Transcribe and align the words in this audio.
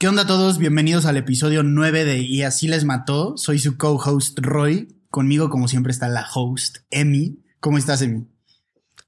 ¿Qué 0.00 0.06
onda 0.06 0.22
a 0.22 0.26
todos? 0.28 0.58
Bienvenidos 0.58 1.06
al 1.06 1.16
episodio 1.16 1.64
9 1.64 2.04
de 2.04 2.18
Y 2.18 2.44
así 2.44 2.68
les 2.68 2.84
mató. 2.84 3.36
Soy 3.36 3.58
su 3.58 3.76
co-host 3.76 4.38
Roy. 4.38 4.86
Conmigo, 5.10 5.50
como 5.50 5.66
siempre, 5.66 5.90
está 5.90 6.06
la 6.06 6.24
host, 6.32 6.76
Emi. 6.92 7.42
¿Cómo 7.58 7.78
estás, 7.78 8.00
Emi? 8.02 8.28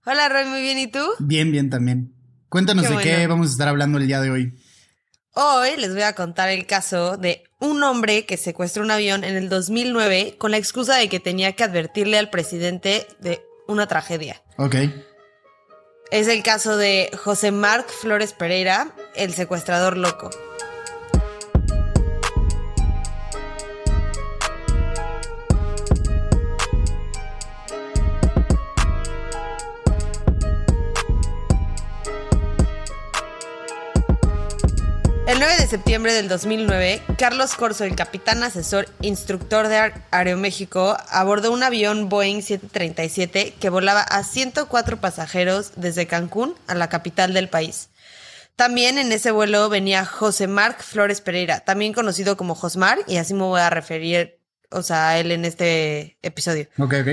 Hola, 0.05 0.29
Roy, 0.29 0.47
muy 0.47 0.63
bien. 0.63 0.81
¿Y 0.81 0.89
tú? 0.89 1.07
Bien, 1.21 1.53
bien 1.53 1.71
también. 1.71 2.13
Cuéntanos 2.49 2.89
Qué 2.89 2.97
de 2.97 3.03
qué 3.05 3.27
vamos 3.29 3.47
a 3.47 3.51
estar 3.53 3.69
hablando 3.69 3.99
el 3.99 4.09
día 4.09 4.21
de 4.21 4.33
hoy. 4.33 4.59
Hoy 5.35 5.77
les 5.77 5.93
voy 5.93 6.03
a 6.03 6.17
contar 6.17 6.49
el 6.49 6.67
caso 6.67 7.17
de 7.17 7.45
un 7.61 7.85
hombre 7.85 8.27
que 8.27 8.37
secuestró 8.37 8.83
un 8.83 8.91
avión 8.91 9.23
en 9.23 9.37
el 9.37 9.49
2009 9.49 10.39
con 10.39 10.51
la 10.51 10.57
excusa 10.57 10.97
de 10.97 11.09
que 11.09 11.21
tenía 11.21 11.53
que 11.53 11.63
advertirle 11.63 12.19
al 12.19 12.31
presidente 12.31 13.07
de 13.21 13.41
una 13.69 13.87
tragedia. 13.87 14.43
Ok. 14.57 14.75
Es 16.11 16.27
el 16.27 16.43
caso 16.43 16.77
de 16.77 17.13
José 17.17 17.53
Marc 17.53 17.89
Flores 17.89 18.33
Pereira, 18.33 18.93
el 19.15 19.35
secuestrador 19.35 19.97
loco. 19.97 20.31
El 35.31 35.39
9 35.39 35.59
de 35.59 35.67
septiembre 35.69 36.13
del 36.13 36.27
2009, 36.27 37.03
Carlos 37.17 37.55
Corso, 37.55 37.85
el 37.85 37.95
capitán 37.95 38.43
asesor 38.43 38.89
instructor 39.01 39.69
de 39.69 39.93
Aeroméxico, 40.11 40.97
abordó 41.09 41.53
un 41.53 41.63
avión 41.63 42.09
Boeing 42.09 42.43
737 42.43 43.55
que 43.61 43.69
volaba 43.69 44.01
a 44.01 44.25
104 44.25 45.01
pasajeros 45.01 45.71
desde 45.77 46.09
Cancún 46.09 46.57
a 46.67 46.75
la 46.75 46.89
capital 46.89 47.33
del 47.33 47.49
país. 47.49 47.91
También 48.57 48.99
en 48.99 49.13
ese 49.13 49.31
vuelo 49.31 49.69
venía 49.69 50.05
José 50.05 50.49
Marc 50.49 50.83
Flores 50.83 51.21
Pereira, 51.21 51.61
también 51.61 51.93
conocido 51.93 52.37
como 52.37 52.57
Josmar, 52.57 52.99
y 53.07 53.19
así 53.19 53.33
me 53.33 53.45
voy 53.45 53.61
a 53.61 53.71
referir 53.71 54.41
o 54.73 54.83
sea, 54.83 55.11
a 55.11 55.21
él 55.21 55.31
en 55.31 55.45
este 55.45 56.19
episodio. 56.23 56.67
Ok, 56.77 56.95
ok. 57.03 57.09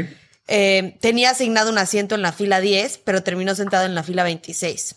Eh, 0.47 0.97
tenía 1.01 1.29
asignado 1.29 1.69
un 1.71 1.77
asiento 1.77 2.15
en 2.15 2.23
la 2.23 2.31
fila 2.31 2.61
10, 2.61 2.97
pero 2.97 3.21
terminó 3.21 3.53
sentado 3.53 3.85
en 3.85 3.93
la 3.93 4.01
fila 4.01 4.23
26. 4.23 4.95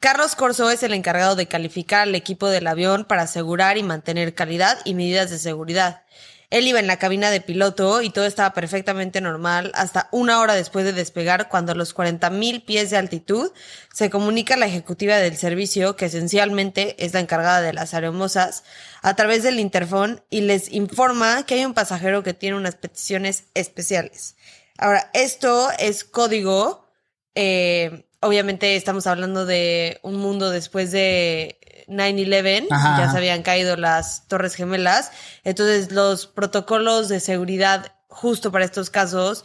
Carlos 0.00 0.36
Corso 0.36 0.70
es 0.70 0.84
el 0.84 0.94
encargado 0.94 1.34
de 1.34 1.48
calificar 1.48 2.02
al 2.02 2.14
equipo 2.14 2.48
del 2.48 2.68
avión 2.68 3.04
para 3.04 3.22
asegurar 3.22 3.78
y 3.78 3.82
mantener 3.82 4.32
calidad 4.32 4.78
y 4.84 4.94
medidas 4.94 5.28
de 5.28 5.38
seguridad. 5.40 6.04
Él 6.50 6.68
iba 6.68 6.78
en 6.78 6.86
la 6.86 7.00
cabina 7.00 7.30
de 7.30 7.40
piloto 7.40 8.00
y 8.00 8.10
todo 8.10 8.24
estaba 8.24 8.54
perfectamente 8.54 9.20
normal 9.20 9.72
hasta 9.74 10.08
una 10.12 10.40
hora 10.40 10.54
después 10.54 10.84
de 10.84 10.92
despegar 10.92 11.48
cuando 11.48 11.72
a 11.72 11.74
los 11.74 11.96
40.000 11.96 12.64
pies 12.64 12.90
de 12.90 12.96
altitud 12.96 13.50
se 13.92 14.08
comunica 14.08 14.56
la 14.56 14.66
ejecutiva 14.66 15.16
del 15.16 15.36
servicio, 15.36 15.96
que 15.96 16.06
esencialmente 16.06 16.94
es 17.04 17.12
la 17.12 17.20
encargada 17.20 17.60
de 17.60 17.72
las 17.72 17.92
aeromosas, 17.92 18.62
a 19.02 19.14
través 19.16 19.42
del 19.42 19.58
interfón 19.58 20.22
y 20.30 20.42
les 20.42 20.72
informa 20.72 21.44
que 21.44 21.54
hay 21.54 21.64
un 21.64 21.74
pasajero 21.74 22.22
que 22.22 22.34
tiene 22.34 22.56
unas 22.56 22.76
peticiones 22.76 23.44
especiales. 23.54 24.36
Ahora, 24.78 25.10
esto 25.12 25.70
es 25.78 26.04
código 26.04 26.88
eh, 27.34 28.07
obviamente 28.20 28.76
estamos 28.76 29.06
hablando 29.06 29.46
de 29.46 30.00
un 30.02 30.16
mundo 30.16 30.50
después 30.50 30.90
de 30.90 31.58
9-11, 31.88 32.66
Ajá, 32.70 32.98
ya 32.98 33.10
se 33.10 33.16
habían 33.16 33.42
caído 33.42 33.76
las 33.76 34.26
Torres 34.28 34.54
Gemelas, 34.54 35.10
entonces 35.44 35.92
los 35.92 36.26
protocolos 36.26 37.08
de 37.08 37.20
seguridad 37.20 37.92
justo 38.08 38.50
para 38.50 38.64
estos 38.64 38.90
casos 38.90 39.44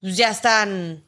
pues, 0.00 0.16
ya 0.16 0.30
están 0.30 1.04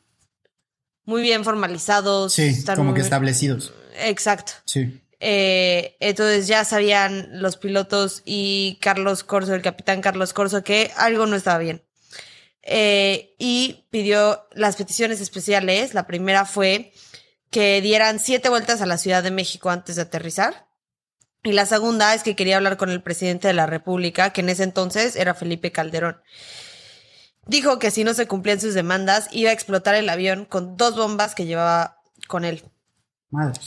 muy 1.04 1.22
bien 1.22 1.42
formalizados. 1.44 2.34
Sí, 2.34 2.44
están 2.44 2.76
como 2.76 2.94
que 2.94 3.00
establecidos. 3.00 3.72
Exacto. 3.98 4.52
Sí. 4.66 5.00
Eh, 5.20 5.96
entonces 6.00 6.46
ya 6.46 6.64
sabían 6.64 7.28
los 7.40 7.56
pilotos 7.56 8.22
y 8.24 8.78
Carlos 8.80 9.24
Corso, 9.24 9.54
el 9.54 9.62
capitán 9.62 10.00
Carlos 10.00 10.32
Corso, 10.32 10.62
que 10.62 10.92
algo 10.96 11.26
no 11.26 11.34
estaba 11.34 11.58
bien. 11.58 11.82
Eh, 12.70 13.34
y 13.38 13.86
pidió 13.90 14.46
las 14.52 14.76
peticiones 14.76 15.22
especiales. 15.22 15.94
La 15.94 16.06
primera 16.06 16.44
fue 16.44 16.92
que 17.50 17.80
dieran 17.80 18.18
siete 18.18 18.50
vueltas 18.50 18.82
a 18.82 18.86
la 18.86 18.98
Ciudad 18.98 19.22
de 19.22 19.30
México 19.30 19.70
antes 19.70 19.96
de 19.96 20.02
aterrizar. 20.02 20.66
Y 21.42 21.52
la 21.52 21.64
segunda 21.64 22.14
es 22.14 22.22
que 22.22 22.36
quería 22.36 22.56
hablar 22.56 22.76
con 22.76 22.90
el 22.90 23.02
presidente 23.02 23.48
de 23.48 23.54
la 23.54 23.66
República, 23.66 24.34
que 24.34 24.42
en 24.42 24.50
ese 24.50 24.64
entonces 24.64 25.16
era 25.16 25.32
Felipe 25.32 25.72
Calderón. 25.72 26.20
Dijo 27.46 27.78
que 27.78 27.90
si 27.90 28.04
no 28.04 28.12
se 28.12 28.26
cumplían 28.26 28.60
sus 28.60 28.74
demandas, 28.74 29.28
iba 29.32 29.48
a 29.48 29.54
explotar 29.54 29.94
el 29.94 30.10
avión 30.10 30.44
con 30.44 30.76
dos 30.76 30.94
bombas 30.94 31.34
que 31.34 31.46
llevaba 31.46 32.02
con 32.26 32.44
él. 32.44 32.64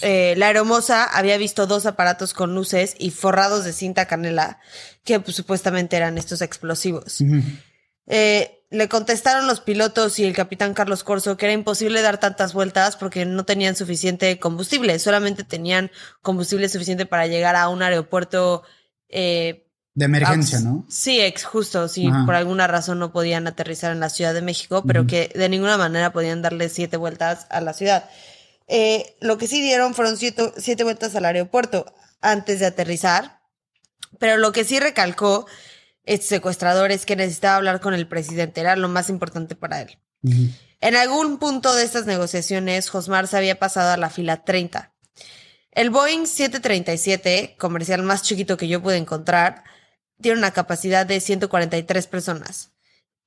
Eh, 0.02 0.36
la 0.38 0.48
aeromoza 0.48 1.06
había 1.06 1.38
visto 1.38 1.66
dos 1.66 1.88
aparatos 1.88 2.36
con 2.36 2.54
luces 2.54 2.96
y 3.00 3.10
forrados 3.10 3.64
de 3.64 3.74
cinta 3.74 4.06
canela 4.06 4.60
que 5.04 5.20
pues, 5.20 5.36
supuestamente 5.36 5.98
eran 5.98 6.20
estos 6.20 6.42
explosivos. 6.44 7.24
Eh, 8.06 8.61
le 8.72 8.88
contestaron 8.88 9.48
los 9.48 9.60
pilotos 9.60 10.18
y 10.18 10.24
el 10.24 10.34
capitán 10.34 10.74
Carlos 10.74 11.04
Corso 11.04 11.36
que 11.36 11.46
era 11.46 11.54
imposible 11.54 12.02
dar 12.02 12.20
tantas 12.20 12.54
vueltas 12.54 12.96
porque 12.96 13.26
no 13.26 13.44
tenían 13.44 13.76
suficiente 13.76 14.40
combustible, 14.40 14.98
solamente 14.98 15.44
tenían 15.44 15.92
combustible 16.22 16.70
suficiente 16.70 17.06
para 17.06 17.28
llegar 17.28 17.58
a 17.58 17.68
un 17.68 17.84
aeropuerto. 17.84 18.64
eh, 19.10 19.68
De 19.94 20.06
emergencia, 20.06 20.62
¿no? 20.62 20.86
Sí, 20.90 21.20
ex, 21.20 21.44
justo, 21.44 21.90
si 21.90 22.10
por 22.26 22.34
alguna 22.34 22.66
razón 22.66 22.98
no 22.98 23.12
podían 23.12 23.46
aterrizar 23.46 23.92
en 23.92 24.00
la 24.00 24.10
Ciudad 24.10 24.34
de 24.34 24.42
México, 24.42 24.84
pero 24.88 25.06
que 25.06 25.30
de 25.36 25.50
ninguna 25.50 25.78
manera 25.78 26.14
podían 26.14 26.42
darle 26.42 26.70
siete 26.70 26.96
vueltas 26.96 27.48
a 27.50 27.60
la 27.60 27.74
ciudad. 27.74 28.10
Eh, 28.70 29.18
lo 29.20 29.38
que 29.38 29.48
sí 29.48 29.62
dieron 29.62 29.94
fueron 29.94 30.16
siete, 30.16 30.54
siete 30.56 30.86
vueltas 30.86 31.14
al 31.14 31.26
aeropuerto 31.26 31.94
antes 32.22 32.62
de 32.62 32.68
aterrizar, 32.68 33.42
pero 34.18 34.38
lo 34.38 34.54
que 34.54 34.64
sí 34.64 34.80
recalcó 34.80 35.46
este 36.04 36.28
secuestrador 36.28 36.92
es 36.92 37.06
que 37.06 37.16
necesitaba 37.16 37.58
hablar 37.58 37.80
con 37.80 37.94
el 37.94 38.08
presidente, 38.08 38.62
era 38.62 38.76
lo 38.76 38.90
más 38.90 39.10
importante 39.10 39.56
para 39.56 39.82
él. 39.82 39.98
En 40.82 40.96
algún 40.96 41.38
punto 41.38 41.74
de 41.74 41.84
estas 41.84 42.06
negociaciones, 42.06 42.90
Josmar 42.90 43.28
se 43.28 43.38
había 43.38 43.60
pasado 43.60 43.92
a 43.92 43.98
la 43.98 44.10
fila 44.10 44.44
30. 44.44 44.94
El 45.72 45.90
Boeing 45.90 46.26
737, 46.26 47.56
comercial 47.58 48.04
más 48.04 48.24
chiquito 48.24 48.58
que 48.58 48.68
yo 48.68 48.82
pude 48.82 48.98
encontrar, 48.98 49.64
tiene 50.20 50.38
una 50.38 50.52
capacidad 50.52 51.06
de 51.06 51.20
143 51.20 52.08
personas. 52.08 52.72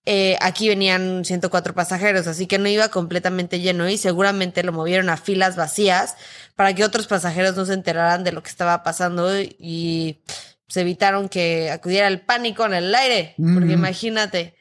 Eh, 0.06 0.36
aquí 0.42 0.68
venían 0.68 1.24
104 1.24 1.74
pasajeros, 1.74 2.26
así 2.26 2.46
que 2.46 2.58
no 2.58 2.68
iba 2.68 2.88
completamente 2.90 3.60
lleno 3.60 3.88
y 3.88 3.96
seguramente 3.96 4.62
lo 4.62 4.72
movieron 4.72 5.08
a 5.08 5.16
filas 5.16 5.56
vacías 5.56 6.16
para 6.56 6.74
que 6.74 6.84
otros 6.84 7.06
pasajeros 7.06 7.56
no 7.56 7.64
se 7.64 7.72
enteraran 7.72 8.22
de 8.22 8.32
lo 8.32 8.42
que 8.42 8.50
estaba 8.50 8.82
pasando 8.82 9.40
y 9.40 10.20
se 10.74 10.80
evitaron 10.80 11.28
que 11.28 11.70
acudiera 11.70 12.08
el 12.08 12.20
pánico 12.22 12.66
en 12.66 12.74
el 12.74 12.92
aire. 12.92 13.36
Porque 13.36 13.74
imagínate, 13.74 14.56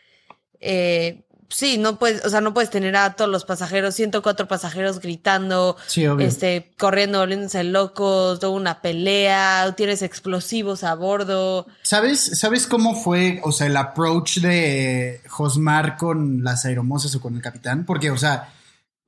eh, 0.59 1.24
sí, 1.50 1.79
no 1.79 1.97
puedes, 1.97 2.24
o 2.24 2.29
sea, 2.29 2.40
no 2.40 2.53
puedes 2.53 2.69
tener 2.69 2.96
a 2.96 3.16
todos 3.16 3.31
los 3.31 3.46
pasajeros, 3.46 3.96
104 3.96 4.47
pasajeros 4.47 5.00
gritando, 5.00 5.75
Sí, 5.88 6.06
este, 6.19 6.72
corriendo, 6.78 7.18
volviéndose 7.18 7.63
locos, 7.63 8.40
toda 8.40 8.53
una 8.53 8.79
pelea, 8.79 9.74
tienes 9.75 10.03
explosivos 10.03 10.84
a 10.84 10.94
bordo. 10.94 11.66
¿Sabes, 11.81 12.19
¿Sabes 12.19 12.68
cómo 12.68 12.94
fue, 12.94 13.41
o 13.44 13.51
sea, 13.51 13.66
el 13.66 13.75
approach 13.75 14.38
de 14.38 15.19
Josmar 15.28 15.97
con 15.97 16.44
las 16.44 16.63
aeromosas 16.66 17.16
o 17.16 17.22
con 17.22 17.35
el 17.35 17.41
capitán? 17.41 17.88
Porque, 17.88 18.12
o 18.12 18.19
sea, 18.19 18.53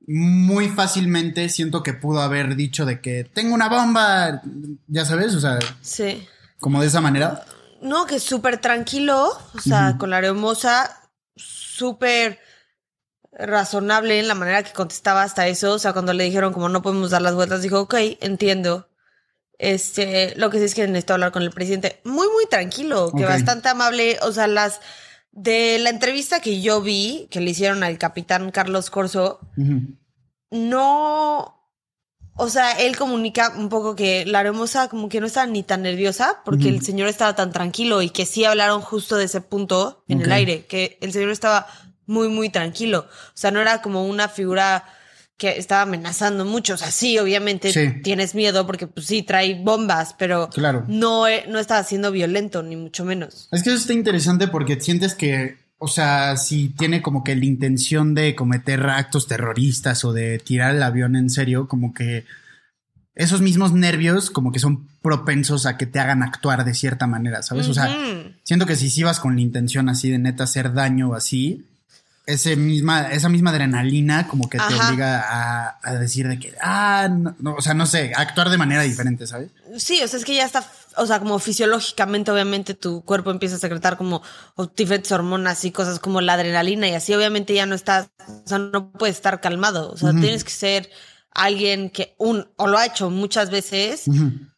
muy 0.08 0.70
fácilmente 0.70 1.48
siento 1.50 1.84
que 1.84 1.92
pudo 1.92 2.20
haber 2.20 2.56
dicho 2.56 2.84
de 2.84 3.00
que 3.00 3.22
tengo 3.32 3.54
una 3.54 3.68
bomba, 3.68 4.42
ya 4.88 5.04
sabes, 5.04 5.36
o 5.36 5.40
sea, 5.40 5.60
Sí. 5.80 6.26
Como 6.60 6.80
de 6.80 6.88
esa 6.88 7.00
manera. 7.00 7.44
No, 7.80 8.06
que 8.06 8.20
súper 8.20 8.58
tranquilo, 8.58 9.38
o 9.54 9.60
sea, 9.60 9.96
con 9.98 10.10
la 10.10 10.16
aeromosa, 10.16 11.10
súper 11.36 12.40
razonable 13.38 14.18
en 14.18 14.28
la 14.28 14.34
manera 14.34 14.62
que 14.62 14.72
contestaba 14.72 15.22
hasta 15.22 15.46
eso. 15.46 15.74
O 15.74 15.78
sea, 15.78 15.92
cuando 15.92 16.12
le 16.12 16.24
dijeron 16.24 16.52
como 16.52 16.68
no 16.68 16.82
podemos 16.82 17.10
dar 17.10 17.22
las 17.22 17.34
vueltas, 17.34 17.62
dijo, 17.62 17.80
ok, 17.80 17.94
entiendo. 18.20 18.88
Este, 19.58 20.34
lo 20.36 20.50
que 20.50 20.58
sí 20.58 20.64
es 20.64 20.74
que 20.74 20.86
necesito 20.86 21.14
hablar 21.14 21.32
con 21.32 21.42
el 21.42 21.50
presidente. 21.50 22.00
Muy, 22.04 22.26
muy 22.28 22.46
tranquilo, 22.46 23.12
que 23.16 23.24
bastante 23.24 23.68
amable. 23.68 24.18
O 24.22 24.32
sea, 24.32 24.46
las 24.46 24.80
de 25.32 25.78
la 25.78 25.90
entrevista 25.90 26.40
que 26.40 26.60
yo 26.60 26.80
vi, 26.80 27.28
que 27.30 27.40
le 27.40 27.50
hicieron 27.50 27.82
al 27.82 27.98
capitán 27.98 28.50
Carlos 28.50 28.90
Corso, 28.90 29.40
no. 30.50 31.52
O 32.36 32.48
sea, 32.50 32.72
él 32.72 32.96
comunica 32.96 33.54
un 33.56 33.68
poco 33.68 33.96
que 33.96 34.24
la 34.26 34.40
hermosa 34.42 34.88
como 34.88 35.08
que 35.08 35.20
no 35.20 35.26
estaba 35.26 35.46
ni 35.46 35.62
tan 35.62 35.82
nerviosa 35.82 36.42
porque 36.44 36.68
el 36.68 36.82
señor 36.82 37.08
estaba 37.08 37.34
tan 37.34 37.50
tranquilo 37.50 38.02
y 38.02 38.10
que 38.10 38.26
sí 38.26 38.44
hablaron 38.44 38.82
justo 38.82 39.16
de 39.16 39.24
ese 39.24 39.40
punto 39.40 40.04
en 40.08 40.20
el 40.20 40.30
aire, 40.32 40.66
que 40.66 40.98
el 41.00 41.12
señor 41.12 41.30
estaba 41.30 41.66
muy, 42.06 42.28
muy 42.28 42.50
tranquilo. 42.50 43.06
O 43.08 43.30
sea, 43.36 43.50
no 43.50 43.60
era 43.60 43.80
como 43.82 44.06
una 44.06 44.28
figura 44.28 44.84
que 45.38 45.58
estaba 45.58 45.82
amenazando 45.82 46.44
mucho. 46.44 46.74
O 46.74 46.76
sea, 46.76 46.90
sí, 46.90 47.18
obviamente 47.18 47.72
Sí. 47.72 48.00
tienes 48.02 48.34
miedo 48.34 48.66
porque 48.66 48.86
pues 48.86 49.06
sí, 49.06 49.22
trae 49.22 49.54
bombas, 49.62 50.14
pero 50.18 50.48
Claro. 50.50 50.84
no, 50.88 51.26
eh, 51.28 51.44
no 51.48 51.58
estaba 51.58 51.82
siendo 51.84 52.10
violento, 52.12 52.62
ni 52.62 52.76
mucho 52.76 53.04
menos. 53.04 53.48
Es 53.52 53.62
que 53.62 53.70
eso 53.70 53.78
está 53.78 53.92
interesante 53.92 54.48
porque 54.48 54.80
sientes 54.80 55.14
que, 55.14 55.58
o 55.78 55.88
sea, 55.88 56.36
si 56.36 56.70
tiene 56.70 57.02
como 57.02 57.22
que 57.22 57.36
la 57.36 57.44
intención 57.44 58.14
de 58.14 58.34
cometer 58.34 58.86
actos 58.86 59.26
terroristas 59.26 60.04
o 60.04 60.12
de 60.12 60.38
tirar 60.38 60.74
el 60.74 60.82
avión 60.82 61.16
en 61.16 61.28
serio, 61.28 61.68
como 61.68 61.92
que 61.92 62.24
esos 63.14 63.40
mismos 63.40 63.72
nervios 63.72 64.30
como 64.30 64.52
que 64.52 64.58
son 64.58 64.88
propensos 65.02 65.66
a 65.66 65.76
que 65.76 65.86
te 65.86 65.98
hagan 66.00 66.22
actuar 66.22 66.64
de 66.64 66.74
cierta 66.74 67.06
manera, 67.06 67.42
¿sabes? 67.42 67.68
O 67.68 67.74
sea, 67.74 67.94
siento 68.42 68.66
que 68.66 68.76
si 68.76 68.90
sí 68.90 69.02
vas 69.02 69.20
con 69.20 69.36
la 69.36 69.40
intención 69.40 69.88
así 69.88 70.10
de 70.10 70.18
neta 70.18 70.44
hacer 70.44 70.72
daño 70.72 71.10
o 71.10 71.14
así, 71.14 71.64
ese 72.26 72.56
misma, 72.56 73.08
esa 73.12 73.28
misma 73.28 73.50
adrenalina 73.50 74.26
como 74.26 74.50
que 74.50 74.58
te 74.58 74.74
obliga 74.74 75.20
a, 75.20 75.78
a 75.82 75.94
decir 75.94 76.26
de 76.26 76.38
que, 76.38 76.54
ah, 76.60 77.08
no, 77.10 77.36
no, 77.38 77.54
o 77.54 77.62
sea, 77.62 77.72
no 77.72 77.86
sé, 77.86 78.12
a 78.16 78.20
actuar 78.20 78.50
de 78.50 78.58
manera 78.58 78.82
diferente, 78.82 79.26
¿sabes? 79.26 79.50
Sí, 79.78 80.02
o 80.02 80.08
sea, 80.08 80.18
es 80.18 80.24
que 80.24 80.34
ya 80.34 80.44
está, 80.44 80.68
o 80.96 81.06
sea, 81.06 81.18
como 81.18 81.38
fisiológicamente, 81.38 82.30
obviamente, 82.30 82.74
tu 82.74 83.04
cuerpo 83.04 83.30
empieza 83.30 83.56
a 83.56 83.58
secretar 83.58 83.96
como 83.96 84.22
diferentes 84.76 85.12
hormonas 85.12 85.64
y 85.64 85.72
cosas 85.72 85.98
como 85.98 86.20
la 86.20 86.34
adrenalina 86.34 86.88
y 86.88 86.94
así, 86.94 87.14
obviamente 87.14 87.54
ya 87.54 87.66
no 87.66 87.74
estás, 87.74 88.08
o 88.28 88.46
sea, 88.46 88.58
no 88.58 88.92
puedes 88.92 89.16
estar 89.16 89.40
calmado, 89.40 89.90
o 89.90 89.96
sea, 89.96 90.10
tienes 90.12 90.44
que 90.44 90.50
ser 90.50 90.90
alguien 91.30 91.90
que 91.90 92.14
un, 92.18 92.48
o 92.56 92.66
lo 92.66 92.78
ha 92.78 92.86
hecho 92.86 93.10
muchas 93.10 93.50
veces, 93.50 94.04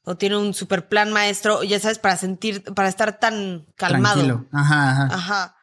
o 0.04 0.16
tiene 0.16 0.36
un 0.36 0.54
super 0.54 0.88
plan 0.88 1.12
maestro, 1.12 1.62
ya 1.64 1.80
sabes, 1.80 1.98
para 1.98 2.16
sentir, 2.16 2.62
para 2.74 2.88
estar 2.88 3.18
tan 3.18 3.66
calmado. 3.76 4.24
Tranquilo. 4.24 4.48
Ajá, 4.52 4.90
ajá. 4.90 5.08
Ajá. 5.14 5.54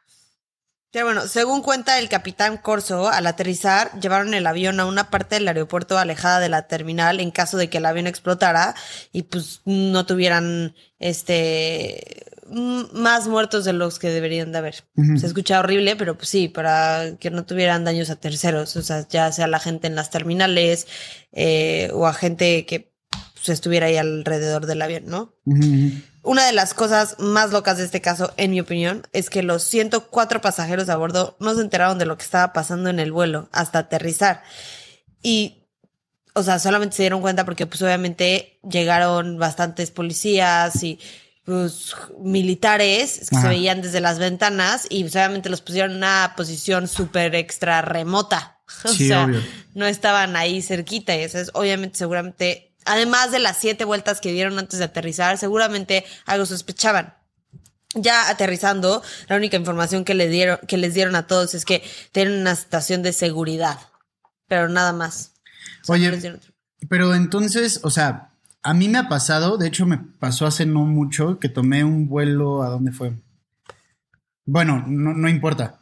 Bueno, 1.04 1.28
según 1.28 1.62
cuenta 1.62 2.00
el 2.00 2.10
capitán 2.10 2.58
Corso, 2.58 3.10
al 3.10 3.28
aterrizar, 3.28 4.00
llevaron 4.00 4.34
el 4.34 4.48
avión 4.48 4.80
a 4.80 4.86
una 4.86 5.10
parte 5.10 5.36
del 5.36 5.48
aeropuerto 5.48 5.98
alejada 5.98 6.40
de 6.40 6.50
la 6.50 6.68
terminal 6.68 7.20
en 7.20 7.32
caso 7.32 7.58
de 7.58 7.70
que 7.70 7.80
el 7.80 7.86
avión 7.86 8.08
explotara 8.08 8.76
y 9.12 9.24
pues 9.24 9.62
no 9.66 10.06
tuvieran 10.06 10.74
este 11.00 12.26
más 12.48 13.28
muertos 13.28 13.66
de 13.66 13.74
los 13.74 13.98
que 13.98 14.10
deberían 14.10 14.52
de 14.52 14.60
haber. 14.60 14.84
Se 15.18 15.26
escucha 15.26 15.60
horrible, 15.60 15.96
pero 15.96 16.16
pues 16.16 16.30
sí, 16.30 16.48
para 16.48 17.18
que 17.20 17.32
no 17.32 17.46
tuvieran 17.46 17.84
daños 17.84 18.10
a 18.10 18.18
terceros, 18.18 18.76
o 18.76 18.84
sea, 18.84 19.08
ya 19.08 19.32
sea 19.32 19.48
la 19.48 19.60
gente 19.60 19.88
en 19.88 19.96
las 19.96 20.12
terminales 20.12 20.88
eh, 21.32 21.90
o 21.94 22.06
a 22.06 22.14
gente 22.14 22.66
que 22.66 22.95
estuviera 23.52 23.88
ahí 23.88 23.98
alrededor 23.98 24.66
del 24.66 24.82
avión, 24.82 25.04
¿no? 25.08 25.34
Una 26.24 26.46
de 26.48 26.54
las 26.54 26.74
cosas 26.74 27.18
más 27.20 27.52
locas 27.52 27.78
de 27.78 27.86
este 27.86 28.02
caso, 28.02 28.34
en 28.38 28.52
mi 28.52 28.60
opinión, 28.60 29.06
es 29.14 29.30
que 29.30 29.44
los 29.44 29.62
104 29.64 30.42
pasajeros 30.42 30.90
a 30.90 30.98
bordo 30.98 31.38
no 31.40 31.54
se 31.54 31.62
enteraron 31.62 32.00
de 32.00 32.06
lo 32.06 32.18
que 32.18 32.24
estaba 32.24 32.52
pasando 32.52 32.90
en 32.90 33.00
el 33.00 33.12
vuelo 33.12 33.48
hasta 33.52 33.80
aterrizar. 33.80 34.42
Y, 35.22 35.68
o 36.34 36.42
sea, 36.42 36.58
solamente 36.58 36.96
se 36.96 37.04
dieron 37.04 37.22
cuenta 37.22 37.46
porque, 37.46 37.68
pues, 37.68 37.82
obviamente 37.84 38.60
llegaron 38.68 39.38
bastantes 39.38 39.92
policías 39.92 40.84
y, 40.84 41.00
pues, 41.44 41.96
militares 42.20 43.28
que 43.30 43.38
se 43.38 43.48
veían 43.48 43.84
desde 43.84 44.02
las 44.02 44.18
ventanas 44.18 44.88
y, 44.90 45.04
pues, 45.04 45.16
obviamente 45.16 45.50
los 45.50 45.62
pusieron 45.62 45.92
en 45.92 45.98
una 45.98 46.34
posición 46.36 46.88
súper 46.88 47.36
extra 47.36 47.82
remota. 47.82 48.54
O 48.84 48.88
sea, 48.88 49.26
obvio. 49.26 49.42
no 49.76 49.86
estaban 49.86 50.36
ahí 50.36 50.64
cerquita 50.64 51.16
y 51.16 51.22
eso 51.22 51.38
es 51.38 51.52
obviamente 51.54 52.00
seguramente 52.00 52.75
además 52.86 53.32
de 53.32 53.40
las 53.40 53.58
siete 53.58 53.86
vueltas 53.86 54.22
que 54.22 54.32
dieron 54.32 54.58
antes 54.58 54.80
de 54.80 54.86
aterrizar 54.86 55.38
seguramente 55.38 56.06
algo 56.26 56.46
sospechaban 56.46 57.14
ya 57.94 58.30
aterrizando 58.30 59.02
la 59.28 59.36
única 59.38 59.58
información 59.58 60.06
que 60.06 60.14
les 60.14 60.30
dieron 60.32 60.60
que 60.68 60.78
les 60.78 60.94
dieron 60.94 61.16
a 61.16 61.28
todos 61.28 61.54
es 61.54 61.66
que 61.66 61.84
tienen 62.12 62.42
una 62.42 62.52
estación 62.52 63.04
de 63.04 63.14
seguridad 63.14 63.80
pero 64.48 64.70
nada 64.70 64.94
más 64.94 65.34
O 65.84 65.86
sea, 65.86 65.96
Oye. 65.96 66.40
Pero 66.90 67.16
entonces, 67.16 67.80
o 67.84 67.90
sea, 67.90 68.30
a 68.62 68.74
mí 68.74 68.90
me 68.90 68.98
ha 68.98 69.10
pasado, 69.10 69.58
de 69.58 69.68
hecho 69.68 69.86
me 69.86 69.98
pasó 69.98 70.46
hace 70.46 70.66
no 70.66 70.86
mucho 70.86 71.40
que 71.40 71.50
tomé 71.50 71.84
un 71.84 72.08
vuelo, 72.08 72.64
¿a 72.64 72.70
dónde 72.70 72.92
fue? 72.92 73.14
Bueno, 74.46 74.84
no, 74.88 75.14
no 75.14 75.30
importa. 75.30 75.80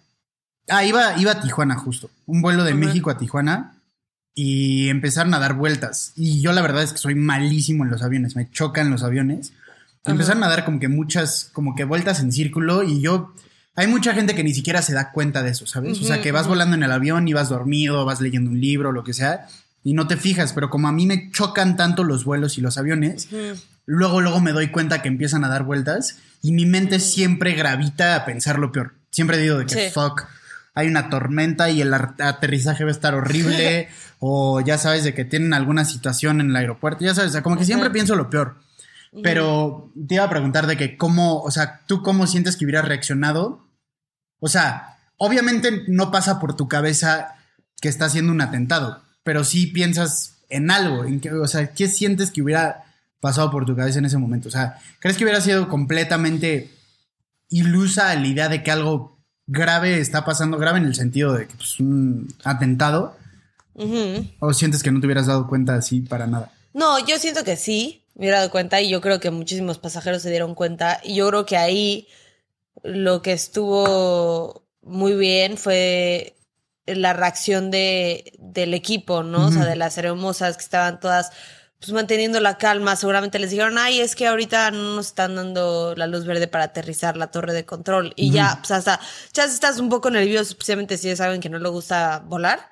Ah, 0.70 0.86
iba, 0.86 1.18
iba 1.18 1.32
a 1.32 1.42
Tijuana 1.42 1.76
justo, 1.78 2.10
un 2.26 2.42
vuelo 2.42 2.64
de. 2.64 2.74
México 2.74 3.10
a 3.10 3.18
Tijuana 3.18 3.73
y 4.36 4.90
empezaron 4.90 5.34
a 5.34 5.40
dar 5.40 5.54
vueltas. 5.54 6.14
Y 6.16 6.42
yo 6.42 6.52
la 6.54 6.62
verdad 6.62 6.84
es 6.84 6.92
que 6.94 6.98
soy 6.98 7.16
malísimo 7.16 7.84
en 7.84 7.92
los 7.92 8.02
aviones, 8.02 8.36
me 8.36 8.50
chocan 8.50 8.90
los 8.90 9.04
aviones. 9.04 9.54
Empezaron 10.06 10.44
a 10.44 10.50
dar 10.50 10.66
como 10.66 10.80
que 10.80 10.88
muchas, 10.90 11.50
como 11.54 11.76
que 11.76 11.84
vueltas 11.86 12.20
en 12.20 12.32
círculo 12.32 12.84
y 12.84 13.02
yo... 13.02 13.34
Hay 13.76 13.88
mucha 13.88 14.14
gente 14.14 14.36
que 14.36 14.44
ni 14.44 14.54
siquiera 14.54 14.84
se 14.84 14.94
da 14.94 15.12
cuenta 15.12 15.42
de 15.42 15.50
eso, 15.50 15.66
¿sabes? 15.66 16.00
o 16.00 16.04
sea, 16.04 16.22
que 16.22 16.32
vas 16.32 16.48
volando 16.48 16.76
en 16.76 16.84
el 16.84 16.92
avión 16.92 17.28
y 17.28 17.34
vas 17.34 17.50
dormido, 17.50 18.06
vas 18.06 18.22
leyendo 18.22 18.52
un 18.52 18.62
libro, 18.62 18.92
lo 18.92 19.04
que 19.04 19.14
sea, 19.16 19.48
y 19.84 19.94
no 19.94 20.06
te 20.08 20.16
fijas, 20.16 20.54
pero 20.54 20.70
como 20.70 20.88
a 20.88 20.92
mí 20.92 21.08
me 21.08 21.32
chocan 21.32 21.76
tanto 21.76 22.04
los 22.04 22.24
vuelos 22.24 22.60
y 22.60 22.62
los 22.62 22.78
aviones, 22.78 23.30
luego, 23.88 24.22
luego 24.22 24.40
me 24.42 24.52
doy 24.52 24.68
cuenta 24.68 25.02
que 25.02 25.08
empiezan 25.08 25.44
a 25.44 25.50
dar 25.50 25.64
vueltas 25.64 26.18
y 26.44 26.52
mi 26.52 26.68
mente 26.68 27.00
siempre 27.00 27.54
gravita 27.54 28.16
a 28.16 28.26
pensar 28.26 28.60
lo 28.60 28.72
peor. 28.72 28.94
Siempre 29.10 29.40
digo 29.40 29.58
de 29.58 29.66
que 29.66 29.88
Sí. 29.88 29.92
fuck, 29.92 30.26
hay 30.76 30.88
una 30.88 31.10
tormenta 31.10 31.70
y 31.70 31.82
el 31.82 31.94
aterrizaje 31.94 32.84
va 32.84 32.90
a 32.90 32.94
estar 32.94 33.16
horrible, 33.16 33.90
o 34.20 34.62
ya 34.62 34.78
sabes 34.78 35.04
de 35.04 35.14
que 35.14 35.26
tienen 35.26 35.54
alguna 35.54 35.86
situación 35.86 36.42
en 36.42 36.50
el 36.50 36.56
aeropuerto, 36.56 37.06
ya 37.06 37.14
sabes, 37.14 37.32
o 37.32 37.34
sea, 37.34 37.44
como 37.44 37.58
que 37.58 37.66
siempre 37.66 37.90
pienso 37.90 38.16
lo 38.16 38.30
peor. 38.30 38.58
Pero 39.22 39.92
te 40.08 40.16
iba 40.16 40.24
a 40.24 40.30
preguntar 40.30 40.66
de 40.66 40.76
que 40.76 40.98
cómo, 40.98 41.42
o 41.42 41.52
sea, 41.52 41.82
tú 41.86 42.02
cómo 42.02 42.26
sientes 42.26 42.58
que 42.58 42.66
hubieras 42.66 42.88
reaccionado. 42.88 43.68
O 44.40 44.48
sea, 44.48 44.98
obviamente 45.18 45.84
no 45.88 46.10
pasa 46.10 46.40
por 46.40 46.56
tu 46.56 46.68
cabeza 46.68 47.36
que 47.80 47.90
está 47.90 48.06
haciendo 48.06 48.32
un 48.32 48.42
atentado, 48.42 49.04
pero 49.24 49.44
sí 49.44 49.68
piensas 49.68 50.38
en 50.50 50.72
algo, 50.72 51.06
en 51.06 51.20
que, 51.20 51.32
o 51.32 51.48
sea, 51.48 51.74
¿qué 51.74 51.88
sientes 51.88 52.32
que 52.32 52.42
hubiera 52.42 52.86
pasado 53.20 53.52
por 53.52 53.66
tu 53.66 53.76
cabeza 53.76 54.00
en 54.00 54.06
ese 54.06 54.18
momento? 54.18 54.48
O 54.48 54.52
sea, 54.52 54.80
¿crees 55.00 55.18
que 55.18 55.26
hubiera 55.26 55.42
sido 55.42 55.68
completamente 55.68 56.72
ilusa 57.50 58.16
la 58.16 58.28
idea 58.28 58.50
de 58.50 58.64
que 58.64 58.72
algo 58.72 59.13
grave 59.48 60.00
está 60.00 60.26
pasando, 60.26 60.58
grave 60.58 60.80
en 60.80 60.86
el 60.86 60.96
sentido 60.96 61.34
de 61.34 61.48
que 61.48 61.56
pues, 61.56 61.80
un 61.80 62.34
atentado? 62.44 63.16
¿O 64.40 64.54
sientes 64.54 64.84
que 64.84 64.92
no 64.92 65.00
te 65.00 65.08
hubieras 65.08 65.28
dado 65.28 65.48
cuenta 65.48 65.76
así 65.76 66.02
para 66.02 66.28
nada? 66.28 66.52
No, 66.74 67.00
yo 67.06 67.18
siento 67.18 67.44
que 67.44 67.56
sí, 67.56 68.04
me 68.16 68.22
hubiera 68.22 68.38
dado 68.38 68.52
cuenta 68.52 68.82
y 68.82 68.90
yo 68.90 69.02
creo 69.02 69.20
que 69.20 69.32
muchísimos 69.32 69.80
pasajeros 69.80 70.22
se 70.22 70.30
dieron 70.30 70.56
cuenta 70.56 71.00
y 71.04 71.16
yo 71.16 71.28
creo 71.30 71.46
que 71.46 71.58
ahí 71.58 72.08
lo 72.84 73.22
que 73.22 73.34
estuvo 73.34 74.64
muy 74.82 75.16
bien 75.16 75.58
fue 75.58 76.36
la 76.86 77.14
reacción 77.14 77.72
de, 77.72 78.34
del 78.40 78.74
equipo, 78.74 79.24
¿no? 79.24 79.48
O 79.48 79.52
sea, 79.52 79.66
de 79.66 79.76
las 79.76 79.98
hermosas 79.98 80.58
que 80.58 80.64
estaban 80.64 81.00
todas 81.00 81.32
pues 81.84 81.92
manteniendo 81.94 82.40
la 82.40 82.58
calma, 82.58 82.96
seguramente 82.96 83.40
les 83.40 83.50
dijeron, 83.52 83.78
ay, 83.78 84.00
es 84.00 84.16
que 84.16 84.26
ahorita 84.26 84.72
no 84.72 84.96
nos 84.96 85.08
están 85.08 85.36
dando 85.36 85.94
la 85.98 86.08
luz 86.08 86.26
verde 86.26 86.48
para 86.48 86.64
aterrizar 86.64 87.18
la 87.18 87.28
torre 87.28 87.52
de 87.52 87.66
control. 87.66 88.14
Y 88.16 88.32
ya, 88.32 88.58
pues 88.62 88.72
hasta, 88.72 89.02
ya 89.34 89.44
estás 89.44 89.80
un 89.80 89.90
poco 89.90 90.10
nervioso, 90.10 90.52
especialmente 90.52 90.98
si 90.98 91.14
saben 91.18 91.42
que 91.42 91.50
no 91.50 91.60
le 91.60 91.68
gusta 91.68 92.20
volar, 92.26 92.70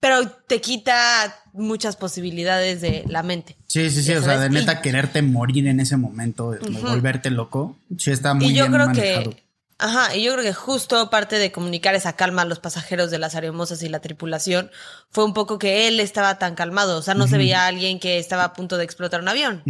pero 0.00 0.28
te 0.28 0.60
quita 0.60 1.34
muchas 1.54 1.96
posibilidades 1.96 2.82
de 2.82 3.04
la 3.08 3.22
mente. 3.22 3.56
Sí, 3.66 3.88
sí, 3.88 4.02
sí, 4.02 4.12
o 4.12 4.22
sea, 4.22 4.38
de 4.38 4.46
y- 4.48 4.50
neta 4.50 4.82
quererte 4.82 5.22
morir 5.22 5.66
en 5.66 5.80
ese 5.80 5.96
momento, 5.96 6.54
volverte 6.82 7.30
loco, 7.30 7.78
sí 7.96 8.10
está 8.10 8.34
muy 8.34 8.46
y 8.46 8.48
yo 8.54 8.64
bien 8.64 8.72
creo 8.74 8.86
manejado. 8.86 9.30
que, 9.30 9.45
ajá, 9.78 10.14
y 10.16 10.22
yo 10.22 10.32
creo 10.32 10.44
que 10.44 10.52
justo 10.54 11.10
parte 11.10 11.38
de 11.38 11.52
comunicar 11.52 11.94
esa 11.94 12.14
calma 12.14 12.42
a 12.42 12.44
los 12.46 12.60
pasajeros 12.60 13.10
de 13.10 13.18
las 13.18 13.34
aeromosas 13.34 13.82
y 13.82 13.88
la 13.88 14.00
tripulación 14.00 14.70
fue 15.10 15.24
un 15.24 15.34
poco 15.34 15.58
que 15.58 15.88
él 15.88 16.00
estaba 16.00 16.38
tan 16.38 16.54
calmado, 16.54 16.98
o 16.98 17.02
sea, 17.02 17.14
no 17.14 17.26
se 17.26 17.36
veía 17.38 17.64
a 17.64 17.66
alguien 17.68 18.00
que 18.00 18.18
estaba 18.18 18.44
a 18.44 18.52
punto 18.52 18.76
de 18.78 18.84
explotar 18.84 19.20
un 19.20 19.28
avión. 19.28 19.62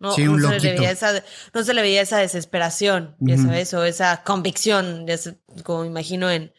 No, 0.00 0.12
Sí, 0.12 0.24
no 0.24 0.32
un 0.32 0.40
se 0.42 0.48
le 0.60 0.72
veía 0.72 0.90
esa, 0.90 1.22
no 1.54 1.62
se 1.64 1.72
le 1.74 1.80
veía 1.82 2.02
esa 2.02 2.18
desesperación, 2.18 3.16
ya 3.20 3.36
sabes, 3.38 3.72
o 3.74 3.84
esa 3.84 4.22
convicción, 4.22 5.06
ya 5.06 5.16
se- 5.16 5.38
como 5.62 5.84
imagino 5.84 6.30
en, 6.30 6.52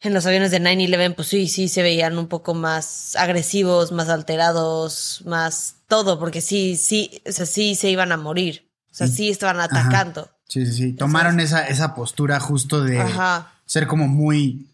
en 0.00 0.14
los 0.14 0.24
aviones 0.26 0.50
de 0.52 0.60
9-11, 0.60 1.14
pues 1.14 1.28
sí, 1.28 1.48
sí 1.48 1.68
se 1.68 1.82
veían 1.82 2.18
un 2.18 2.28
poco 2.28 2.54
más 2.54 3.16
agresivos, 3.16 3.90
más 3.92 4.08
alterados, 4.08 5.22
más 5.26 5.76
todo, 5.88 6.18
porque 6.18 6.40
sí, 6.40 6.76
sí, 6.76 7.20
o 7.26 7.32
sea, 7.32 7.46
sí 7.46 7.74
se 7.74 7.90
iban 7.90 8.12
a 8.12 8.16
morir, 8.16 8.70
o 8.90 8.94
sea, 8.94 9.06
sí. 9.08 9.28
estaban 9.28 9.58
atacando. 9.60 10.30
Sí, 10.48 10.64
sí, 10.66 10.72
sí. 10.72 10.92
Tomaron 10.94 11.40
esa, 11.40 11.66
esa 11.66 11.94
postura 11.94 12.40
justo 12.40 12.82
de 12.82 13.00
Ajá. 13.00 13.52
ser 13.66 13.86
como 13.86 14.08
muy 14.08 14.66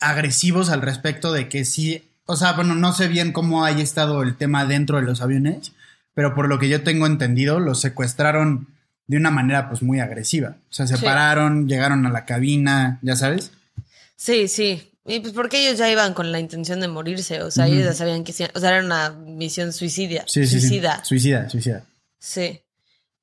agresivos 0.00 0.70
al 0.70 0.82
respecto 0.82 1.32
de 1.32 1.48
que 1.48 1.64
sí. 1.64 2.08
O 2.26 2.36
sea, 2.36 2.52
bueno, 2.54 2.74
no 2.74 2.92
sé 2.92 3.06
bien 3.08 3.32
cómo 3.32 3.64
haya 3.64 3.82
estado 3.82 4.22
el 4.22 4.36
tema 4.36 4.64
dentro 4.64 4.96
de 4.96 5.02
los 5.04 5.20
aviones, 5.20 5.72
pero 6.14 6.34
por 6.34 6.48
lo 6.48 6.58
que 6.58 6.68
yo 6.68 6.82
tengo 6.82 7.06
entendido, 7.06 7.60
los 7.60 7.80
secuestraron 7.80 8.68
de 9.06 9.18
una 9.18 9.30
manera 9.30 9.68
pues 9.68 9.82
muy 9.82 10.00
agresiva. 10.00 10.56
O 10.70 10.72
sea, 10.72 10.86
se 10.86 10.96
Sí. 10.96 11.04
pararon, 11.04 11.68
llegaron 11.68 12.06
a 12.06 12.10
la 12.10 12.24
cabina, 12.24 12.98
ya 13.02 13.14
sabes. 13.16 13.50
Sí, 14.16 14.48
sí. 14.48 14.90
Y 15.06 15.20
pues 15.20 15.34
porque 15.34 15.66
ellos 15.66 15.76
ya 15.78 15.90
iban 15.90 16.14
con 16.14 16.32
la 16.32 16.40
intención 16.40 16.80
de 16.80 16.88
morirse, 16.88 17.42
o 17.42 17.50
sea, 17.50 17.66
ellos 17.66 17.84
ya 17.84 17.92
sabían 17.92 18.24
que, 18.24 18.32
sí- 18.32 18.46
o 18.54 18.58
sea, 18.58 18.70
era 18.70 18.82
una 18.82 19.10
misión 19.10 19.74
suicidia, 19.74 20.24
Sí, 20.26 20.46
sí, 20.46 20.54
sí. 20.54 20.60
suicida. 20.68 21.04
Suicida, 21.04 21.50
suicida. 21.50 21.84
Sí. 22.18 22.62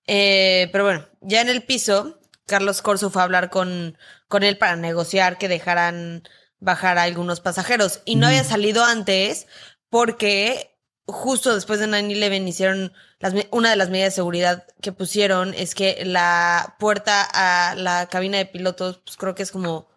Eh, 0.06 0.70
pero 0.72 0.84
bueno, 0.84 1.06
ya 1.22 1.42
en 1.42 1.50
el 1.50 1.64
piso, 1.64 2.20
Carlos 2.46 2.82
Corso 2.82 3.10
fue 3.10 3.22
a 3.22 3.26
hablar 3.26 3.50
con, 3.50 3.98
con 4.28 4.44
él 4.44 4.58
para 4.58 4.76
negociar 4.76 5.38
que 5.38 5.48
dejaran 5.48 6.24
bajar 6.60 6.98
a 6.98 7.04
algunos 7.04 7.40
pasajeros. 7.40 8.02
Y 8.06 8.16
no 8.16 8.28
había 8.28 8.44
salido 8.44 8.84
antes 8.84 9.48
porque 9.90 10.78
justo 11.06 11.54
después 11.54 11.80
de 11.80 11.88
9-11 11.88 12.48
hicieron 12.48 12.94
las 13.20 13.34
una 13.52 13.70
de 13.70 13.76
las 13.76 13.90
medidas 13.90 14.14
de 14.14 14.16
seguridad 14.16 14.66
que 14.82 14.92
pusieron 14.92 15.54
es 15.54 15.76
que 15.76 16.04
la 16.06 16.76
puerta 16.80 17.28
a 17.34 17.76
la 17.76 18.08
cabina 18.08 18.38
de 18.38 18.46
pilotos, 18.46 19.02
pues 19.04 19.18
creo 19.18 19.36
que 19.36 19.44
es 19.44 19.52
como 19.52 19.90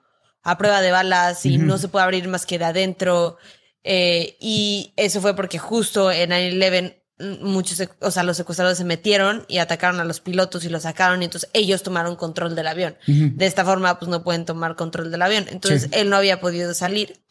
a 0.43 0.59
prueba 0.59 0.83
de 0.83 0.93
balas 0.93 1.47
y 1.47 1.57
no 1.57 1.79
se 1.79 1.89
puede 1.89 2.05
abrir 2.05 2.29
más 2.29 2.45
que 2.45 2.59
de 2.59 2.67
adentro. 2.67 3.39
Eh, 3.83 4.37
y 4.41 4.93
eso 4.97 5.21
fue 5.21 5.35
porque 5.35 5.59
justo 5.59 6.11
en 6.11 6.31
9-11 6.31 6.95
mm, 6.95 7.04
muchos, 7.19 7.81
o 8.01 8.11
sea, 8.11 8.23
los 8.25 8.37
secuestradores 8.37 8.79
se 8.79 8.85
metieron 8.85 9.45
y 9.49 9.59
atacaron 9.59 10.01
a 10.01 10.05
los 10.05 10.21
pilotos 10.21 10.65
y 10.65 10.69
los 10.69 10.83
sacaron 10.83 11.23
y 11.23 11.27
entonces 11.27 11.49
ellos 11.53 11.83
tomaron 11.83 12.17
control 12.17 12.57
del 12.57 12.67
avión. 12.67 12.97
De 13.07 13.47
esta 13.47 13.65
forma, 13.65 13.99
pues 13.99 14.09
no 14.09 14.25
pueden 14.25 14.45
tomar 14.45 14.75
control 14.77 15.11
del 15.11 15.23
avión. 15.23 15.47
Entonces 15.51 15.83
Sí. 15.83 15.89
él 15.93 16.11
no 16.11 16.17
había 16.17 16.41
podido 16.41 16.75
salir. 16.75 17.23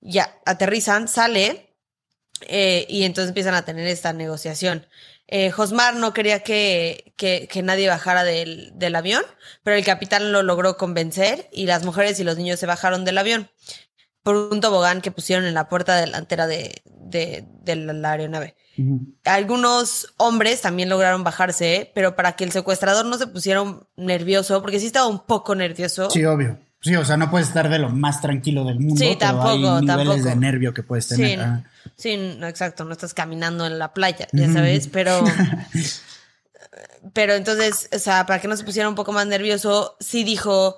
Ya, 0.00 0.38
aterrizan, 0.46 1.08
sale 1.08 1.74
eh, 2.42 2.86
y 2.88 3.04
entonces 3.04 3.28
empiezan 3.30 3.54
a 3.54 3.64
tener 3.64 3.86
esta 3.86 4.12
negociación. 4.12 4.86
Eh, 5.26 5.50
Josmar 5.52 5.94
no 5.94 6.12
quería 6.12 6.40
que, 6.40 7.14
que, 7.16 7.46
que 7.50 7.62
nadie 7.62 7.88
bajara 7.88 8.24
del, 8.24 8.72
del 8.74 8.96
avión, 8.96 9.22
pero 9.62 9.76
el 9.76 9.84
capitán 9.84 10.32
lo 10.32 10.42
logró 10.42 10.76
convencer 10.76 11.48
y 11.52 11.66
las 11.66 11.84
mujeres 11.84 12.18
y 12.18 12.24
los 12.24 12.36
niños 12.36 12.58
se 12.58 12.66
bajaron 12.66 13.04
del 13.04 13.18
avión 13.18 13.48
por 14.22 14.36
un 14.36 14.60
tobogán 14.60 15.00
que 15.00 15.10
pusieron 15.12 15.46
en 15.46 15.54
la 15.54 15.68
puerta 15.68 15.96
delantera 15.96 16.46
de, 16.46 16.82
de, 17.10 17.44
de 17.62 17.76
la, 17.76 17.92
la 17.92 18.12
aeronave. 18.12 18.56
Algunos 19.24 20.14
hombres 20.16 20.62
también 20.62 20.88
lograron 20.88 21.22
bajarse, 21.24 21.90
pero 21.94 22.16
para 22.16 22.32
que 22.32 22.44
el 22.44 22.52
secuestrador 22.52 23.04
no 23.04 23.18
se 23.18 23.26
pusiera 23.26 23.62
nervioso, 23.96 24.62
porque 24.62 24.80
sí 24.80 24.86
estaba 24.86 25.06
un 25.06 25.20
poco 25.26 25.54
nervioso. 25.54 26.10
Sí, 26.10 26.24
obvio. 26.24 26.58
Sí, 26.82 26.96
o 26.96 27.04
sea, 27.04 27.18
no 27.18 27.30
puedes 27.30 27.48
estar 27.48 27.68
de 27.68 27.78
lo 27.78 27.90
más 27.90 28.22
tranquilo 28.22 28.64
del 28.64 28.80
mundo. 28.80 28.96
Sí, 28.98 29.16
pero 29.18 29.18
tampoco, 29.18 29.48
hay 29.50 29.60
niveles 29.82 29.86
tampoco. 30.06 30.22
de 30.30 30.36
nervio 30.36 30.72
que 30.72 30.82
puedes 30.82 31.08
tener. 31.08 31.38
Sí, 31.38 31.44
Ah. 31.44 31.64
sí, 31.94 32.16
no, 32.38 32.46
exacto, 32.48 32.84
no 32.86 32.92
estás 32.92 33.12
caminando 33.12 33.66
en 33.66 33.78
la 33.78 33.92
playa, 33.92 34.26
ya 34.32 34.50
sabes, 34.50 34.88
pero... 34.88 35.22
pero 37.12 37.34
entonces, 37.34 37.88
o 37.94 37.98
sea, 37.98 38.24
para 38.26 38.40
que 38.40 38.48
no 38.48 38.56
se 38.56 38.64
pusiera 38.64 38.88
un 38.88 38.94
poco 38.94 39.12
más 39.12 39.26
nervioso, 39.26 39.96
sí 40.00 40.24
dijo 40.24 40.76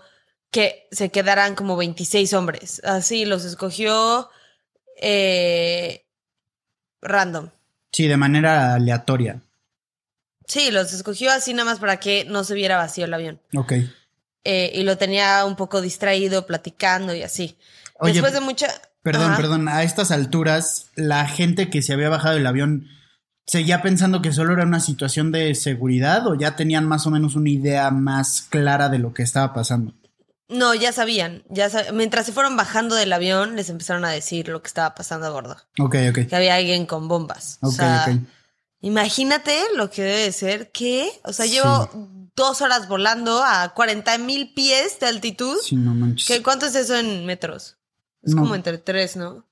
que 0.50 0.88
se 0.90 1.10
quedaran 1.10 1.54
como 1.54 1.76
26 1.76 2.32
hombres. 2.34 2.80
Así 2.84 3.24
los 3.24 3.44
escogió 3.44 4.28
eh, 5.00 6.04
random. 7.02 7.48
Sí, 7.92 8.06
de 8.06 8.16
manera 8.16 8.74
aleatoria. 8.74 9.40
Sí, 10.46 10.70
los 10.70 10.92
escogió 10.92 11.30
así 11.30 11.52
nada 11.52 11.70
más 11.70 11.78
para 11.78 11.98
que 11.98 12.24
no 12.24 12.44
se 12.44 12.54
viera 12.54 12.76
vacío 12.76 13.04
el 13.04 13.14
avión. 13.14 13.40
Ok. 13.54 13.74
Eh, 14.44 14.72
y 14.74 14.82
lo 14.82 14.98
tenía 14.98 15.44
un 15.44 15.56
poco 15.56 15.80
distraído, 15.80 16.46
platicando 16.46 17.14
y 17.14 17.22
así. 17.22 17.56
Oye, 17.98 18.14
Después 18.14 18.32
de 18.32 18.40
mucha... 18.40 18.68
Perdón, 19.02 19.32
Ajá. 19.32 19.36
perdón. 19.36 19.68
A 19.68 19.82
estas 19.82 20.10
alturas, 20.10 20.86
la 20.94 21.26
gente 21.26 21.70
que 21.70 21.82
se 21.82 21.92
había 21.92 22.08
bajado 22.08 22.34
del 22.36 22.46
avión 22.46 22.88
seguía 23.46 23.82
pensando 23.82 24.22
que 24.22 24.32
solo 24.32 24.52
era 24.52 24.64
una 24.64 24.80
situación 24.80 25.32
de 25.32 25.54
seguridad 25.54 26.26
o 26.26 26.36
ya 26.36 26.56
tenían 26.56 26.86
más 26.86 27.06
o 27.06 27.10
menos 27.10 27.34
una 27.34 27.50
idea 27.50 27.90
más 27.90 28.42
clara 28.42 28.88
de 28.88 28.98
lo 28.98 29.12
que 29.12 29.22
estaba 29.22 29.52
pasando. 29.52 29.94
No, 30.52 30.74
ya 30.74 30.92
sabían. 30.92 31.42
Ya 31.48 31.68
sab- 31.70 31.92
Mientras 31.92 32.26
se 32.26 32.32
fueron 32.32 32.56
bajando 32.56 32.94
del 32.94 33.12
avión, 33.12 33.56
les 33.56 33.68
empezaron 33.70 34.04
a 34.04 34.10
decir 34.10 34.48
lo 34.48 34.62
que 34.62 34.68
estaba 34.68 34.94
pasando 34.94 35.26
a 35.26 35.30
bordo. 35.30 35.56
Ok, 35.78 35.96
ok. 36.10 36.26
Que 36.28 36.36
había 36.36 36.54
alguien 36.56 36.86
con 36.86 37.08
bombas. 37.08 37.58
o 37.62 37.68
Ok, 37.68 37.74
sea, 37.74 38.06
ok. 38.08 38.16
imagínate 38.80 39.56
lo 39.76 39.90
que 39.90 40.02
debe 40.02 40.22
de 40.22 40.32
ser 40.32 40.70
que, 40.72 41.10
o 41.24 41.32
sea, 41.32 41.46
Sí. 41.46 41.52
llevo 41.52 41.90
dos 42.34 42.60
horas 42.62 42.88
volando 42.88 43.42
a 43.44 43.72
40 43.74 44.18
mil 44.18 44.52
pies 44.54 44.98
de 45.00 45.06
altitud. 45.06 45.56
Sí, 45.62 45.76
no 45.76 45.94
manches. 45.94 46.26
¿Qué, 46.26 46.42
¿Cuánto 46.42 46.66
es 46.66 46.74
eso 46.74 46.96
en 46.96 47.24
metros? 47.26 47.76
Es 48.22 48.34
No. 48.34 48.42
como 48.42 48.54
entre 48.54 48.78
tres, 48.78 49.16
¿no? 49.16 49.46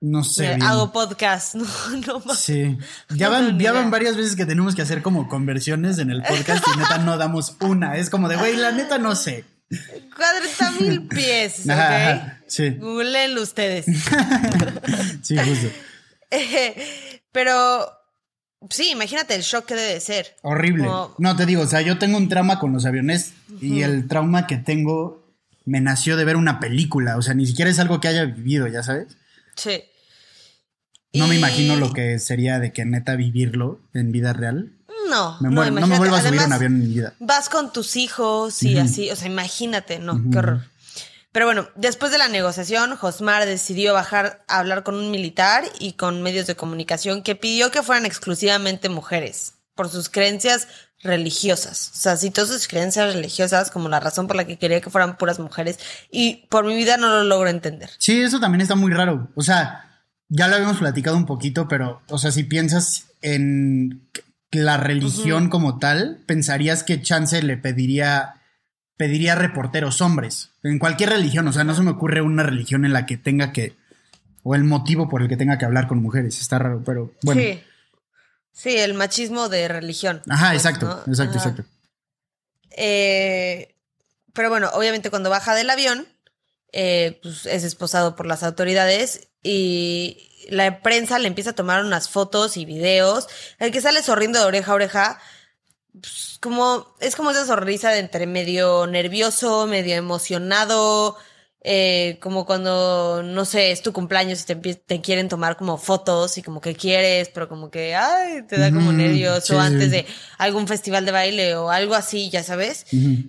No 0.00 0.22
sé. 0.22 0.48
Bien. 0.48 0.62
Hago 0.62 0.92
podcast. 0.92 1.54
No, 1.56 1.64
no 2.06 2.20
más. 2.20 2.38
Sí. 2.38 2.76
Ya 3.10 3.28
van, 3.28 3.58
ya 3.58 3.72
van 3.72 3.90
varias 3.90 4.16
veces 4.16 4.36
que 4.36 4.44
tenemos 4.46 4.74
que 4.74 4.82
hacer 4.82 5.02
como 5.02 5.28
conversiones 5.28 5.98
en 5.98 6.10
el 6.10 6.22
podcast 6.22 6.64
y 6.74 6.78
neta 6.78 6.98
no 6.98 7.16
damos 7.16 7.56
una. 7.60 7.96
Es 7.96 8.10
como 8.10 8.28
de, 8.28 8.36
güey, 8.36 8.56
la 8.56 8.72
neta 8.72 8.98
no 8.98 9.14
sé. 9.16 9.44
40 9.68 10.70
mil 10.80 11.02
pies, 11.08 11.60
¿ok? 11.64 11.70
ajá, 11.70 12.40
Sí, 12.46 12.70
Googleenlo 12.70 13.42
ustedes. 13.42 13.86
sí, 15.22 15.36
justo. 15.36 15.68
Pero 17.32 17.86
sí, 18.70 18.90
imagínate 18.92 19.34
el 19.34 19.42
shock 19.42 19.66
que 19.66 19.74
debe 19.74 19.94
de 19.94 20.00
ser. 20.00 20.36
Horrible. 20.42 20.84
Como- 20.84 21.14
No, 21.18 21.36
te 21.36 21.46
digo, 21.46 21.62
o 21.62 21.66
sea, 21.66 21.80
yo 21.80 21.98
tengo 21.98 22.16
un 22.16 22.28
trauma 22.28 22.58
con 22.58 22.72
los 22.72 22.86
aviones 22.86 23.32
y 23.60 23.82
el 23.82 24.06
trauma 24.08 24.46
que 24.46 24.56
tengo 24.56 25.24
me 25.64 25.80
nació 25.80 26.16
de 26.16 26.24
ver 26.24 26.36
una 26.36 26.60
película. 26.60 27.16
O 27.16 27.22
sea, 27.22 27.34
ni 27.34 27.46
siquiera 27.46 27.70
es 27.70 27.78
algo 27.78 28.00
que 28.00 28.08
haya 28.08 28.24
vivido, 28.24 28.66
ya 28.68 28.82
sabes. 28.82 29.16
Sí. 29.56 29.82
No 31.12 31.26
me 31.28 31.36
imagino 31.36 31.76
lo 31.76 31.92
que 31.92 32.18
sería 32.18 32.58
de 32.58 32.72
que 32.72 32.84
neta 32.84 33.14
vivirlo 33.16 33.80
en 33.94 34.10
vida 34.12 34.32
real. 34.32 34.72
No, 35.14 35.36
Me 35.40 35.48
no, 35.48 35.54
muero, 35.54 35.70
no, 35.70 35.74
me 35.74 35.80
imagínate. 35.86 35.98
vuelvo 35.98 36.16
a 36.16 36.22
subir 36.22 36.40
un 36.42 36.52
avión 36.52 36.72
en 36.74 36.78
mi 36.80 36.86
vida. 36.94 37.14
Vas 37.20 37.48
con 37.48 37.72
tus 37.72 37.96
hijos 37.96 38.62
y 38.62 38.78
así, 38.78 39.10
o 39.10 39.16
sea, 39.16 39.26
imagínate, 39.28 39.98
no, 39.98 40.20
qué 40.30 40.38
horror. 40.38 40.60
Pero 41.32 41.46
bueno, 41.46 41.68
después 41.74 42.12
de 42.12 42.18
la 42.18 42.28
negociación, 42.28 42.94
Josmar 42.96 43.44
decidió 43.44 43.92
bajar 43.92 44.44
a 44.46 44.58
hablar 44.60 44.84
con 44.84 44.94
un 44.94 45.10
militar 45.10 45.64
y 45.80 45.94
con 45.94 46.22
medios 46.22 46.46
de 46.46 46.54
comunicación 46.54 47.22
que 47.22 47.34
pidió 47.34 47.72
que 47.72 47.82
fueran 47.82 48.06
exclusivamente 48.06 48.88
mujeres 48.88 49.54
por 49.74 49.88
sus 49.88 50.08
creencias 50.08 50.68
religiosas. 51.02 51.90
O 51.92 51.96
sea, 51.96 52.16
citó 52.16 52.46
sus 52.46 52.68
creencias 52.68 53.12
religiosas 53.14 53.70
como 53.72 53.88
la 53.88 53.98
razón 54.00 54.26
por 54.28 54.36
la 54.36 54.46
que 54.46 54.58
quería 54.58 54.80
que 54.80 54.90
fueran 54.90 55.16
puras 55.18 55.38
mujeres 55.40 55.78
y 56.10 56.46
por 56.50 56.64
mi 56.64 56.76
vida 56.76 56.96
no 56.96 57.08
lo 57.08 57.24
logro 57.24 57.48
entender. 57.48 57.90
Sí, 57.98 58.20
eso 58.20 58.38
también 58.38 58.60
está 58.62 58.76
muy 58.76 58.92
raro. 58.92 59.28
O 59.34 59.42
sea, 59.42 60.04
ya 60.28 60.46
lo 60.48 60.54
habíamos 60.54 60.78
platicado 60.78 61.16
un 61.16 61.26
poquito, 61.26 61.66
pero, 61.68 62.00
o 62.08 62.18
sea, 62.18 62.30
si 62.30 62.44
piensas 62.44 63.06
en 63.22 64.08
la 64.54 64.76
religión 64.76 65.48
como 65.48 65.78
tal, 65.78 66.22
pensarías 66.26 66.82
que 66.82 67.02
Chance 67.02 67.42
le 67.42 67.56
pediría, 67.56 68.42
pediría 68.96 69.34
reporteros 69.34 70.00
hombres. 70.00 70.50
En 70.62 70.78
cualquier 70.78 71.10
religión, 71.10 71.46
o 71.48 71.52
sea, 71.52 71.64
no 71.64 71.74
se 71.74 71.82
me 71.82 71.90
ocurre 71.90 72.20
una 72.22 72.42
religión 72.42 72.84
en 72.84 72.92
la 72.92 73.06
que 73.06 73.16
tenga 73.16 73.52
que, 73.52 73.76
o 74.42 74.54
el 74.54 74.64
motivo 74.64 75.08
por 75.08 75.22
el 75.22 75.28
que 75.28 75.36
tenga 75.36 75.58
que 75.58 75.64
hablar 75.64 75.86
con 75.86 76.02
mujeres. 76.02 76.40
Está 76.40 76.58
raro, 76.58 76.82
pero 76.84 77.12
bueno. 77.22 77.40
Sí. 77.40 77.60
Sí, 78.52 78.76
el 78.76 78.94
machismo 78.94 79.48
de 79.48 79.66
religión. 79.66 80.22
Ajá, 80.28 80.50
pues, 80.50 80.64
exacto, 80.64 80.86
¿no? 80.86 81.12
exacto, 81.12 81.38
Ajá. 81.38 81.48
exacto. 81.48 81.70
Eh, 82.76 83.74
pero 84.32 84.48
bueno, 84.48 84.70
obviamente 84.74 85.10
cuando 85.10 85.30
baja 85.30 85.54
del 85.54 85.70
avión, 85.70 86.06
eh, 86.72 87.18
pues 87.22 87.46
es 87.46 87.64
esposado 87.64 88.16
por 88.16 88.26
las 88.26 88.42
autoridades 88.42 89.28
y 89.42 90.30
la 90.50 90.80
prensa 90.82 91.18
le 91.18 91.28
empieza 91.28 91.50
a 91.50 91.54
tomar 91.54 91.84
unas 91.84 92.08
fotos 92.08 92.56
y 92.56 92.64
videos. 92.64 93.28
El 93.58 93.70
que 93.72 93.80
sale 93.80 94.02
sonriendo 94.02 94.38
de 94.38 94.44
oreja 94.46 94.72
a 94.72 94.74
oreja, 94.74 95.20
pues, 96.00 96.38
como, 96.40 96.94
es 97.00 97.16
como 97.16 97.30
esa 97.30 97.46
sonrisa 97.46 97.90
de 97.90 97.98
entre 98.00 98.26
medio 98.26 98.86
nervioso, 98.86 99.66
medio 99.66 99.94
emocionado. 99.94 101.16
eh, 101.66 102.18
como 102.20 102.44
cuando, 102.44 103.22
no 103.24 103.46
sé, 103.46 103.70
es 103.70 103.80
tu 103.80 103.94
cumpleaños 103.94 104.42
y 104.42 104.44
te, 104.44 104.54
te 104.74 105.00
quieren 105.00 105.30
tomar 105.30 105.56
como 105.56 105.78
fotos 105.78 106.36
y 106.36 106.42
como 106.42 106.60
que 106.60 106.74
quieres, 106.74 107.30
pero 107.30 107.48
como 107.48 107.70
que, 107.70 107.94
ay, 107.94 108.42
te 108.46 108.58
da 108.58 108.70
como 108.70 108.90
Ujú, 108.90 108.98
nervioso 108.98 109.40
sí, 109.40 109.52
sí. 109.52 109.56
antes 109.74 109.90
de 109.90 110.04
algún 110.36 110.68
festival 110.68 111.06
de 111.06 111.12
baile 111.12 111.54
o 111.56 111.70
algo 111.70 111.94
así, 111.94 112.28
ya 112.28 112.42
sabes. 112.42 112.84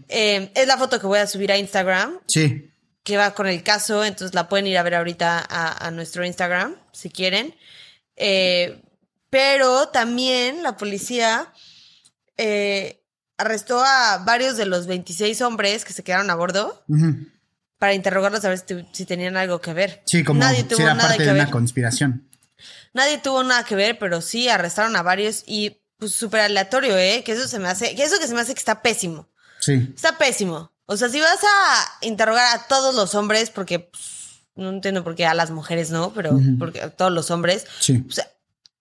Eh, 0.10 0.52
es 0.54 0.68
la 0.68 0.78
foto 0.78 1.00
que 1.00 1.08
voy 1.08 1.20
a 1.20 1.28
subir 1.28 1.50
a 1.54 1.58
Instagram, 1.58 2.20
Sí, 2.28 2.70
que 3.06 3.18
va 3.18 3.36
con 3.36 3.46
el 3.48 3.62
caso, 3.64 4.04
entonces 4.04 4.34
la 4.34 4.50
pueden 4.50 4.66
ir 4.66 4.78
a 4.80 4.84
ver 4.84 4.96
ahorita 4.96 5.46
a, 5.48 5.88
a 5.88 5.92
nuestro 5.92 6.26
Instagram, 6.26 6.76
si 6.92 7.12
quieren. 7.12 7.56
Eh, 8.16 8.82
pero 9.30 9.90
también 9.90 10.64
la 10.64 10.76
policía 10.76 11.54
eh, 12.36 13.04
arrestó 13.38 13.84
a 13.84 14.24
varios 14.26 14.58
de 14.58 14.66
los 14.66 14.88
26 14.88 15.40
hombres 15.42 15.86
que 15.86 15.94
se 15.94 16.04
quedaron 16.04 16.32
a 16.32 16.36
bordo 16.36 16.84
para 17.78 17.94
interrogarlos 17.94 18.44
a 18.44 18.50
ver 18.50 18.64
si, 18.92 19.06
tenían 19.06 19.38
algo 19.38 19.62
que 19.62 19.74
ver. 19.74 20.02
sí, 20.06 20.24
como 20.24 20.40
Nadie 20.40 20.62
si 20.62 20.70
tuvo 20.70 20.82
era 20.82 20.96
nada 20.96 21.10
parte 21.10 21.18
que 21.20 21.28
de 21.30 21.34
ver. 21.34 21.42
una 21.44 21.52
conspiración. 21.52 22.28
Nadie 22.94 23.20
tuvo 23.20 23.44
nada 23.44 23.64
que 23.66 23.76
ver, 23.76 24.00
pero 24.00 24.20
sí 24.22 24.50
arrestaron 24.50 24.96
a 24.96 25.04
varios 25.04 25.44
y 25.46 25.78
pues 25.98 26.12
súper 26.14 26.42
aleatorio, 26.42 26.98
¿eh? 26.98 27.24
Que 27.24 27.34
eso 27.34 27.48
se 27.48 27.60
me 27.60 27.68
hace, 27.68 27.94
que 27.94 28.04
eso 28.04 28.18
que 28.20 28.28
se 28.28 28.34
me 28.34 28.42
hace 28.42 28.56
que 28.56 28.60
está 28.60 28.82
pésimo. 28.82 29.30
Sí, 29.60 29.92
Está 29.94 30.18
pésimo. 30.18 30.72
O 30.86 30.98
sea, 30.98 31.10
si 31.10 31.20
vas 31.20 31.40
a 31.44 32.06
interrogar 32.06 32.56
a 32.56 32.68
todos 32.68 32.94
los 32.96 33.16
hombres, 33.16 33.50
porque 33.50 33.80
pues, 33.80 34.44
no 34.56 34.70
entiendo 34.70 35.04
por 35.04 35.16
qué 35.16 35.26
a 35.26 35.34
las 35.34 35.52
mujeres 35.52 35.90
no, 35.90 36.14
pero 36.14 36.40
porque 36.60 36.82
a 36.82 36.90
todos 36.90 37.12
los 37.12 37.32
hombres, 37.32 37.66
sí. 37.80 38.04
o 38.08 38.12
sea, 38.12 38.30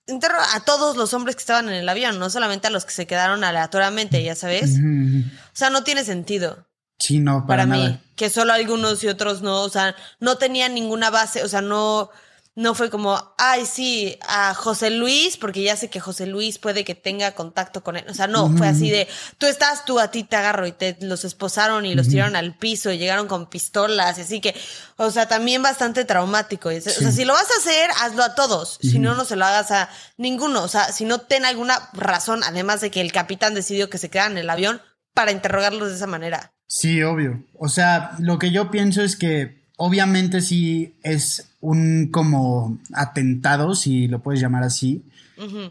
interroga 0.06 0.54
a 0.54 0.61
todos 0.64 0.96
los 0.96 1.14
hombres 1.14 1.37
que 1.37 1.40
estaban 1.40 1.68
en 1.68 1.75
el 1.75 1.88
avión, 1.88 2.18
no 2.18 2.28
solamente 2.30 2.66
a 2.66 2.70
los 2.70 2.84
que 2.84 2.92
se 2.92 3.06
quedaron 3.06 3.42
aleatoriamente, 3.42 4.23
ya 4.23 4.34
sabes. 4.34 4.73
O 4.73 5.56
sea, 5.56 5.70
no 5.70 5.82
tiene 5.84 6.04
sentido 6.04 6.66
Sí, 6.99 7.18
no, 7.18 7.46
para, 7.46 7.64
para, 7.64 7.66
nada. 7.66 7.88
mí 7.90 8.00
que 8.16 8.30
solo 8.30 8.52
algunos 8.52 9.02
y 9.02 9.08
otros 9.08 9.42
no, 9.42 9.62
o 9.62 9.68
sea, 9.68 9.96
no 10.20 10.37
tenían 10.38 10.75
ninguna 10.75 11.11
base, 11.11 11.42
o 11.42 11.49
sea, 11.49 11.61
no 11.61 12.11
no 12.56 12.75
fue 12.75 12.88
como, 12.88 13.34
ay, 13.37 13.66
sí, 13.66 14.16
a 14.28 14.54
José 14.54 14.90
Luis, 14.90 15.37
porque 15.37 15.62
ya 15.62 15.76
sé 15.76 15.90
que 15.90 15.99
José 15.99 16.26
Luis 16.26 16.58
puede 16.58 16.84
que 16.84 16.94
tenga 16.94 17.32
contacto 17.32 17.82
con 17.82 17.96
él. 17.96 18.04
O 18.08 18.14
sea, 18.14 18.28
no, 18.28 18.49
fue 18.56 18.68
así 18.68 18.90
de, 18.90 19.08
tú 19.38 19.46
estás, 19.46 19.84
tú 19.84 19.99
a 19.99 20.12
ti 20.12 20.23
te 20.23 20.37
agarro 20.37 20.66
y 20.66 20.73
te 20.73 20.96
los 21.00 21.25
esposaron 21.25 21.84
y 21.84 21.94
los 21.94 22.08
tiraron 22.08 22.37
al 22.37 22.56
piso 22.56 22.92
y 22.92 22.99
llegaron 22.99 23.26
con 23.26 23.49
pistolas, 23.49 24.18
y 24.18 24.20
así 24.20 24.40
que, 24.40 24.54
o 24.96 25.11
sea, 25.11 25.26
también 25.26 25.62
bastante 25.62 26.04
traumático. 26.04 26.68
O 26.68 26.80
sea, 26.80 27.11
si 27.11 27.25
lo 27.25 27.32
vas 27.32 27.50
a 27.50 27.58
hacer, 27.58 27.90
hazlo 28.02 28.23
a 28.23 28.34
todos. 28.34 28.78
Si 28.80 28.99
no, 29.00 29.14
no 29.14 29.25
se 29.25 29.37
lo 29.37 29.44
hagas 29.44 29.73
a 29.73 29.90
ninguno. 30.16 30.62
O 30.62 30.68
sea, 30.68 30.92
si 30.92 31.04
no 31.04 31.18
ten 31.18 31.44
alguna 31.44 31.90
razón, 31.92 32.42
además 32.44 32.80
de 32.80 32.90
que 32.90 33.00
el 33.00 33.11
capitán 33.11 33.54
decidió 33.54 33.90
que 33.90 33.99
se 33.99 34.11
quedaran 34.11 34.32
en 34.32 34.38
el 34.38 34.50
avión, 34.50 34.80
para 35.14 35.30
interrogarlos 35.30 35.88
de 35.88 35.94
esa 35.94 36.06
manera. 36.06 36.52
Sí, 36.66 37.02
obvio. 37.02 37.44
O 37.54 37.68
sea, 37.68 38.12
lo 38.18 38.38
que 38.38 38.50
yo 38.50 38.70
pienso 38.70 39.02
es 39.02 39.16
que 39.16 39.63
obviamente 39.76 40.40
sí 40.40 40.95
es 41.02 41.50
un 41.61 42.09
como 42.11 42.78
atentado, 42.93 43.75
si 43.75 44.09
lo 44.09 44.23
puedes 44.23 44.40
llamar 44.40 44.62
así, 44.62 45.04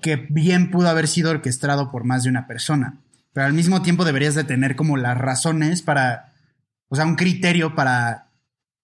que 0.01 0.27
bien 0.29 0.71
pudo 0.71 0.89
haber 0.89 1.07
sido 1.07 1.31
orquestado 1.31 1.89
por 1.91 2.03
más 2.03 2.23
de 2.23 2.29
una 2.29 2.47
persona. 2.47 2.97
Pero 3.31 3.47
al 3.47 3.53
mismo 3.53 3.81
tiempo 3.81 4.05
deberías 4.05 4.35
de 4.35 4.43
tener 4.43 4.75
como 4.75 4.97
las 4.97 5.17
razones 5.17 5.81
para, 5.81 6.33
o 6.89 6.95
sea, 6.95 7.05
un 7.05 7.15
criterio 7.15 7.75
para 7.75 8.27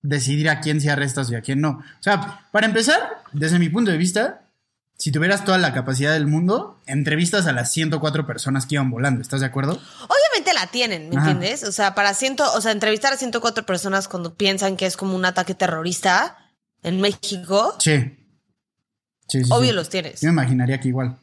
decidir 0.02 0.50
a 0.50 0.62
quién 0.62 0.82
se 0.82 0.90
arrestas 0.90 1.30
y 1.30 1.36
a 1.36 1.42
quién 1.42 1.62
no. 1.62 1.70
O 1.70 2.04
sea, 2.04 2.48
para 2.52 2.68
empezar, 2.68 3.00
desde 3.34 3.60
mi 3.60 3.70
punto 3.70 3.92
de 3.92 3.98
vista, 3.98 4.42
si 5.00 5.14
tuvieras 5.14 5.46
toda 5.46 5.58
la 5.58 5.74
capacidad 5.74 6.12
del 6.12 6.28
mundo, 6.28 6.78
entrevistas 6.86 7.48
a 7.48 7.54
las 7.54 7.72
104 7.72 8.28
personas 8.28 8.66
que 8.66 8.76
iban 8.76 8.92
volando, 8.92 9.22
¿estás 9.22 9.40
de 9.40 9.46
acuerdo? 9.46 9.72
Obviamente 9.72 10.54
la 10.54 10.68
tienen, 10.68 11.08
¿me 11.08 11.16
entiendes? 11.16 11.64
O 11.64 11.72
sea, 11.72 11.96
para 11.96 12.14
ciento, 12.14 12.44
o 12.54 12.60
sea, 12.60 12.74
entrevistar 12.74 13.14
a 13.14 13.18
104 13.18 13.66
personas 13.66 14.10
cuando 14.10 14.36
piensan 14.36 14.76
que 14.76 14.86
es 14.86 14.98
como 14.98 15.16
un 15.16 15.24
ataque 15.24 15.56
terrorista 15.56 16.38
en 16.84 17.00
México. 17.00 17.76
Sí. 17.80 18.14
sí, 19.30 19.42
Obvio 19.50 19.72
los 19.72 19.88
tienes. 19.88 20.20
Yo 20.20 20.28
me 20.28 20.34
imaginaría 20.34 20.82
que 20.82 20.90
igual. 20.90 21.18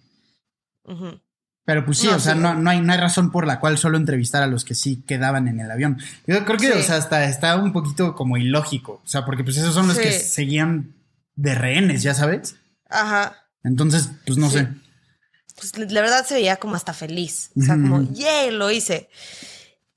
Pero 1.66 1.84
pues 1.84 1.98
sí, 1.98 2.08
o 2.08 2.18
sea, 2.18 2.34
no, 2.34 2.54
no, 2.54 2.70
hay, 2.70 2.80
no 2.80 2.94
hay 2.94 2.98
razón 2.98 3.30
por 3.30 3.46
la 3.46 3.60
cual 3.60 3.76
solo 3.76 3.98
entrevistar 3.98 4.42
a 4.42 4.46
los 4.46 4.64
que 4.64 4.74
sí 4.74 5.02
quedaban 5.06 5.48
en 5.48 5.60
el 5.60 5.70
avión. 5.70 5.98
Yo 6.26 6.42
creo 6.46 6.56
que, 6.56 6.72
o 6.72 6.82
sea, 6.82 6.96
hasta 6.96 7.26
está 7.26 7.56
un 7.56 7.74
poquito 7.74 8.14
como 8.14 8.38
ilógico. 8.38 9.02
O 9.04 9.08
sea, 9.08 9.26
porque 9.26 9.44
pues 9.44 9.58
esos 9.58 9.74
son 9.74 9.86
los 9.86 9.98
que 9.98 10.12
seguían 10.12 10.94
de 11.34 11.54
rehenes, 11.54 12.02
ya 12.02 12.14
sabes. 12.14 12.56
Ajá. 12.88 13.42
Entonces, 13.66 14.08
pues 14.24 14.38
no 14.38 14.48
sé. 14.48 14.68
Pues 15.56 15.76
la 15.76 16.00
verdad 16.00 16.24
se 16.24 16.34
veía 16.34 16.56
como 16.56 16.76
hasta 16.76 16.94
feliz. 16.94 17.50
O 17.56 17.62
sea, 17.62 17.74
como, 17.74 18.02
¡yay! 18.12 18.52
Lo 18.52 18.70
hice. 18.70 19.08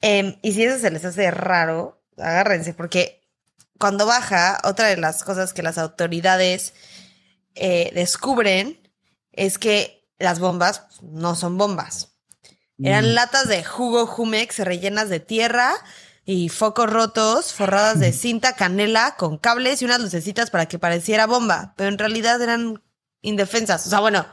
Em, 0.01 0.35
y 0.41 0.53
si 0.53 0.63
eso 0.63 0.79
se 0.79 0.89
les 0.89 1.05
hace 1.05 1.29
raro, 1.29 2.01
agárrense, 2.17 2.73
porque 2.73 3.21
cuando 3.77 4.05
baja, 4.05 4.59
otra 4.63 4.87
de 4.87 4.97
las 4.97 5.23
cosas 5.23 5.53
que 5.53 5.61
las 5.61 5.77
autoridades 5.77 6.73
eh, 7.55 7.91
descubren 7.93 8.79
es 9.31 9.59
que 9.59 10.07
las 10.17 10.39
bombas 10.39 10.83
no 11.01 11.35
son 11.35 11.57
bombas. 11.57 12.09
Eran 12.81 13.05
mm. 13.05 13.13
latas 13.13 13.47
de 13.47 13.63
jugo 13.63 14.07
Jumex 14.07 14.59
rellenas 14.59 15.09
de 15.09 15.19
tierra 15.19 15.73
y 16.25 16.49
focos 16.49 16.89
rotos, 16.89 17.53
forradas 17.53 17.99
de 17.99 18.13
cinta 18.13 18.53
canela 18.53 19.15
con 19.17 19.37
cables 19.37 19.81
y 19.81 19.85
unas 19.85 19.99
lucecitas 19.99 20.49
para 20.49 20.65
que 20.65 20.79
pareciera 20.79 21.27
bomba, 21.27 21.73
pero 21.77 21.89
en 21.89 21.97
realidad 21.97 22.41
eran 22.41 22.81
indefensas. 23.21 23.85
O 23.85 23.89
sea, 23.89 23.99
bueno, 23.99 24.25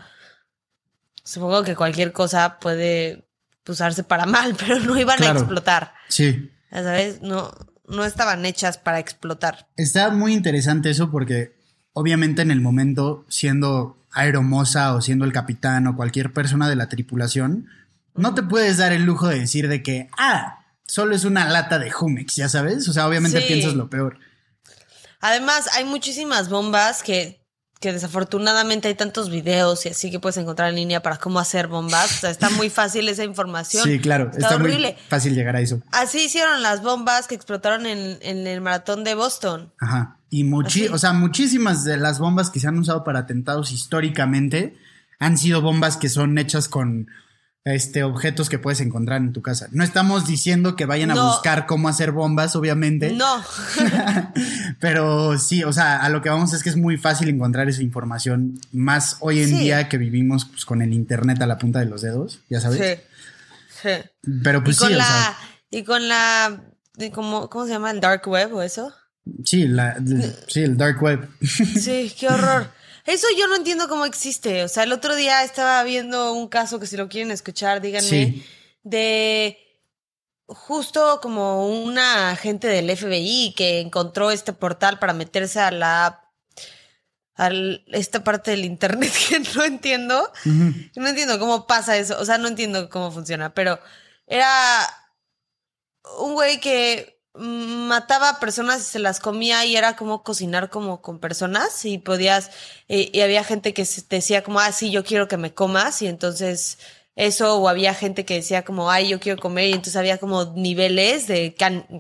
supongo 1.25 1.62
que 1.62 1.76
cualquier 1.76 2.12
cosa 2.12 2.59
puede 2.59 3.28
usarse 3.66 4.05
para 4.05 4.26
mal, 4.26 4.57
pero 4.59 4.81
no 4.81 4.99
iban 4.99 5.23
a 5.23 5.33
explotar. 5.33 5.95
Sí. 6.09 6.50
Ya 6.71 6.83
sabes, 6.83 7.23
no, 7.23 7.52
no 7.87 8.05
estaban 8.05 8.45
hechas 8.45 8.78
para 8.78 8.99
explotar. 8.99 9.69
Está 9.76 10.11
muy 10.11 10.33
interesante 10.33 10.90
eso 10.90 11.11
porque 11.11 11.57
obviamente 11.93 12.43
en 12.43 12.50
el 12.50 12.61
momento, 12.61 13.25
siendo 13.28 14.07
aeromosa 14.12 14.95
o 14.95 15.00
siendo 15.00 15.25
el 15.25 15.33
capitán 15.33 15.87
o 15.87 15.97
cualquier 15.97 16.33
persona 16.33 16.69
de 16.69 16.76
la 16.76 16.88
tripulación, 16.88 17.69
no 18.14 18.35
te 18.35 18.43
puedes 18.43 18.78
dar 18.78 18.93
el 18.93 19.05
lujo 19.05 19.28
de 19.28 19.40
decir 19.40 19.69
de 19.69 19.83
que, 19.83 20.09
ah, 20.16 20.64
solo 20.87 21.14
es 21.14 21.25
una 21.25 21.49
lata 21.49 21.78
de 21.78 21.90
Jumex, 21.90 22.37
ya 22.37 22.49
sabes. 22.49 22.88
O 22.88 22.93
sea, 22.93 23.07
obviamente 23.07 23.40
piensas 23.43 23.75
lo 23.75 23.90
peor. 23.90 24.19
Además, 25.21 25.69
hay 25.75 25.85
muchísimas 25.85 26.49
bombas 26.49 27.02
que 27.02 27.45
que 27.80 27.92
desafortunadamente 27.92 28.88
hay 28.88 28.95
tantos 28.95 29.30
videos 29.30 29.85
y 29.85 29.90
así 29.90 30.11
que 30.11 30.18
puedes 30.18 30.37
encontrar 30.38 30.71
en 30.71 30.76
línea 30.76 31.02
para 31.02 31.18
cómo 31.18 31.38
hacer 31.38 31.66
bombas. 31.66 32.11
O 32.11 32.21
sea, 32.21 32.30
está 32.30 32.49
muy 32.50 32.71
fácil 32.71 33.09
esa 33.09 33.25
información. 33.25 33.85
Sí, 33.85 33.99
claro. 33.99 34.30
Está, 34.37 34.56
horrible. 34.56 34.95
Muy 34.95 35.02
fácil 35.09 35.35
llegar 35.35 35.56
a 35.56 35.61
eso. 35.61 35.83
Así 35.92 36.25
hicieron 36.25 36.62
las 36.62 36.83
bombas 36.83 37.26
que 37.26 37.35
explotaron 37.35 37.87
en, 37.87 38.47
el 38.47 38.61
maratón 38.61 39.04
de 39.04 39.14
Boston. 39.14 39.73
Ajá. 39.78 40.16
Y 40.30 40.45
muchi 40.45 40.88
o 40.88 40.99
sea, 40.99 41.12
muchísimas 41.12 41.85
de 41.85 41.97
las 41.99 42.18
bombas 42.18 42.50
que 42.50 42.61
se 42.61 42.66
han 42.66 42.78
usado 42.78 43.04
para 43.04 43.21
atentados 43.21 43.71
históricamente 43.71 44.76
han 45.18 45.38
sido 45.38 45.62
bombas 45.62 45.97
que 45.97 46.09
son 46.09 46.37
hechas 46.38 46.68
con 46.68 47.09
este, 47.66 48.04
objetos 48.04 48.49
que 48.49 48.61
puedes 48.61 48.80
encontrar 48.80 49.20
en 49.20 49.32
tu 49.32 49.42
casa. 49.42 49.66
No 49.73 49.82
estamos 49.82 50.25
diciendo 50.25 50.76
que 50.76 50.87
vayan 50.87 51.11
a 51.11 51.20
buscar 51.20 51.66
cómo 51.66 51.88
hacer 51.88 52.12
bombas, 52.12 52.55
obviamente. 52.55 53.12
No. 53.12 53.42
Pero 54.81 55.37
sí, 55.37 55.64
o 55.64 55.72
sea, 55.72 55.96
a 55.96 56.09
lo 56.09 56.22
que 56.22 56.29
vamos 56.29 56.52
es 56.52 56.62
que 56.62 56.68
es 56.68 56.76
muy 56.76 56.96
fácil 56.96 57.29
encontrar 57.29 57.68
esa 57.68 57.83
información, 57.83 58.61
más 58.70 59.16
hoy 59.18 59.42
en 59.42 59.59
día 59.59 59.88
que 59.88 59.98
vivimos 59.98 60.44
pues, 60.44 60.64
con 60.64 60.81
el 60.81 60.92
internet 60.92 61.42
a 61.42 61.46
la 61.48 61.59
punta 61.59 61.81
de 61.81 61.87
los 61.87 62.02
dedos, 62.02 62.38
ya 62.48 62.61
sabes. 62.61 63.00
Sí. 63.83 63.88
Pero 64.44 64.62
pues 64.62 64.76
sí, 64.76 64.85
o 64.85 64.88
sea, 64.88 65.37
Y 65.68 65.83
con 65.83 66.07
la. 66.07 66.62
¿cómo, 67.12 67.50
¿Cómo 67.50 67.66
se 67.66 67.72
llama? 67.72 67.90
¿El 67.90 67.98
dark 67.98 68.29
web 68.29 68.55
o 68.55 68.62
eso? 68.62 68.94
Sí, 69.44 69.66
la, 69.66 69.96
sí, 70.46 70.62
el 70.62 70.76
dark 70.76 71.02
web. 71.02 71.29
Sí, 71.42 72.14
qué 72.16 72.29
horror. 72.29 72.68
Eso 73.07 73.27
yo 73.38 73.47
no 73.47 73.57
entiendo 73.57 73.88
cómo 73.88 74.05
existe. 74.05 74.64
O 74.64 74.69
sea, 74.69 74.83
el 74.83 74.92
otro 74.92 75.14
día 75.14 75.45
estaba 75.45 75.83
viendo 75.85 76.33
un 76.33 76.49
caso 76.49 76.81
que 76.81 76.87
si 76.87 76.97
lo 76.97 77.09
quieren 77.09 77.31
escuchar, 77.31 77.81
díganme, 77.81 78.45
de 78.83 79.59
justo 80.47 81.21
como 81.21 81.69
una 81.69 82.31
agente 82.31 82.69
del 82.69 82.95
FBI 82.97 83.55
que 83.57 83.81
encontró 83.81 84.31
este 84.31 84.53
portal 84.53 84.99
para 84.99 85.12
meterse 85.12 85.61
a 85.61 85.71
la 85.71 86.23
a 87.38 87.51
esta 87.92 88.25
parte 88.25 88.53
del 88.53 88.64
internet 88.64 89.12
que 89.29 89.40
no 89.40 89.64
entiendo. 89.64 90.33
No 90.45 91.09
entiendo 91.09 91.38
cómo 91.38 91.66
pasa 91.66 91.97
eso. 91.97 92.19
O 92.19 92.25
sea, 92.25 92.38
no 92.38 92.49
entiendo 92.49 92.88
cómo 92.88 93.12
funciona, 93.12 93.55
pero 93.55 93.79
era 94.27 94.49
un 96.19 96.35
güey 96.35 96.61
que 96.61 97.15
mataba 97.38 98.31
a 98.31 98.40
personas 98.40 98.81
y 98.81 98.85
se 98.85 98.99
las 98.99 99.20
comía 99.20 99.64
y 99.64 99.77
era 99.77 99.96
como 99.96 100.22
cocinar 100.22 100.70
como 100.70 101.03
con 101.03 101.18
personas 101.18 101.85
y 101.85 101.99
podías, 101.99 102.51
eh, 102.88 103.11
y 103.12 103.20
había 103.20 103.44
gente 103.44 103.75
que 103.75 103.85
te 103.85 104.16
decía 104.16 104.42
como, 104.42 104.61
ah, 104.61 104.72
sí, 104.72 104.90
yo 104.90 105.05
quiero 105.05 105.29
que 105.29 105.37
me 105.37 105.55
comas 105.55 106.03
y 106.03 106.07
entonces 106.07 106.79
eso, 107.16 107.57
o 107.57 107.68
había 107.68 107.94
gente 107.94 108.27
que 108.27 108.35
decía 108.35 108.62
como, 108.62 108.90
ay, 108.90 109.09
yo 109.09 109.18
quiero 109.18 109.40
comer 109.40 109.70
y 109.70 109.72
entonces 109.72 109.96
había 109.96 110.18
como 110.18 110.44
niveles 110.55 111.27
de 111.27 111.55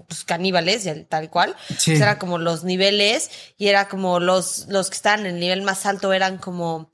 pues, 0.06 0.24
caníbales, 0.24 0.86
tal 1.08 1.30
cual. 1.30 1.56
era 1.86 2.18
como 2.18 2.36
los 2.36 2.64
niveles 2.64 3.30
y 3.56 3.68
era 3.68 3.88
como 3.88 4.20
los, 4.20 4.66
los 4.68 4.90
que 4.90 4.96
estaban 4.96 5.20
en 5.20 5.34
el 5.34 5.40
nivel 5.40 5.62
más 5.62 5.86
alto 5.86 6.12
eran 6.12 6.36
como 6.36 6.90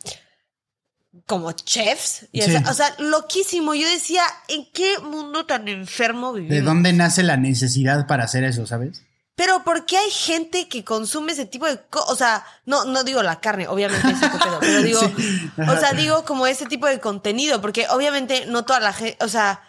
como 1.27 1.53
chefs. 1.53 2.27
Y 2.33 2.43
o, 2.43 2.75
sea, 2.75 2.95
loquísimo. 2.99 3.75
Yo 3.75 3.89
decía, 3.89 4.25
¿en 4.49 4.67
qué 4.73 4.99
mundo 4.99 5.47
tan 5.47 5.69
enfermo 5.69 6.33
vivimos? 6.33 6.55
¿De 6.55 6.63
dónde 6.63 6.93
nace 6.93 7.23
la 7.23 7.37
necesidad 7.37 8.07
para 8.07 8.25
hacer 8.25 8.45
eso, 8.45 8.67
sabes? 8.67 9.03
Pero 9.35 9.65
¿por 9.65 9.87
qué 9.87 9.97
hay 9.97 10.11
gente 10.11 10.69
que 10.69 10.85
consume 10.85 11.33
ese 11.33 11.47
tipo 11.47 11.67
de 11.67 11.81
cosas? 11.89 12.11
O 12.11 12.17
sea, 12.17 12.45
no, 12.67 12.85
no 12.85 13.03
digo 13.03 13.23
la 13.23 13.41
carne, 13.41 13.67
obviamente 13.67 14.07
es 14.11 14.19
pedo, 14.19 14.59
pero 14.61 14.83
digo, 14.83 15.01
o 15.01 15.77
sea, 15.79 15.93
digo 15.95 16.25
como 16.25 16.47
ese 16.47 16.67
tipo 16.67 16.87
de 16.87 17.01
contenido, 17.01 17.61
porque 17.61 17.87
obviamente 17.89 18.45
no 18.47 18.65
toda 18.65 18.81
la 18.81 18.93
gente, 18.93 19.17
o 19.25 19.29
sea, 19.29 19.63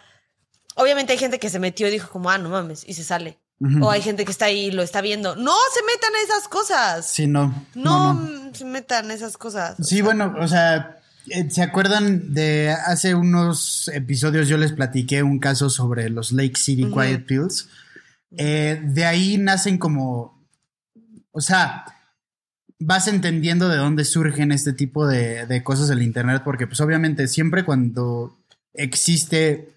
obviamente 0.74 1.14
hay 1.14 1.18
gente 1.18 1.38
que 1.38 1.48
se 1.48 1.58
metió 1.58 1.88
y 1.88 1.92
dijo 1.92 2.10
como, 2.10 2.30
ah, 2.30 2.36
no 2.36 2.50
mames, 2.50 2.84
y 2.86 2.94
se 2.94 3.04
sale. 3.04 3.38
O 3.80 3.90
hay 3.90 4.02
gente 4.02 4.26
que 4.26 4.32
está 4.32 4.46
ahí 4.46 4.66
y 4.66 4.70
lo 4.72 4.82
está 4.82 5.00
viendo. 5.00 5.36
No 5.36 5.54
se 5.72 5.82
metan 5.84 6.14
a 6.14 6.20
esas 6.22 6.48
cosas. 6.48 7.06
Sí, 7.06 7.26
no. 7.26 7.66
No, 7.74 8.52
se 8.52 8.64
metan 8.66 9.10
a 9.10 9.14
esas 9.14 9.38
cosas. 9.38 9.76
Sí, 9.80 10.02
bueno, 10.02 10.34
o 10.38 10.48
sea, 10.48 11.00
¿Se 11.48 11.62
acuerdan 11.62 12.34
de 12.34 12.70
hace 12.70 13.14
unos 13.14 13.88
episodios 13.94 14.48
yo 14.48 14.58
les 14.58 14.72
platiqué 14.72 15.22
un 15.22 15.38
caso 15.38 15.70
sobre 15.70 16.10
los 16.10 16.32
Lake 16.32 16.56
City 16.56 16.84
Quiet 16.84 17.24
Pills? 17.26 17.68
Eh, 18.36 18.80
de 18.84 19.04
ahí 19.04 19.38
nacen 19.38 19.78
como, 19.78 20.44
o 21.30 21.40
sea, 21.40 21.84
vas 22.78 23.08
entendiendo 23.08 23.68
de 23.68 23.76
dónde 23.76 24.04
surgen 24.04 24.52
este 24.52 24.72
tipo 24.72 25.06
de, 25.06 25.46
de 25.46 25.62
cosas 25.62 25.88
del 25.88 26.02
Internet, 26.02 26.42
porque 26.44 26.66
pues 26.66 26.80
obviamente 26.80 27.26
siempre 27.28 27.64
cuando 27.64 28.36
existe 28.74 29.70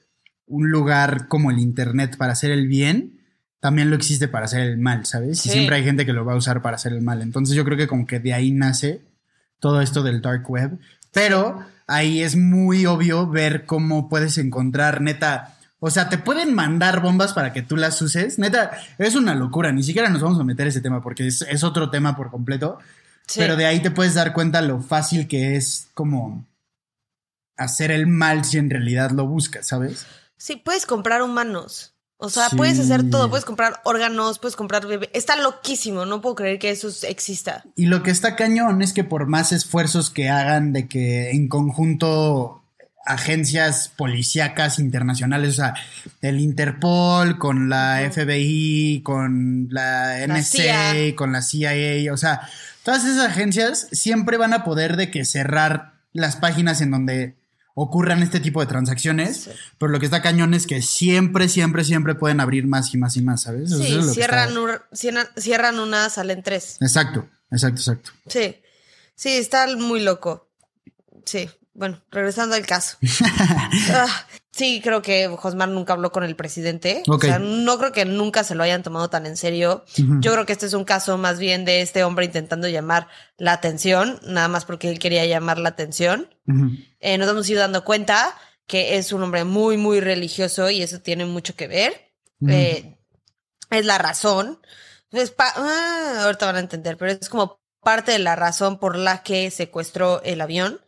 un 0.47 0.69
lugar 0.71 1.27
como 1.27 1.51
el 1.51 1.59
Internet 1.59 2.17
para 2.17 2.33
hacer 2.33 2.51
el 2.51 2.67
bien, 2.67 3.17
también 3.59 3.89
lo 3.89 3.95
existe 3.95 4.27
para 4.27 4.45
hacer 4.45 4.61
el 4.61 4.77
mal, 4.77 5.05
¿sabes? 5.05 5.45
Y 5.45 5.49
siempre 5.49 5.77
hay 5.77 5.83
gente 5.83 6.05
que 6.05 6.13
lo 6.13 6.25
va 6.25 6.33
a 6.33 6.37
usar 6.37 6.61
para 6.61 6.75
hacer 6.75 6.93
el 6.93 7.01
mal. 7.01 7.21
Entonces 7.21 7.55
yo 7.55 7.65
creo 7.65 7.77
que 7.77 7.87
como 7.87 8.05
que 8.05 8.19
de 8.19 8.33
ahí 8.33 8.51
nace 8.51 9.01
todo 9.59 9.81
esto 9.81 10.03
del 10.03 10.21
dark 10.21 10.49
web. 10.49 10.77
Pero 11.17 11.65
ahí 11.87 12.21
es 12.21 12.35
muy 12.35 12.85
obvio 12.85 13.27
ver 13.27 13.65
cómo 13.65 14.07
puedes 14.07 14.37
encontrar, 14.37 15.01
neta. 15.01 15.57
O 15.79 15.89
sea, 15.89 16.09
te 16.09 16.19
pueden 16.19 16.53
mandar 16.53 17.01
bombas 17.01 17.33
para 17.33 17.53
que 17.53 17.63
tú 17.63 17.75
las 17.75 17.99
uses. 18.03 18.37
Neta, 18.37 18.77
es 18.99 19.15
una 19.15 19.33
locura. 19.33 19.71
Ni 19.71 19.81
siquiera 19.81 20.09
nos 20.09 20.21
vamos 20.21 20.39
a 20.39 20.43
meter 20.43 20.67
ese 20.67 20.79
tema 20.79 21.01
porque 21.01 21.25
es, 21.25 21.63
otro 21.63 21.89
tema 21.89 22.15
por 22.15 22.29
completo. 22.29 22.77
Pero 23.35 23.55
de 23.55 23.65
ahí 23.65 23.81
te 23.81 23.89
puedes 23.89 24.13
dar 24.13 24.31
cuenta 24.31 24.61
lo 24.61 24.79
fácil 24.79 25.27
que 25.27 25.55
es 25.55 25.89
como 25.95 26.45
hacer 27.57 27.89
el 27.89 28.05
mal 28.05 28.45
si 28.45 28.59
en 28.59 28.69
realidad 28.69 29.09
lo 29.09 29.25
buscas, 29.25 29.65
¿sabes? 29.65 30.05
Sí, 30.37 30.57
puedes 30.63 30.85
comprar 30.85 31.23
humanos. 31.23 31.95
O 32.19 32.29
sea, 32.31 32.49
puedes 32.49 32.79
hacer 32.79 33.11
todo, 33.11 33.29
puedes 33.29 33.45
comprar 33.45 33.79
órganos, 33.83 34.39
puedes 34.39 34.55
comprar 34.55 34.87
bebé. 34.87 35.09
Está 35.13 35.35
loquísimo, 35.35 36.05
no 36.05 36.19
puedo 36.19 36.33
creer 36.33 36.57
que 36.57 36.71
eso 36.71 36.89
exista. 37.07 37.63
Y 37.75 37.85
lo 37.85 38.01
que 38.01 38.09
está 38.09 38.35
cañón 38.35 38.81
es 38.81 38.91
que 38.91 39.03
por 39.03 39.27
más 39.27 39.51
esfuerzos 39.51 40.09
que 40.09 40.29
hagan 40.29 40.73
de 40.73 40.87
que 40.87 41.29
en 41.29 41.47
conjunto 41.47 42.63
agencias 43.05 43.89
policíacas 43.95 44.79
internacionales, 44.79 45.51
o 45.51 45.55
sea, 45.57 45.75
el 46.21 46.39
Interpol, 46.39 47.37
con 47.37 47.69
la 47.69 48.09
FBI, 48.11 49.01
con 49.03 49.67
la 49.69 50.17
NSA, 50.27 51.15
con 51.15 51.31
la 51.31 51.41
CIA, 51.41 52.11
o 52.11 52.17
sea, 52.17 52.41
todas 52.83 53.05
esas 53.05 53.27
agencias 53.27 53.87
siempre 53.91 54.37
van 54.37 54.53
a 54.53 54.63
poder 54.63 54.97
de 54.97 55.11
que 55.11 55.23
cerrar 55.23 55.93
las 56.13 56.35
páginas 56.35 56.81
en 56.81 56.91
donde 56.91 57.35
ocurran 57.79 58.23
este 58.23 58.39
tipo 58.39 58.59
de 58.59 58.65
transacciones, 58.65 59.51
pero 59.77 59.91
lo 59.91 59.99
que 59.99 60.05
está 60.05 60.23
cañón 60.23 60.55
es 60.55 60.65
que 60.65 60.81
siempre, 60.81 61.47
siempre, 61.47 61.83
siempre 61.83 62.15
pueden 62.15 62.39
abrir 62.39 62.65
más 62.65 62.91
y 62.95 62.97
más 62.97 63.15
y 63.17 63.21
más, 63.21 63.43
¿sabes? 63.43 63.69
Sí, 63.69 64.01
cierran, 64.13 64.49
cierran 65.35 65.77
una, 65.77 66.09
salen 66.09 66.41
tres. 66.41 66.77
Exacto, 66.81 67.29
exacto, 67.51 67.79
exacto. 67.79 68.11
Sí, 68.25 68.55
sí, 69.13 69.29
está 69.29 69.67
muy 69.77 70.01
loco. 70.01 70.49
Sí, 71.23 71.51
bueno, 71.75 72.01
regresando 72.09 72.55
al 72.55 72.65
caso. 72.65 72.97
Ah, 73.91 74.25
sí, 74.57 74.81
creo 74.83 75.01
que 75.01 75.27
Josmar 75.27 75.69
nunca 75.69 75.93
habló 75.93 76.11
con 76.11 76.23
el 76.23 76.35
presidente. 76.35 77.03
O 77.07 77.19
sea, 77.19 77.39
no 77.39 77.77
creo 77.77 77.91
que 77.91 78.05
nunca 78.05 78.43
se 78.43 78.55
lo 78.55 78.63
hayan 78.63 78.83
tomado 78.83 79.09
tan 79.09 79.25
en 79.25 79.37
serio. 79.37 79.85
Yo 79.95 80.33
creo 80.33 80.45
que 80.45 80.53
este 80.53 80.65
es 80.65 80.73
un 80.73 80.83
caso 80.83 81.17
más 81.17 81.39
bien 81.39 81.63
de 81.63 81.81
este 81.81 82.03
hombre 82.03 82.25
intentando 82.25 82.67
llamar 82.67 83.07
la 83.37 83.53
atención, 83.53 84.19
nada 84.25 84.47
más 84.47 84.65
porque 84.65 84.89
él 84.89 84.99
quería 84.99 85.25
llamar 85.25 85.59
la 85.59 85.69
atención. 85.69 86.29
Eh, 86.99 87.17
nos 87.17 87.29
hemos 87.29 87.49
ido 87.49 87.59
dando 87.59 87.85
cuenta 87.85 88.35
que 88.65 88.97
es 88.97 89.13
un 89.13 89.23
hombre 89.23 89.43
muy, 89.43 89.77
muy 89.77 89.99
religioso 89.99 90.69
y 90.69 90.81
eso 90.81 90.99
tiene 90.99 91.25
mucho 91.25 91.55
que 91.55 91.67
ver. 91.67 92.11
Eh, 92.47 92.97
es 93.69 93.85
la 93.85 93.97
razón. 93.97 94.59
Pues, 95.09 95.33
ah, 95.37 96.21
ahorita 96.23 96.45
van 96.47 96.57
a 96.57 96.59
entender, 96.59 96.97
pero 96.97 97.11
es 97.11 97.29
como 97.29 97.61
parte 97.81 98.11
de 98.11 98.19
la 98.19 98.35
razón 98.35 98.79
por 98.79 98.97
la 98.97 99.23
que 99.23 99.51
secuestró 99.51 100.21
el 100.23 100.41
avión. 100.41 100.81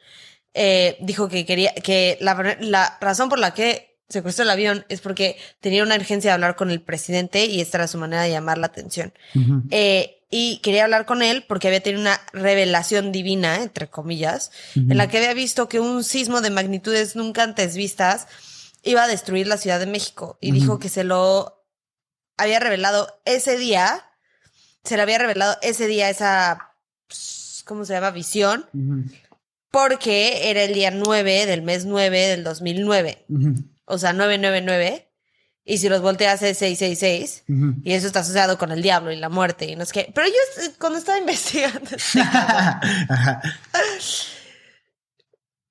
Eh, 0.53 0.97
dijo 0.99 1.29
que 1.29 1.45
quería, 1.45 1.73
que 1.75 2.17
la, 2.21 2.97
razón 2.99 3.29
por 3.29 3.39
la 3.39 3.53
que 3.53 3.97
secuestró 4.09 4.43
el 4.43 4.49
avión 4.49 4.85
es 4.89 5.01
porque 5.01 5.37
tenía 5.59 5.83
una 5.83 5.95
urgencia 5.95 6.31
de 6.31 6.33
hablar 6.33 6.55
con 6.55 6.71
el 6.71 6.81
presidente 6.81 7.45
y 7.45 7.61
esta 7.61 7.77
era 7.77 7.87
su 7.87 7.99
manera 7.99 8.23
de 8.23 8.31
llamar 8.31 8.57
la 8.57 8.67
atención. 8.67 9.13
Eh, 9.69 10.23
y 10.31 10.59
quería 10.59 10.83
hablar 10.83 11.05
con 11.05 11.21
él 11.21 11.45
porque 11.47 11.67
había 11.67 11.81
tenido 11.81 12.01
una 12.01 12.19
revelación 12.33 13.11
divina, 13.11 13.61
entre 13.61 13.89
comillas, 13.89 14.51
en 14.75 14.97
la 14.97 15.07
que 15.07 15.17
había 15.17 15.33
visto 15.33 15.69
que 15.69 15.79
un 15.79 16.03
sismo 16.03 16.41
de 16.41 16.49
magnitudes 16.49 17.15
nunca 17.15 17.43
antes 17.43 17.75
vistas 17.75 18.27
iba 18.83 19.03
a 19.03 19.07
destruir 19.07 19.47
la 19.47 19.57
Ciudad 19.57 19.79
de 19.79 19.85
México. 19.85 20.37
Y 20.41 20.51
dijo 20.51 20.79
que 20.79 20.89
se 20.89 21.03
lo 21.03 21.65
había 22.37 22.59
revelado 22.59 23.19
ese 23.25 23.57
día, 23.57 24.05
se 24.83 24.95
le 24.95 25.01
había 25.01 25.17
revelado 25.17 25.57
ese 25.61 25.87
día 25.87 26.09
esa, 26.09 26.73
pues, 27.07 27.63
¿cómo 27.65 27.85
se 27.85 27.93
llama? 27.93 28.11
Visión 28.11 28.65
porque 29.71 30.49
era 30.49 30.63
el 30.63 30.73
día 30.73 30.91
9 30.91 31.45
del 31.45 31.61
mes 31.61 31.85
9 31.85 32.27
del 32.27 32.43
2009. 32.43 33.25
O 33.85 33.97
sea, 33.97 34.13
999. 34.13 35.05
Y 35.65 35.77
si 35.77 35.89
los 35.89 36.01
volteas 36.01 36.41
es 36.41 36.57
666. 36.57 37.43
Y 37.83 37.93
eso 37.93 38.07
está 38.07 38.21
asociado 38.21 38.57
con 38.57 38.71
el 38.71 38.81
diablo 38.81 39.11
y 39.11 39.17
la 39.17 39.29
muerte. 39.29 39.65
Y 39.65 39.75
no 39.75 39.83
es 39.83 39.91
que. 39.91 40.11
Pero 40.13 40.27
yo, 40.27 40.63
eh, 40.63 40.71
cuando 40.79 40.97
estaba 40.97 41.19
investigando. 41.19 41.89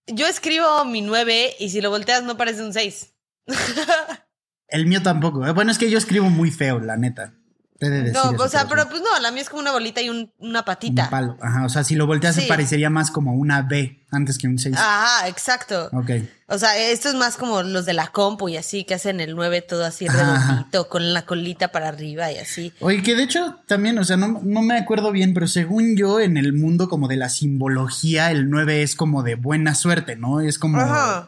yo 0.07 0.27
escribo 0.27 0.85
mi 0.85 1.03
9 1.03 1.57
y 1.59 1.71
si 1.71 1.81
lo 1.81 1.91
volteas 1.91 2.23
no 2.23 2.37
parece 2.37 2.63
un 2.63 2.73
6. 2.73 3.15
el 4.69 4.87
mío 4.87 5.03
tampoco. 5.03 5.47
¿eh? 5.47 5.53
Bueno, 5.53 5.73
es 5.73 5.79
que 5.79 5.91
yo 5.91 5.99
escribo 5.99 6.31
muy 6.31 6.51
feo, 6.51 6.79
la 6.79 6.97
neta 6.97 7.38
no, 7.81 8.31
o 8.43 8.49
sea, 8.49 8.67
pero 8.69 8.89
pues 8.89 9.03
no, 9.03 9.21
la 9.21 9.31
mía 9.31 9.43
es 9.43 9.49
como 9.49 9.61
una 9.61 9.71
bolita 9.71 10.03
y 10.03 10.33
una 10.39 10.65
patita. 10.65 11.05
Un 11.05 11.11
palo, 11.11 11.37
ajá. 11.41 11.65
O 11.65 11.69
sea, 11.69 11.85
si 11.85 11.95
lo 11.95 12.07
volteas 12.07 12.35
se 12.35 12.43
parecería 12.43 12.91
más 12.91 13.11
como 13.11 13.35
una 13.35 13.63
B 13.63 14.05
antes 14.11 14.37
que 14.39 14.49
un 14.49 14.59
6. 14.59 14.77
Ajá, 14.77 15.29
exacto. 15.29 15.89
Ok. 15.93 16.11
O 16.49 16.59
sea, 16.59 16.77
esto 16.77 17.09
es 17.09 17.15
más 17.15 17.37
como 17.37 17.63
los 17.63 17.87
de 17.87 17.93
la 17.93 18.09
compu 18.09 18.49
y 18.49 18.57
así, 18.57 18.85
que 18.85 18.95
hacen 18.95 19.21
el 19.21 19.37
9 19.37 19.63
todo 19.63 19.85
así 19.85 20.09
redondito, 20.09 20.89
con 20.89 21.13
la 21.13 21.25
colita 21.25 21.69
para 21.69 21.89
arriba 21.89 22.33
y 22.33 22.39
así. 22.39 22.73
Oye, 22.81 23.03
que 23.03 23.15
de 23.15 23.23
hecho 23.23 23.59
también, 23.67 23.99
o 23.99 24.05
sea, 24.05 24.17
no, 24.17 24.41
no 24.43 24.63
me 24.63 24.77
acuerdo 24.77 25.13
bien, 25.13 25.35
pero 25.35 25.47
según 25.47 25.97
yo, 25.97 26.19
en 26.21 26.37
el 26.37 26.55
mundo 26.55 26.89
como 26.89 27.07
de 27.07 27.17
la 27.17 27.29
simbología, 27.29 28.31
el 28.31 28.51
9 28.51 28.83
es 28.83 28.97
como 28.97 29.23
de 29.23 29.37
buena 29.37 29.75
suerte, 29.75 30.17
¿no? 30.17 30.41
Es 30.41 30.59
como 30.59 30.79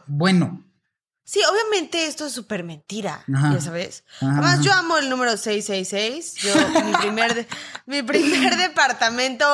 bueno. 0.07 0.63
Sí, 1.31 1.39
obviamente 1.49 2.07
esto 2.07 2.25
es 2.25 2.33
súper 2.33 2.65
mentira, 2.65 3.23
ya 3.25 3.61
sabes. 3.61 4.03
Además, 4.19 4.59
yo 4.59 4.73
amo 4.73 4.97
el 4.97 5.09
número 5.09 5.37
666. 5.37 6.35
Yo, 6.35 6.53
mi 6.83 6.91
primer, 6.91 7.47
mi 7.85 8.03
primer 8.03 8.57
departamento 8.57 9.47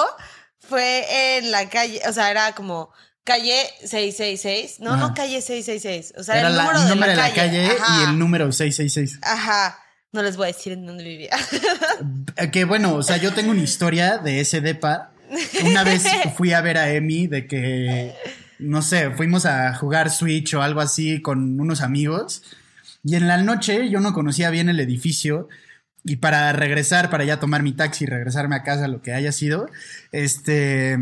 fue 0.58 1.38
en 1.38 1.52
la 1.52 1.70
calle, 1.70 2.02
o 2.10 2.14
sea, 2.14 2.32
era 2.32 2.56
como 2.56 2.90
calle 3.24 3.62
666. 3.82 4.80
No, 4.80 4.98
no 4.98 5.14
calle 5.14 5.40
666. 5.40 6.16
O 6.18 6.24
sea, 6.24 6.40
era 6.40 6.48
el 6.48 6.56
número, 6.56 6.82
de, 6.82 6.96
la, 6.96 7.08
de 7.10 7.16
la 7.16 7.34
calle. 7.36 7.68
y 7.68 8.10
el 8.10 8.18
número 8.18 8.52
666. 8.52 9.20
Ajá. 9.22 9.78
No 10.12 10.24
les 10.24 10.36
voy 10.36 10.46
a 10.46 10.48
decir 10.48 10.74
en 10.74 10.84
dónde 10.84 11.04
vivía. 11.04 11.38
que 12.52 12.66
bueno, 12.66 12.96
o 12.96 13.04
sea, 13.04 13.18
yo 13.18 13.36
tengo 13.36 13.52
una 13.52 13.62
historia 13.62 14.18
de 14.18 14.40
ese 14.40 14.62
depa. 14.62 15.12
Una 15.64 15.84
vez 15.84 16.08
fui 16.38 16.54
a 16.54 16.62
ver 16.62 16.80
a 16.80 16.90
Emi 16.90 17.28
de 17.28 17.46
que 17.46 18.16
no 18.60 18.82
sé, 18.82 19.12
fuimos 19.12 19.46
a 19.46 19.74
jugar 19.74 20.10
Switch 20.10 20.54
o 20.54 20.62
algo 20.62 20.82
así 20.82 21.22
con 21.22 21.60
unos 21.60 21.82
amigos. 21.82 22.44
Y 23.04 23.16
en 23.16 23.28
la 23.28 23.38
noche 23.38 23.90
yo 23.90 24.00
no 24.00 24.14
conocía 24.14 24.50
bien 24.50 24.70
el 24.70 24.80
edificio. 24.80 25.48
Y 26.04 26.18
para 26.18 26.52
regresar, 26.54 27.10
para 27.10 27.26
ya 27.26 27.40
tomar 27.40 27.64
mi 27.64 27.74
taxi 27.74 28.06
y 28.06 28.08
regresarme 28.08 28.56
a 28.56 28.64
casa, 28.64 28.88
lo 28.88 29.02
que 29.02 29.14
haya 29.14 29.32
sido, 29.32 29.68
este, 30.12 30.98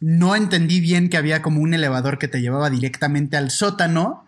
no 0.00 0.34
entendí 0.34 0.80
bien 0.80 1.08
que 1.08 1.16
había 1.16 1.42
como 1.42 1.60
un 1.60 1.74
elevador 1.74 2.18
que 2.18 2.28
te 2.28 2.40
llevaba 2.40 2.70
directamente 2.70 3.36
al 3.36 3.50
sótano 3.50 4.26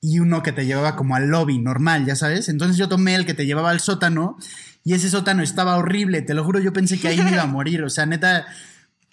y 0.00 0.18
uno 0.18 0.42
que 0.42 0.52
te 0.52 0.66
llevaba 0.66 0.96
como 0.96 1.14
al 1.14 1.28
lobby 1.28 1.58
normal, 1.58 2.06
ya 2.06 2.16
sabes. 2.16 2.48
Entonces 2.48 2.78
yo 2.78 2.88
tomé 2.88 3.14
el 3.14 3.26
que 3.26 3.34
te 3.34 3.46
llevaba 3.46 3.70
al 3.70 3.80
sótano 3.80 4.38
y 4.82 4.94
ese 4.94 5.10
sótano 5.10 5.42
estaba 5.42 5.76
horrible, 5.76 6.22
te 6.22 6.34
lo 6.34 6.42
juro, 6.42 6.58
yo 6.58 6.72
pensé 6.72 6.98
que 6.98 7.08
ahí 7.08 7.20
me 7.20 7.32
iba 7.32 7.42
a 7.42 7.46
morir. 7.46 7.82
O 7.82 7.90
sea, 7.90 8.06
neta, 8.06 8.46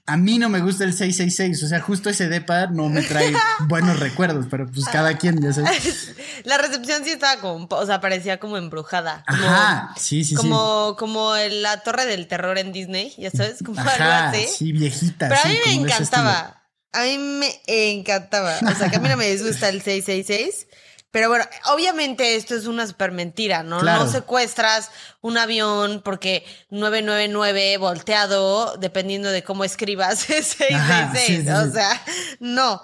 a 0.10 0.16
mí 0.16 0.40
no 0.40 0.48
me 0.48 0.62
gusta 0.62 0.86
el 0.86 0.94
666, 0.94 1.64
o 1.64 1.68
sea, 1.68 1.82
justo 1.82 2.10
ese 2.10 2.30
depa 2.30 2.68
no 2.68 2.88
me 2.88 3.02
trae 3.02 3.34
buenos 3.68 4.00
recuerdos, 4.00 4.46
pero 4.50 4.66
pues 4.66 4.86
cada 4.86 5.18
quien, 5.18 5.42
ya 5.42 5.52
sabes. 5.52 6.16
La 6.46 6.58
recepción 6.58 7.04
sí 7.04 7.12
estaba 7.12 7.42
como, 7.42 7.68
o 7.70 7.86
sea, 7.86 8.00
parecía 8.00 8.40
como 8.40 8.56
embrujada. 8.56 9.26
Ajá, 9.28 9.94
sí, 9.98 10.24
sí, 10.24 10.34
como, 10.34 10.92
sí. 10.92 10.96
Como 10.98 11.36
la 11.36 11.82
torre 11.82 12.06
del 12.06 12.28
terror 12.28 12.58
en 12.58 12.72
Disney, 12.72 13.14
ya 13.18 13.32
sabes, 13.32 13.58
como 13.66 13.82
algo 13.82 13.92
así. 13.98 14.48
Sí, 14.48 14.72
viejita. 14.72 15.28
Pero 15.28 15.42
a 15.44 15.48
mí 15.48 15.58
me 15.66 15.74
encantaba. 15.74 16.64
A 16.94 17.04
mí 17.04 17.18
me 17.18 17.60
encantaba. 17.68 18.58
O 18.60 18.76
sea, 18.76 18.90
que 18.90 18.96
a 18.96 19.00
mí 19.00 19.10
no 19.10 19.18
me 19.18 19.30
disgusta 19.30 19.68
el 19.68 19.82
666. 19.82 20.68
Pero 21.12 21.30
bueno, 21.30 21.46
obviamente 21.72 22.36
esto 22.36 22.56
es 22.56 22.66
una 22.66 22.86
super 22.86 23.12
mentira, 23.12 23.64
¿no? 23.64 23.82
No 23.82 24.08
secuestras 24.08 24.92
un 25.22 25.38
avión 25.38 26.02
porque 26.04 26.44
999 26.70 27.78
volteado, 27.78 28.76
dependiendo 28.78 29.32
de 29.32 29.44
cómo 29.44 29.64
escribas, 29.64 30.30
es 30.30 30.48
666. 30.48 31.50
O 31.50 31.72
sea, 31.72 32.02
no. 32.40 32.82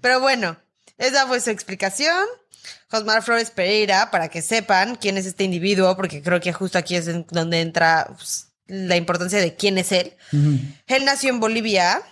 Pero 0.00 0.20
bueno, 0.20 0.56
esa 0.98 1.26
fue 1.26 1.40
su 1.40 1.50
explicación. 1.50 2.24
Josmar 2.90 3.22
Flores 3.22 3.50
Pereira, 3.50 4.10
para 4.10 4.28
que 4.28 4.42
sepan 4.42 4.96
quién 4.96 5.16
es 5.16 5.24
este 5.24 5.44
individuo, 5.44 5.96
porque 5.96 6.22
creo 6.22 6.40
que 6.40 6.52
justo 6.52 6.76
aquí 6.76 6.94
es 6.94 7.08
donde 7.28 7.62
entra 7.62 8.12
pues, 8.14 8.48
la 8.66 8.96
importancia 8.96 9.38
de 9.40 9.56
quién 9.56 9.78
es 9.78 9.92
él. 9.92 10.12
Él 10.86 11.04
nació 11.06 11.30
en 11.30 11.40
Bolivia. 11.40 12.02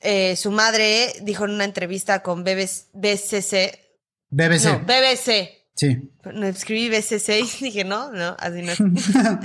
Eh, 0.00 0.36
su 0.36 0.52
madre 0.52 1.12
dijo 1.22 1.44
en 1.44 1.50
una 1.50 1.64
entrevista 1.64 2.22
con 2.22 2.44
BCC 2.44 3.87
BBC. 4.30 4.64
No, 4.64 4.80
BBC. 4.80 5.58
Sí. 5.78 6.10
No, 6.24 6.46
escribí 6.46 6.88
BC6 6.88 7.60
y 7.60 7.64
dije, 7.66 7.84
no, 7.84 8.10
no, 8.10 8.36
así 8.40 8.62
no 8.62 8.72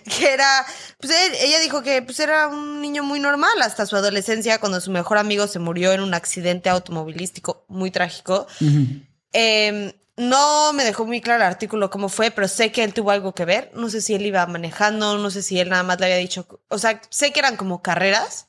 que 0.18 0.32
era, 0.32 0.66
pues 0.98 1.12
ella 1.40 1.60
dijo 1.60 1.82
que 1.82 2.02
pues 2.02 2.18
era 2.18 2.48
un 2.48 2.80
niño 2.80 3.04
muy 3.04 3.20
normal 3.20 3.62
hasta 3.62 3.86
su 3.86 3.94
adolescencia 3.94 4.58
cuando 4.58 4.80
su 4.80 4.90
mejor 4.90 5.18
amigo 5.18 5.46
se 5.46 5.60
murió 5.60 5.92
en 5.92 6.00
un 6.00 6.12
accidente 6.12 6.68
automovilístico 6.70 7.64
muy 7.68 7.92
trágico. 7.92 8.48
Em, 9.32 9.92
no 10.16 10.72
me 10.72 10.82
dejó 10.82 11.06
muy 11.06 11.20
claro 11.20 11.44
el 11.44 11.48
artículo 11.48 11.88
cómo 11.88 12.08
fue, 12.08 12.32
pero 12.32 12.48
sé 12.48 12.72
que 12.72 12.82
él 12.82 12.92
tuvo 12.92 13.12
algo 13.12 13.32
que 13.32 13.44
ver. 13.44 13.70
No 13.74 13.88
sé 13.88 14.00
si 14.00 14.14
él 14.14 14.26
iba 14.26 14.44
manejando, 14.46 15.18
no 15.18 15.30
sé 15.30 15.40
si 15.42 15.60
él 15.60 15.68
nada 15.68 15.84
más 15.84 16.00
le 16.00 16.06
había 16.06 16.16
dicho, 16.16 16.48
o 16.68 16.78
sea, 16.78 17.00
sé 17.10 17.32
que 17.32 17.38
eran 17.38 17.56
como 17.56 17.80
carreras. 17.80 18.48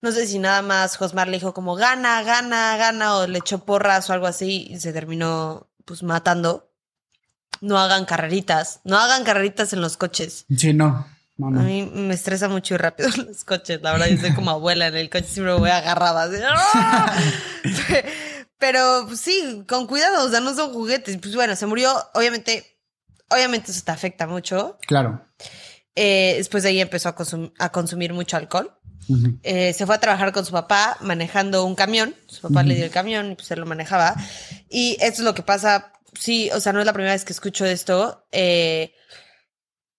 No 0.00 0.12
sé 0.12 0.26
si 0.26 0.38
nada 0.38 0.62
más 0.62 0.96
Josmar 0.96 1.28
le 1.28 1.38
dijo 1.38 1.52
como 1.52 1.74
gana, 1.74 2.22
gana, 2.22 2.76
gana, 2.76 3.16
o 3.16 3.26
le 3.26 3.38
echó 3.38 3.64
porras 3.64 4.08
o 4.08 4.12
algo 4.12 4.26
así 4.26 4.68
y 4.70 4.78
se 4.78 4.92
terminó 4.92 5.68
pues 5.84 6.02
matando. 6.02 6.70
No 7.60 7.78
hagan 7.78 8.04
carreritas, 8.04 8.80
no 8.84 8.96
hagan 8.98 9.24
carreritas 9.24 9.72
en 9.72 9.80
los 9.80 9.96
coches. 9.96 10.46
Sí, 10.56 10.72
no. 10.72 11.06
A 11.40 11.50
mí 11.50 11.88
me 11.92 12.14
estresa 12.14 12.48
mucho 12.48 12.74
y 12.74 12.76
rápido 12.78 13.08
los 13.16 13.44
coches. 13.44 13.80
La 13.82 13.92
verdad, 13.92 14.06
yo 14.06 14.18
soy 14.18 14.34
como 14.34 14.50
abuela 14.50 14.88
en 14.88 14.96
el 14.96 15.08
coche, 15.08 15.26
siempre 15.26 15.54
me 15.54 15.60
voy 15.60 15.70
agarrada. 15.70 16.28
¡ah! 16.52 17.16
Pero 18.58 19.04
pues, 19.06 19.20
sí, 19.20 19.64
con 19.68 19.86
cuidado, 19.86 20.26
o 20.26 20.30
sea, 20.30 20.40
no 20.40 20.54
son 20.54 20.72
juguetes. 20.72 21.16
Pues 21.18 21.34
bueno, 21.36 21.54
se 21.54 21.66
murió, 21.66 21.92
obviamente, 22.14 22.78
obviamente 23.28 23.70
eso 23.70 23.82
te 23.84 23.92
afecta 23.92 24.26
mucho. 24.26 24.78
Claro. 24.86 25.24
Eh, 25.94 26.34
después 26.38 26.64
de 26.64 26.70
ahí 26.70 26.80
empezó 26.80 27.08
a, 27.08 27.16
a 27.58 27.72
consumir 27.72 28.12
mucho 28.12 28.36
alcohol. 28.36 28.76
Eh, 29.42 29.72
se 29.72 29.86
fue 29.86 29.94
a 29.94 30.00
trabajar 30.00 30.32
con 30.32 30.44
su 30.44 30.52
papá 30.52 30.96
manejando 31.00 31.64
un 31.64 31.74
camión. 31.74 32.14
Su 32.26 32.42
papá 32.42 32.62
le 32.62 32.74
dio 32.74 32.84
el 32.84 32.90
camión 32.90 33.32
y 33.32 33.34
pues 33.34 33.50
él 33.50 33.60
lo 33.60 33.66
manejaba. 33.66 34.14
Y 34.68 34.92
esto 35.00 35.22
es 35.22 35.24
lo 35.24 35.34
que 35.34 35.42
pasa. 35.42 35.92
Sí, 36.18 36.50
o 36.52 36.60
sea, 36.60 36.72
no 36.72 36.80
es 36.80 36.86
la 36.86 36.92
primera 36.92 37.12
vez 37.14 37.24
que 37.24 37.32
escucho 37.32 37.64
esto. 37.64 38.26
Eh, 38.32 38.92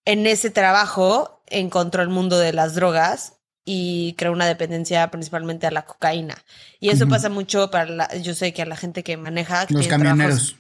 en 0.06 0.28
ese 0.28 0.50
trabajo 0.50 1.42
encontró 1.48 2.02
el 2.04 2.10
mundo 2.10 2.38
de 2.38 2.54
las 2.54 2.76
drogas 2.76 3.34
y 3.66 4.14
creó 4.18 4.32
una 4.32 4.48
dependencia 4.48 5.10
principalmente 5.12 5.68
a 5.68 5.72
la 5.72 5.86
cocaína. 5.86 6.36
Y 6.80 6.90
eso 6.90 7.08
pasa 7.08 7.30
mucho 7.30 7.70
para 7.70 7.86
la, 7.86 8.18
yo 8.18 8.34
sé 8.34 8.54
que 8.54 8.62
a 8.64 8.66
la 8.66 8.76
gente 8.76 9.04
que 9.04 9.18
maneja, 9.18 9.66
que 9.68 9.74
Los 9.76 9.88
trabajos- 9.88 10.10
camioneros. 10.10 10.56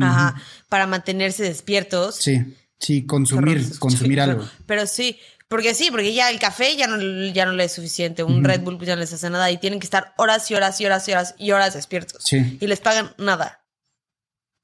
Ajá, 0.00 0.40
para 0.68 0.86
mantenerse 0.88 1.44
despiertos. 1.44 2.16
Sí, 2.16 2.56
sí, 2.80 3.06
consumir, 3.06 3.78
consumir 3.78 4.18
pero- 4.18 4.32
algo. 4.32 4.48
Pero 4.66 4.86
sí, 4.86 5.18
porque 5.48 5.74
sí, 5.74 5.88
porque 5.90 6.12
ya 6.14 6.30
el 6.30 6.38
café 6.38 6.76
ya 6.76 6.86
no, 6.86 6.96
ya 7.32 7.46
no 7.46 7.52
le 7.52 7.64
es 7.64 7.72
suficiente, 7.72 8.22
un. 8.22 8.44
Red 8.44 8.60
Bull 8.62 8.76
pues 8.76 8.86
ya 8.88 8.94
no 8.94 9.00
les 9.00 9.12
hace 9.12 9.30
nada 9.30 9.50
y 9.50 9.58
tienen 9.58 9.80
que 9.80 9.86
estar 9.86 10.12
horas 10.18 10.50
y 10.50 10.54
horas 10.54 10.80
y 10.80 10.86
horas 10.86 11.08
y 11.08 11.12
horas 11.12 11.34
y 11.38 11.50
horas 11.52 11.74
despiertos. 11.74 12.22
Sí, 12.24 12.58
Y 12.60 12.66
les 12.66 12.80
pagan 12.80 13.12
nada. 13.18 13.60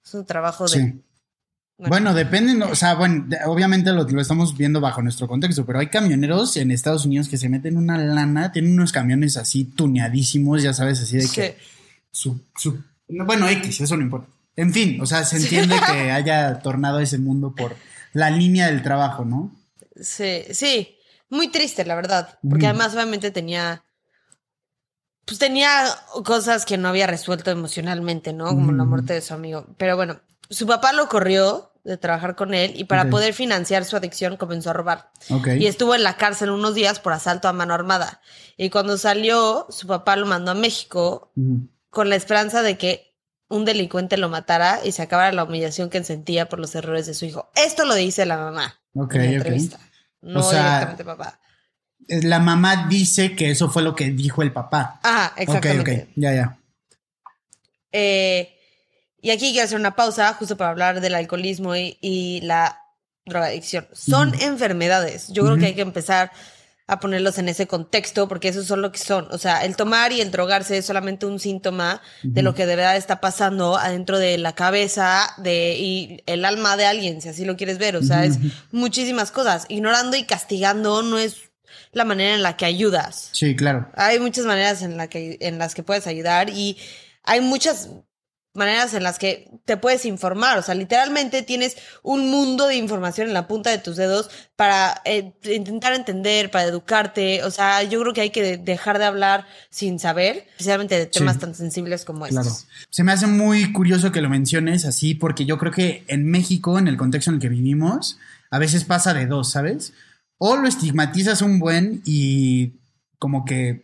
Es 0.05 0.15
un 0.15 0.27
trabajo 0.27 0.65
de... 0.67 0.71
sí. 0.71 1.01
Bueno, 1.77 2.15
depende, 2.15 2.55
no, 2.55 2.69
o 2.69 2.77
sea, 2.77 2.95
bueno, 2.95 3.27
obviamente 3.47 3.91
lo, 3.93 4.05
lo 4.05 4.21
estamos 4.21 4.57
viendo 4.57 4.81
bajo 4.81 5.03
nuestro 5.03 5.27
contexto, 5.27 5.67
pero 5.67 5.81
hay 5.81 5.89
camioneros 5.89 6.57
en 6.57 6.71
Estados 6.71 7.05
Unidos 7.05 7.29
que 7.29 7.37
se 7.37 7.49
meten 7.49 7.77
una 7.77 7.99
lana, 7.99 8.53
tienen 8.53 8.75
unos 8.75 8.93
camiones 8.93 9.37
así 9.37 9.65
tuneadísimos, 9.65 10.63
ya 10.63 10.73
sabes, 10.73 11.01
así 11.01 11.17
de 11.17 11.23
Sí. 11.27 11.35
que 11.35 11.59
su, 12.13 12.41
su- 12.57 12.81
no, 13.09 13.25
bueno, 13.27 13.49
X, 13.49 13.81
eso 13.81 13.97
no 13.97 14.05
importa. 14.05 14.29
En 14.55 14.73
fin, 14.73 15.01
o 15.01 15.07
sea, 15.07 15.25
se 15.25 15.37
entiende 15.39 15.75
que 15.93 16.13
haya 16.13 16.61
tornado 16.61 17.01
ese 17.01 17.19
mundo 17.19 17.53
por 17.57 17.75
la 18.13 18.31
línea 18.31 18.69
del 18.69 18.83
trabajo, 18.83 19.25
¿no? 19.25 19.51
Sí, 19.97 20.45
sí, 20.53 20.99
muy 21.29 21.49
triste, 21.49 21.85
la 21.85 21.95
verdad, 21.95 22.39
porque 22.49 22.67
además 22.67 22.95
obviamente 22.95 23.31
tenía, 23.31 23.85
pues 25.25 25.39
tenía 25.39 25.87
cosas 26.25 26.65
que 26.65 26.79
no 26.79 26.89
había 26.89 27.07
resuelto 27.07 27.51
emocionalmente, 27.51 28.33
¿no? 28.33 28.47
Como 28.47 28.73
la 28.73 28.85
muerte 28.85 29.15
de 29.15 29.21
su 29.21 29.35
amigo. 29.35 29.67
Pero 29.77 29.97
bueno, 29.97 30.21
su 30.51 30.67
papá 30.67 30.93
lo 30.93 31.09
corrió 31.09 31.73
de 31.85 31.99
trabajar 31.99 32.35
con 32.35 32.55
él 32.55 32.73
y 32.77 32.85
para 32.85 33.11
poder 33.11 33.35
financiar 33.35 33.85
su 33.85 33.97
adicción 33.97 34.37
comenzó 34.37 34.71
a 34.71 34.73
robar. 34.73 35.11
Ok. 35.31 35.49
Y 35.59 35.67
estuvo 35.67 35.95
en 35.95 36.03
la 36.03 36.17
cárcel 36.17 36.51
unos 36.51 36.75
días 36.75 36.99
por 36.99 37.13
asalto 37.13 37.47
a 37.47 37.53
mano 37.53 37.75
armada. 37.75 38.21
Y 38.57 38.71
cuando 38.71 38.97
salió, 38.97 39.67
su 39.69 39.87
papá 39.87 40.17
lo 40.17 40.27
mandó 40.27 40.53
a 40.53 40.55
México 40.55 41.33
con 41.91 42.09
la 42.09 42.17
esperanza 42.17 42.63
de 42.63 42.79
que 42.79 43.15
un 43.49 43.65
delincuente 43.65 44.17
lo 44.17 44.31
matara 44.31 44.81
y 44.83 44.93
se 44.93 45.03
acabara 45.03 45.33
la 45.33 45.45
humillación 45.45 45.91
que 45.91 46.03
sentía 46.03 46.49
por 46.49 46.59
los 46.59 46.75
errores 46.75 47.07
de 47.07 47.15
su 47.15 47.27
hijo. 47.27 47.51
Esto 47.55 47.85
lo 47.85 47.95
dice 47.95 48.25
la 48.25 48.39
mamá 48.39 48.81
Ok, 48.95 49.15
en 49.17 49.71
la. 49.71 49.79
No 50.23 50.41
O 50.41 50.43
sea, 50.43 50.63
directamente 50.63 51.05
papá. 51.05 51.39
Eh, 52.09 52.23
La 52.23 52.39
mamá 52.39 52.87
dice 52.89 53.35
que 53.37 53.51
eso 53.51 53.69
fue 53.69 53.83
lo 53.83 53.95
que 53.95 54.11
dijo 54.11 54.43
el 54.43 54.53
papá. 54.53 55.01
Ajá, 55.03 55.35
exactamente. 55.37 55.93
Ok, 55.93 55.99
ok, 56.03 56.13
ya, 56.17 56.35
ya. 56.35 56.59
Eh, 57.93 58.51
y 59.21 59.31
aquí 59.31 59.53
quiero 59.53 59.65
hacer 59.65 59.79
una 59.79 59.97
pausa 59.97 60.33
justo 60.35 60.57
para 60.57 60.71
hablar 60.71 61.01
del 61.01 61.15
alcoholismo 61.15 61.77
y, 61.77 61.99
y 62.01 62.41
la 62.43 62.79
drogadicción. 63.25 63.87
Son 63.93 64.35
enfermedades. 64.41 65.29
Yo 65.29 65.45
creo 65.45 65.57
que 65.57 65.67
hay 65.67 65.75
que 65.75 65.81
empezar 65.83 66.31
a 66.87 67.01
ponerlos 67.01 67.39
en 67.39 67.49
ese 67.49 67.67
contexto 67.67 68.29
porque 68.29 68.49
eso 68.49 68.63
son 68.63 68.83
lo 68.83 68.93
que 68.93 68.99
son. 68.99 69.27
O 69.31 69.39
sea, 69.39 69.65
el 69.65 69.77
tomar 69.77 70.13
y 70.13 70.21
el 70.21 70.31
drogarse 70.31 70.77
es 70.77 70.85
solamente 70.85 71.25
un 71.25 71.41
síntoma 71.41 72.03
de 72.23 72.43
lo 72.43 72.55
que 72.55 72.67
de 72.67 72.77
verdad 72.77 72.97
está 72.97 73.21
pasando 73.21 73.77
adentro 73.77 74.19
de 74.19 74.37
la 74.37 74.55
cabeza 74.55 75.35
de, 75.39 75.77
y 75.79 76.23
el 76.27 76.45
alma 76.45 76.77
de 76.77 76.85
alguien, 76.85 77.23
si 77.23 77.31
así 77.31 77.45
lo 77.45 77.57
quieres 77.57 77.79
ver. 77.79 77.97
O 77.97 78.03
sea, 78.03 78.25
es 78.25 78.39
muchísimas 78.71 79.31
cosas. 79.31 79.65
Ignorando 79.69 80.17
y 80.17 80.25
castigando 80.25 81.03
no 81.03 81.19
es 81.19 81.51
la 81.93 82.05
manera 82.05 82.35
en 82.35 82.43
la 82.43 82.57
que 82.57 82.67
ayudas. 82.67 83.31
Sí, 83.33 83.57
claro. 83.57 83.89
Hay 83.95 84.19
muchas 84.19 84.45
maneras 84.45 84.83
en, 84.83 84.97
la 84.97 85.09
que, 85.09 85.39
en 85.41 85.59
las 85.59 85.75
que 85.75 85.83
puedes 85.83 86.07
ayudar 86.07 86.51
y 86.51 86.77
hay 87.23 87.41
muchas 87.41 87.89
maneras 88.55 88.95
en 88.95 89.03
las 89.03 89.19
que 89.19 89.51
te 89.65 89.77
puedes 89.77 90.05
informar. 90.07 90.59
O 90.59 90.63
sea, 90.63 90.75
literalmente 90.75 91.43
tienes 91.43 91.77
un 92.03 92.31
mundo 92.31 92.67
de 92.69 92.77
información 92.77 93.27
en 93.29 93.35
la 93.35 93.47
punta 93.49 93.71
de 93.71 93.79
tus 93.79 93.97
dedos 93.97 94.31
para 94.57 95.03
eh, 95.05 95.33
intentar 95.53 95.93
entender, 95.93 96.51
para 96.51 96.65
educarte. 96.65 97.43
O 97.45 97.51
sea, 97.51 97.83
yo 97.83 98.01
creo 98.01 98.13
que 98.15 98.21
hay 98.21 98.31
que 98.31 98.43
de- 98.43 98.57
dejar 98.59 98.99
de 98.99 99.05
hablar 99.05 99.47
sin 99.71 99.99
saber, 99.99 100.47
especialmente 100.53 100.97
de 100.97 101.07
temas 101.07 101.35
Sí. 101.35 101.41
tan 101.41 101.55
sensibles 101.55 102.05
como 102.05 102.27
Claro. 102.27 102.47
estos. 102.49 102.67
Se 102.91 103.03
me 103.05 103.13
hace 103.13 103.27
muy 103.27 103.73
curioso 103.73 104.13
que 104.13 104.21
lo 104.23 104.31
menciones 104.31 104.85
así, 104.85 105.15
porque 105.15 105.45
yo 105.45 105.59
creo 105.59 105.73
que 105.73 106.05
en 106.09 106.25
México, 106.31 106.79
en 106.79 106.87
el 106.89 106.97
contexto 106.97 107.31
en 107.31 107.37
el 107.37 107.41
que 107.43 107.49
vivimos, 107.49 108.19
a 108.51 108.59
veces 108.59 108.85
pasa 108.85 109.13
de 109.15 109.27
dos, 109.27 109.51
¿sabes? 109.51 109.93
O 110.39 110.57
lo 110.57 110.69
estigmatizas 110.69 111.43
un 111.43 111.59
buen 111.59 112.03
y 112.05 112.75
como 113.19 113.45
que 113.45 113.84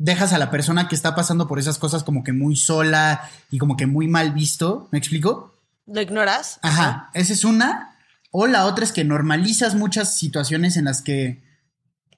dejas 0.00 0.32
a 0.32 0.38
la 0.38 0.50
persona 0.50 0.88
que 0.88 0.94
está 0.94 1.14
pasando 1.14 1.46
por 1.46 1.58
esas 1.58 1.78
cosas 1.78 2.04
como 2.04 2.24
que 2.24 2.32
muy 2.32 2.56
sola 2.56 3.28
y 3.50 3.58
como 3.58 3.76
que 3.76 3.86
muy 3.86 4.08
mal 4.08 4.32
visto. 4.32 4.88
¿Me 4.92 4.98
explico? 4.98 5.54
¿Lo 5.86 6.00
ignoras? 6.00 6.58
Ajá, 6.62 7.10
esa 7.12 7.34
es 7.34 7.44
una. 7.44 7.98
O 8.30 8.46
la 8.46 8.64
otra 8.64 8.84
es 8.84 8.92
que 8.92 9.04
normalizas 9.04 9.74
muchas 9.74 10.16
situaciones 10.16 10.78
en 10.78 10.86
las 10.86 11.02
que, 11.02 11.42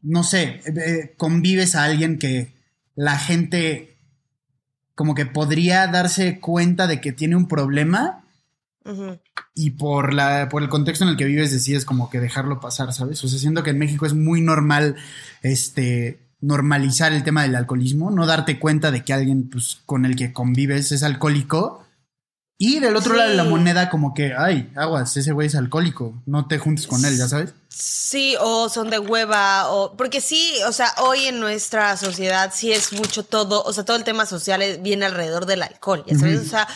no 0.01 0.23
sé, 0.23 0.42
eh, 0.45 0.62
eh, 0.77 1.14
convives 1.16 1.75
a 1.75 1.83
alguien 1.83 2.21
que 2.21 2.55
la 2.95 3.18
gente 3.18 3.99
como 4.95 5.16
que 5.16 5.27
podría 5.27 5.88
darse 5.88 6.38
cuenta 6.38 6.87
de 6.87 7.01
que 7.01 7.11
tiene 7.11 7.35
un 7.35 7.49
problema 7.49 8.23
y 9.55 9.71
por, 9.71 10.12
la, 10.12 10.49
por 10.49 10.62
el 10.62 10.68
contexto 10.68 11.05
en 11.05 11.11
el 11.11 11.16
que 11.16 11.25
vives 11.25 11.51
decides 11.51 11.85
como 11.85 12.11
que 12.11 12.21
dejarlo 12.21 12.61
pasar, 12.61 12.92
¿sabes? 12.92 13.23
O 13.25 13.29
sea, 13.29 13.38
siento 13.38 13.64
que 13.64 13.71
en 13.71 13.79
México 13.79 14.07
es 14.07 14.14
muy 14.14 14.40
normal 14.40 14.97
este 15.42 16.21
normalizar 16.42 17.12
el 17.12 17.24
tema 17.24 17.42
del 17.42 17.55
alcoholismo, 17.57 18.11
no 18.11 18.26
darte 18.26 18.59
cuenta 18.59 18.90
de 18.90 19.02
que 19.02 19.12
alguien 19.14 19.48
pues, 19.48 19.78
con 19.87 20.05
el 20.05 20.14
que 20.16 20.33
convives 20.33 20.92
es 20.92 21.02
alcohólico. 21.02 21.78
Y 22.59 22.78
del 22.78 22.94
otro 22.94 23.14
Sí. 23.14 23.18
lado 23.18 23.31
de 23.31 23.37
la 23.37 23.44
moneda, 23.44 23.90
como 23.90 24.14
que, 24.14 24.35
ay, 24.37 24.70
aguas, 24.76 25.16
ese 25.16 25.33
güey 25.33 25.48
es 25.48 25.57
alcohólico, 25.57 26.22
no 26.26 26.46
te 26.46 26.59
juntes 26.59 26.87
con 26.87 27.05
él, 27.05 27.16
ya 27.16 27.26
sabes. 27.26 27.55
Sí, 27.68 28.37
o 28.40 28.68
son 28.68 28.88
de 28.90 29.00
hueva, 29.00 29.68
o 29.70 29.96
porque 29.96 30.20
sí, 30.20 30.52
o 30.68 30.72
sea, 30.72 30.92
hoy 30.98 31.26
en 31.26 31.40
nuestra 31.40 31.96
sociedad 31.96 32.52
sí 32.55 32.70
es 32.70 32.92
mucho 32.92 33.24
todo, 33.24 33.64
o 33.64 33.72
sea, 33.72 33.85
todo 33.85 33.96
el 33.96 34.05
tema 34.05 34.26
social 34.26 34.62
viene 34.81 35.07
alrededor 35.07 35.46
del 35.46 35.62
alcohol, 35.62 36.05
ya 36.07 36.16
sabes, 36.16 36.40
o 36.40 36.44
sea, 36.44 36.68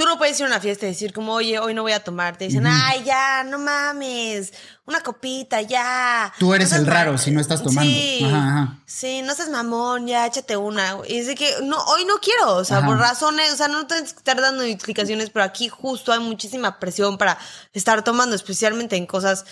tú 0.00 0.06
no 0.06 0.16
puedes 0.16 0.40
ir 0.40 0.44
a 0.44 0.48
una 0.48 0.60
fiesta 0.60 0.86
y 0.86 0.88
decir 0.88 1.12
como, 1.12 1.34
oye, 1.34 1.58
hoy 1.58 1.74
no 1.74 1.82
voy 1.82 1.92
a 1.92 2.02
tomar, 2.02 2.38
te 2.38 2.46
dicen, 2.46 2.66
ay, 2.66 3.02
ya, 3.04 3.44
no 3.44 3.58
mames, 3.58 4.50
una 4.86 5.02
copita, 5.02 5.60
ya. 5.60 6.32
Tú 6.38 6.54
eres 6.54 6.70
No 6.70 6.78
el 6.78 6.86
raro 6.86 7.18
si 7.18 7.30
no 7.30 7.38
estás 7.38 7.62
tomando. 7.62 7.82
Sí, 7.92 8.22
Ajá, 8.24 8.36
ajá. 8.38 8.78
sí, 8.86 9.20
no 9.20 9.34
seas 9.34 9.50
mamón, 9.50 10.06
ya, 10.06 10.26
échate 10.26 10.56
una. 10.56 10.96
Y 11.06 11.18
es 11.18 11.26
de 11.26 11.34
que, 11.34 11.50
no, 11.64 11.76
hoy 11.84 12.06
no 12.06 12.14
quiero, 12.16 12.54
o 12.56 12.64
sea, 12.64 12.78
Ajá. 12.78 12.86
por 12.86 12.96
razones, 12.96 13.52
o 13.52 13.56
sea, 13.56 13.68
no 13.68 13.86
tienes 13.86 14.14
que 14.14 14.18
estar 14.20 14.40
dando 14.40 14.62
explicaciones, 14.62 15.28
pero 15.28 15.44
aquí 15.44 15.68
justo 15.68 16.12
hay 16.14 16.20
muchísima 16.20 16.80
presión 16.80 17.18
para 17.18 17.36
estar 17.74 18.02
tomando, 18.02 18.34
especialmente 18.34 18.96
en 18.96 19.04
cosas 19.04 19.44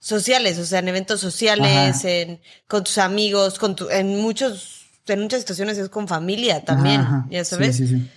sociales, 0.00 0.58
o 0.58 0.64
sea, 0.64 0.80
en 0.80 0.88
eventos 0.88 1.20
sociales, 1.20 2.04
en 2.04 2.40
con 2.66 2.82
tus 2.82 2.98
amigos, 2.98 3.60
con 3.60 3.76
tu, 3.76 3.88
en 3.90 4.20
muchos, 4.20 4.86
en 5.06 5.22
muchas 5.22 5.38
situaciones 5.40 5.78
es 5.78 5.88
con 5.88 6.08
familia 6.08 6.64
también, 6.64 7.06
ya 7.30 7.44
Sí, 7.44 7.50
sabes. 7.50 7.76
sí, 7.76 7.86
sí. 7.86 8.10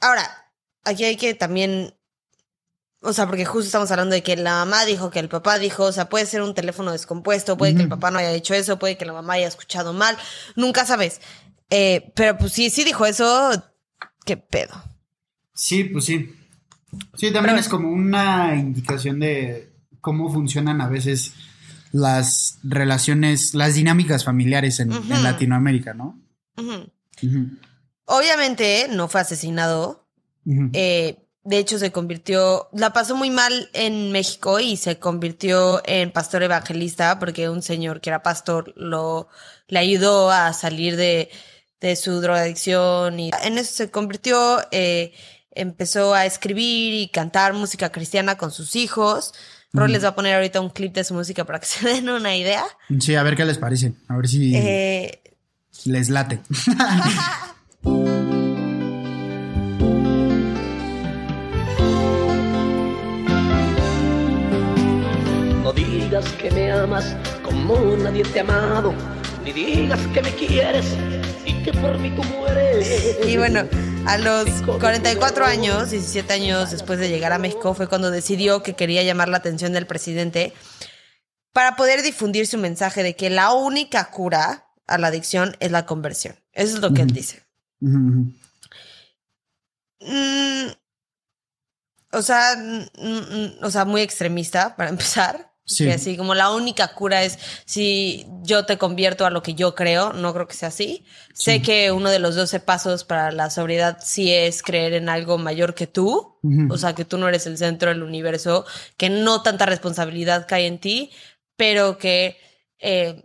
Ahora, 0.00 0.50
aquí 0.84 1.04
hay 1.04 1.16
que 1.16 1.34
también, 1.34 1.94
o 3.00 3.12
sea, 3.12 3.26
porque 3.26 3.44
justo 3.44 3.66
estamos 3.66 3.90
hablando 3.90 4.14
de 4.14 4.22
que 4.22 4.36
la 4.36 4.64
mamá 4.64 4.84
dijo, 4.84 5.10
que 5.10 5.18
el 5.18 5.28
papá 5.28 5.58
dijo, 5.58 5.84
o 5.84 5.92
sea, 5.92 6.08
puede 6.08 6.26
ser 6.26 6.42
un 6.42 6.54
teléfono 6.54 6.92
descompuesto, 6.92 7.56
puede 7.56 7.74
que 7.74 7.82
el 7.82 7.88
papá 7.88 8.10
no 8.10 8.18
haya 8.18 8.32
dicho 8.32 8.54
eso, 8.54 8.78
puede 8.78 8.96
que 8.96 9.06
la 9.06 9.12
mamá 9.12 9.34
haya 9.34 9.48
escuchado 9.48 9.92
mal, 9.92 10.16
nunca 10.54 10.84
sabes. 10.84 11.20
Eh, 11.70 12.12
pero 12.14 12.36
pues 12.38 12.52
sí, 12.52 12.70
sí 12.70 12.84
dijo 12.84 13.06
eso, 13.06 13.50
qué 14.24 14.36
pedo. 14.36 14.82
Sí, 15.54 15.84
pues 15.84 16.04
sí. 16.04 16.34
Sí, 17.14 17.32
también 17.32 17.54
Pero- 17.54 17.58
es 17.58 17.68
como 17.68 17.90
una 17.90 18.54
indicación 18.54 19.18
de 19.20 19.72
cómo 20.00 20.32
funcionan 20.32 20.80
a 20.80 20.88
veces 20.88 21.32
las 21.92 22.58
relaciones, 22.62 23.54
las 23.54 23.74
dinámicas 23.74 24.24
familiares 24.24 24.80
en, 24.80 24.90
Latinoamérica, 25.22 25.94
¿no? 25.94 26.20
Ujú. 26.56 26.90
Ujú, 27.22 27.48
Obviamente 28.06 28.86
no 28.90 29.08
fue 29.08 29.20
asesinado, 29.20 30.06
eh, 30.72 31.16
de 31.42 31.58
hecho 31.58 31.78
se 31.78 31.90
convirtió, 31.92 32.68
la 32.72 32.92
pasó 32.92 33.14
muy 33.16 33.30
mal 33.30 33.68
en 33.72 34.12
México 34.12 34.58
y 34.60 34.76
se 34.76 34.98
convirtió 34.98 35.80
en 35.84 36.10
pastor 36.12 36.42
evangelista 36.44 37.18
porque 37.18 37.48
un 37.48 37.62
señor 37.62 38.00
que 38.00 38.10
era 38.10 38.22
pastor 38.22 38.72
lo 38.76 39.28
le 39.68 39.78
ayudó 39.80 40.30
a 40.30 40.52
salir 40.52 40.96
de, 40.96 41.30
de 41.80 41.96
su 41.96 42.20
drogadicción 42.20 43.18
y 43.18 43.30
en 43.42 43.58
eso 43.58 43.74
se 43.74 43.90
convirtió, 43.90 44.60
eh, 44.70 45.12
empezó 45.50 46.14
a 46.14 46.26
escribir 46.26 46.94
y 46.94 47.08
cantar 47.08 47.52
música 47.54 47.90
cristiana 47.90 48.36
con 48.36 48.50
sus 48.52 48.76
hijos. 48.76 49.34
Ron 49.72 49.92
les 49.92 50.04
va 50.04 50.08
a 50.08 50.14
poner 50.14 50.34
ahorita 50.36 50.60
un 50.60 50.70
clip 50.70 50.94
de 50.94 51.04
su 51.04 51.12
música 51.14 51.44
para 51.44 51.58
que 51.58 51.66
se 51.66 51.86
den 51.88 52.08
una 52.08 52.36
idea. 52.36 52.64
Sí, 53.00 53.14
a 53.16 53.22
ver 53.24 53.34
qué 53.36 53.44
les 53.44 53.58
parece. 53.58 53.94
A 54.08 54.16
ver 54.16 54.28
si 54.28 54.54
Eh, 54.54 55.22
les 55.84 56.08
late. 56.08 56.40
No 65.62 65.72
digas 65.72 66.24
que 66.32 66.50
me 66.50 66.72
amas 66.72 67.16
como 67.44 67.96
nadie 67.96 68.24
te 68.24 68.40
ha 68.40 68.42
amado, 68.42 68.92
ni 69.44 69.52
digas 69.52 70.00
que 70.12 70.20
me 70.20 70.34
quieres 70.34 70.84
y 71.44 71.54
que 71.62 71.72
por 71.72 71.98
mí 71.98 72.10
tú 72.10 72.24
mueres. 72.24 73.16
Y 73.26 73.36
bueno, 73.36 73.68
a 74.06 74.18
los 74.18 74.48
44 74.62 75.44
años, 75.46 75.90
17 75.90 76.32
años 76.32 76.72
después 76.72 76.98
de 76.98 77.08
llegar 77.08 77.32
a 77.32 77.38
México, 77.38 77.74
fue 77.74 77.88
cuando 77.88 78.10
decidió 78.10 78.62
que 78.62 78.74
quería 78.74 79.02
llamar 79.04 79.28
la 79.28 79.36
atención 79.36 79.72
del 79.72 79.86
presidente 79.86 80.52
para 81.52 81.76
poder 81.76 82.02
difundir 82.02 82.46
su 82.46 82.58
mensaje 82.58 83.02
de 83.02 83.16
que 83.16 83.30
la 83.30 83.52
única 83.52 84.10
cura 84.10 84.66
a 84.86 84.98
la 84.98 85.06
adicción 85.06 85.56
es 85.60 85.70
la 85.70 85.86
conversión. 85.86 86.36
Eso 86.52 86.76
es 86.76 86.82
lo 86.82 86.92
que 86.92 87.02
él 87.02 87.12
dice. 87.12 87.45
Mm, 90.00 90.68
o 92.12 92.22
sea, 92.22 92.56
mm, 92.56 93.64
o 93.64 93.70
sea, 93.70 93.84
muy 93.84 94.02
extremista 94.02 94.76
para 94.76 94.90
empezar. 94.96 95.52
Sí. 95.68 95.84
Que 95.84 95.94
así 95.94 96.16
como 96.16 96.36
la 96.36 96.52
única 96.52 96.94
cura 96.94 97.24
es 97.24 97.40
si 97.64 98.24
yo 98.42 98.66
te 98.66 98.78
convierto 98.78 99.26
a 99.26 99.30
lo 99.30 99.42
que 99.42 99.54
yo 99.54 99.74
creo, 99.74 100.12
no 100.12 100.32
creo 100.32 100.46
que 100.46 100.54
sea 100.54 100.68
así. 100.68 101.04
Sé 101.34 101.60
que 101.60 101.90
uno 101.90 102.08
de 102.08 102.20
los 102.20 102.36
12 102.36 102.60
pasos 102.60 103.02
para 103.02 103.32
la 103.32 103.50
sobriedad 103.50 103.98
sí 104.00 104.32
es 104.32 104.62
creer 104.62 104.92
en 104.92 105.08
algo 105.08 105.38
mayor 105.38 105.74
que 105.74 105.88
tú, 105.88 106.38
o 106.70 106.78
sea, 106.78 106.94
que 106.94 107.04
tú 107.04 107.18
no 107.18 107.26
eres 107.28 107.48
el 107.48 107.58
centro 107.58 107.88
del 107.88 108.04
universo, 108.04 108.64
que 108.96 109.10
no 109.10 109.42
tanta 109.42 109.66
responsabilidad 109.66 110.46
cae 110.46 110.68
en 110.68 110.78
ti, 110.78 111.10
pero 111.56 111.98
que 111.98 112.36
eh, 112.78 113.24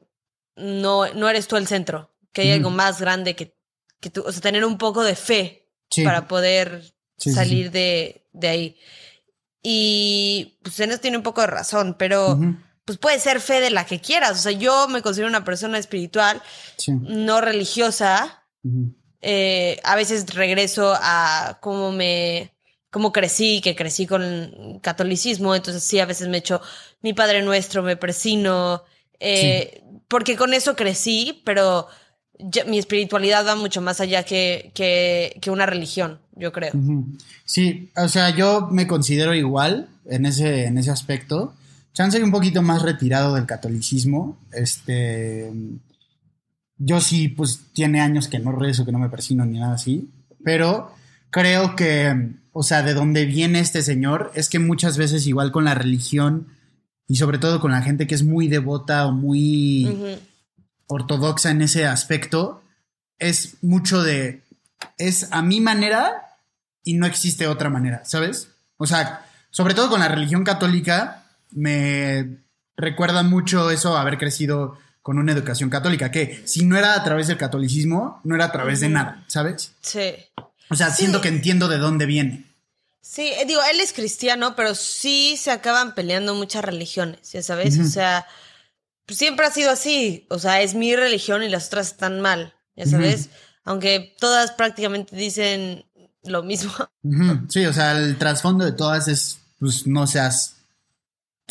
no, 0.56 1.14
no 1.14 1.30
eres 1.30 1.48
tú 1.48 1.58
el 1.58 1.68
centro, 1.68 2.12
que 2.34 2.42
hay 2.42 2.52
algo 2.54 2.72
más 2.72 3.00
grande 3.00 3.36
que, 3.36 3.56
que 4.02 4.10
tú, 4.10 4.24
o 4.26 4.32
sea, 4.34 4.42
tener 4.42 4.66
un 4.66 4.78
poco 4.78 5.04
de 5.04 5.16
fe 5.16 5.70
Sí. 5.90 6.04
para 6.04 6.28
poder 6.28 6.82
Sí, 7.18 7.30
sí, 7.30 7.34
salir 7.36 7.72
De, 7.72 8.28
de 8.34 8.48
ahí. 8.50 8.78
Y 9.64 10.58
pues 10.64 10.80
en 10.80 10.92
eso 10.92 11.00
tiene 11.00 11.18
un 11.18 11.24
poco 11.24 11.42
de 11.42 11.48
razón, 11.48 11.96
pero 11.98 12.32
Ujú. 12.32 12.56
pues 12.86 12.98
puede 12.98 13.20
ser 13.20 13.40
fe 13.42 13.60
de 13.62 13.70
la 13.70 13.86
que 13.86 14.00
quieras. 14.02 14.32
O 14.32 14.42
sea, 14.42 14.52
yo 14.52 14.88
me 14.88 15.02
considero 15.02 15.28
una 15.30 15.44
persona 15.46 15.78
espiritual, 15.78 16.42
Sí. 16.78 16.92
no 16.94 17.42
religiosa. 17.42 18.44
Ujú. 18.64 18.96
Eh, 19.22 19.80
a 19.84 19.96
veces 19.96 20.34
regreso 20.34 20.96
a 21.00 21.60
cómo 21.62 21.92
me, 21.92 22.54
cómo 22.90 23.12
crecí, 23.12 23.62
que 23.62 23.76
crecí 23.76 24.08
con 24.08 24.80
catolicismo. 24.82 25.54
Entonces 25.54 25.84
sí, 25.84 26.00
a 26.00 26.06
veces 26.08 26.28
me 26.28 26.38
echo 26.38 26.60
mi 27.02 27.14
Padre 27.14 27.44
Nuestro, 27.44 27.84
me 27.84 27.98
persino, 27.98 28.84
eh, 29.20 29.84
porque 30.08 30.36
con 30.36 30.54
eso 30.56 30.76
crecí, 30.76 31.44
pero 31.46 31.88
ya- 32.50 32.66
mi 32.66 32.78
espiritualidad 32.80 33.46
va 33.46 33.56
mucho 33.56 33.82
más 33.82 34.00
allá 34.02 34.24
que, 34.24 34.72
que, 34.74 35.38
que 35.42 35.52
una 35.52 35.66
religión, 35.66 36.20
yo 36.36 36.52
creo. 36.52 36.72
Sí, 37.46 37.90
o 37.96 38.08
sea, 38.08 38.30
yo 38.36 38.68
me 38.72 38.88
considero 38.88 39.34
igual 39.36 39.90
en 40.06 40.26
ese, 40.26 40.66
en 40.66 40.78
ese 40.78 40.92
aspecto. 40.92 41.54
Chance 41.94 42.24
un 42.24 42.32
poquito 42.32 42.62
más 42.62 42.82
retirado 42.82 43.36
del 43.36 43.46
catolicismo. 43.46 44.38
Este. 44.54 45.52
Yo 46.78 47.00
sí, 47.02 47.28
pues 47.28 47.62
tiene 47.74 48.02
años 48.02 48.28
que 48.28 48.40
no 48.40 48.52
rezo, 48.54 48.86
que 48.86 48.92
no 48.92 49.00
me 49.00 49.10
persino 49.10 49.46
ni 49.46 49.60
nada 49.60 49.76
así. 49.76 50.10
Pero 50.44 50.92
creo 51.30 51.76
que, 51.76 52.30
o 52.54 52.64
sea, 52.64 52.82
de 52.82 52.94
dónde 52.94 53.26
viene 53.26 53.60
este 53.60 53.84
señor 53.84 54.32
es 54.36 54.50
que 54.50 54.58
muchas 54.60 54.98
veces, 54.98 55.28
igual 55.28 55.52
con 55.52 55.66
la 55.66 55.76
religión 55.76 56.48
y 57.08 57.18
sobre 57.18 57.38
todo 57.38 57.60
con 57.60 57.72
la 57.72 57.82
gente 57.82 58.08
que 58.08 58.16
es 58.16 58.24
muy 58.24 58.48
devota 58.48 59.06
o 59.06 59.12
muy. 59.12 60.18
Ortodoxa 60.92 61.50
en 61.52 61.62
ese 61.62 61.86
aspecto, 61.86 62.62
es 63.18 63.56
mucho 63.62 64.04
de, 64.04 64.44
es 64.98 65.28
a 65.32 65.42
mi 65.42 65.62
manera 65.62 66.38
y 66.84 66.96
no 66.96 67.06
existe 67.06 67.48
otra 67.48 67.70
manera, 67.70 68.04
¿sabes? 68.04 68.50
O 68.78 68.86
sea, 68.88 69.26
sobre 69.52 69.74
todo 69.74 69.90
con 69.90 70.00
la 70.02 70.08
religión 70.08 70.44
católica, 70.44 71.24
me 71.52 72.38
recuerda 72.76 73.24
mucho 73.24 73.72
eso, 73.72 73.96
haber 73.98 74.18
crecido 74.18 74.78
con 75.02 75.18
una 75.18 75.32
educación 75.32 75.70
católica, 75.70 76.12
que 76.12 76.42
si 76.46 76.66
no 76.66 76.78
era 76.78 76.94
a 76.96 77.04
través 77.04 77.28
del 77.28 77.38
catolicismo, 77.38 78.20
no 78.24 78.36
era 78.36 78.46
a 78.46 78.52
través 78.52 78.82
de 78.82 78.90
nada, 78.90 79.24
¿sabes? 79.28 79.72
Sí. 79.82 80.14
O 80.70 80.76
sea, 80.76 80.90
Sí. 80.90 80.98
siento 81.04 81.22
que 81.22 81.28
entiendo 81.30 81.68
de 81.68 81.78
dónde 81.78 82.06
viene. 82.06 82.46
Sí, 83.02 83.28
eh, 83.40 83.46
digo, 83.48 83.62
él 83.72 83.80
es 83.80 83.94
cristiano, 83.94 84.56
pero 84.56 84.76
sí 84.76 85.36
se 85.38 85.52
acaban 85.52 85.96
peleando 85.96 86.36
muchas 86.36 86.64
religiones, 86.64 87.32
ya 87.32 87.42
sabes. 87.42 87.80
O 87.80 87.86
sea, 87.86 88.26
pues 89.06 89.18
siempre 89.18 89.46
ha 89.46 89.52
sido 89.52 89.72
así. 89.72 90.26
O 90.30 90.40
sea, 90.40 90.62
es 90.62 90.76
mi 90.76 90.96
religión 90.96 91.44
y 91.44 91.50
las 91.50 91.68
otras 91.68 91.88
están 91.88 92.22
mal, 92.22 92.54
ya 92.76 92.86
sabes. 92.86 93.30
Aunque 93.64 94.16
todas 94.20 94.52
prácticamente 94.52 95.16
dicen 95.16 95.86
lo 96.24 96.44
mismo. 96.44 96.72
Sí, 97.50 97.66
o 97.66 97.74
sea, 97.74 97.98
el 97.98 98.18
trasfondo 98.18 98.64
de 98.64 98.72
todas 98.74 99.08
es, 99.08 99.40
pues, 99.60 99.88
no 99.88 100.06
seas 100.06 100.58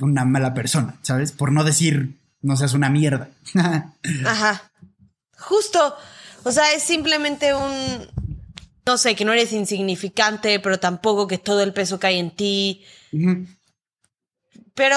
una 0.01 0.25
mala 0.25 0.55
persona, 0.55 0.97
¿sabes? 1.03 1.33
Por 1.33 1.53
no 1.53 1.65
decir, 1.65 2.17
no 2.41 2.57
seas 2.57 2.73
una 2.75 2.89
mierda. 2.89 3.29
Ajá. 4.25 4.71
Justo. 5.39 5.97
O 6.45 6.53
sea, 6.53 6.73
es 6.73 6.83
simplemente 6.83 7.55
un. 7.55 8.09
No 8.87 8.97
sé, 8.97 9.15
que 9.15 9.25
no 9.25 9.33
eres 9.33 9.53
insignificante, 9.53 10.59
pero 10.59 10.79
tampoco 10.79 11.27
que 11.27 11.39
todo 11.39 11.63
el 11.63 11.73
peso 11.73 12.01
cae 12.01 12.19
en 12.19 12.31
ti. 12.31 12.85
Ujú. 13.13 13.47
Pero 14.75 14.97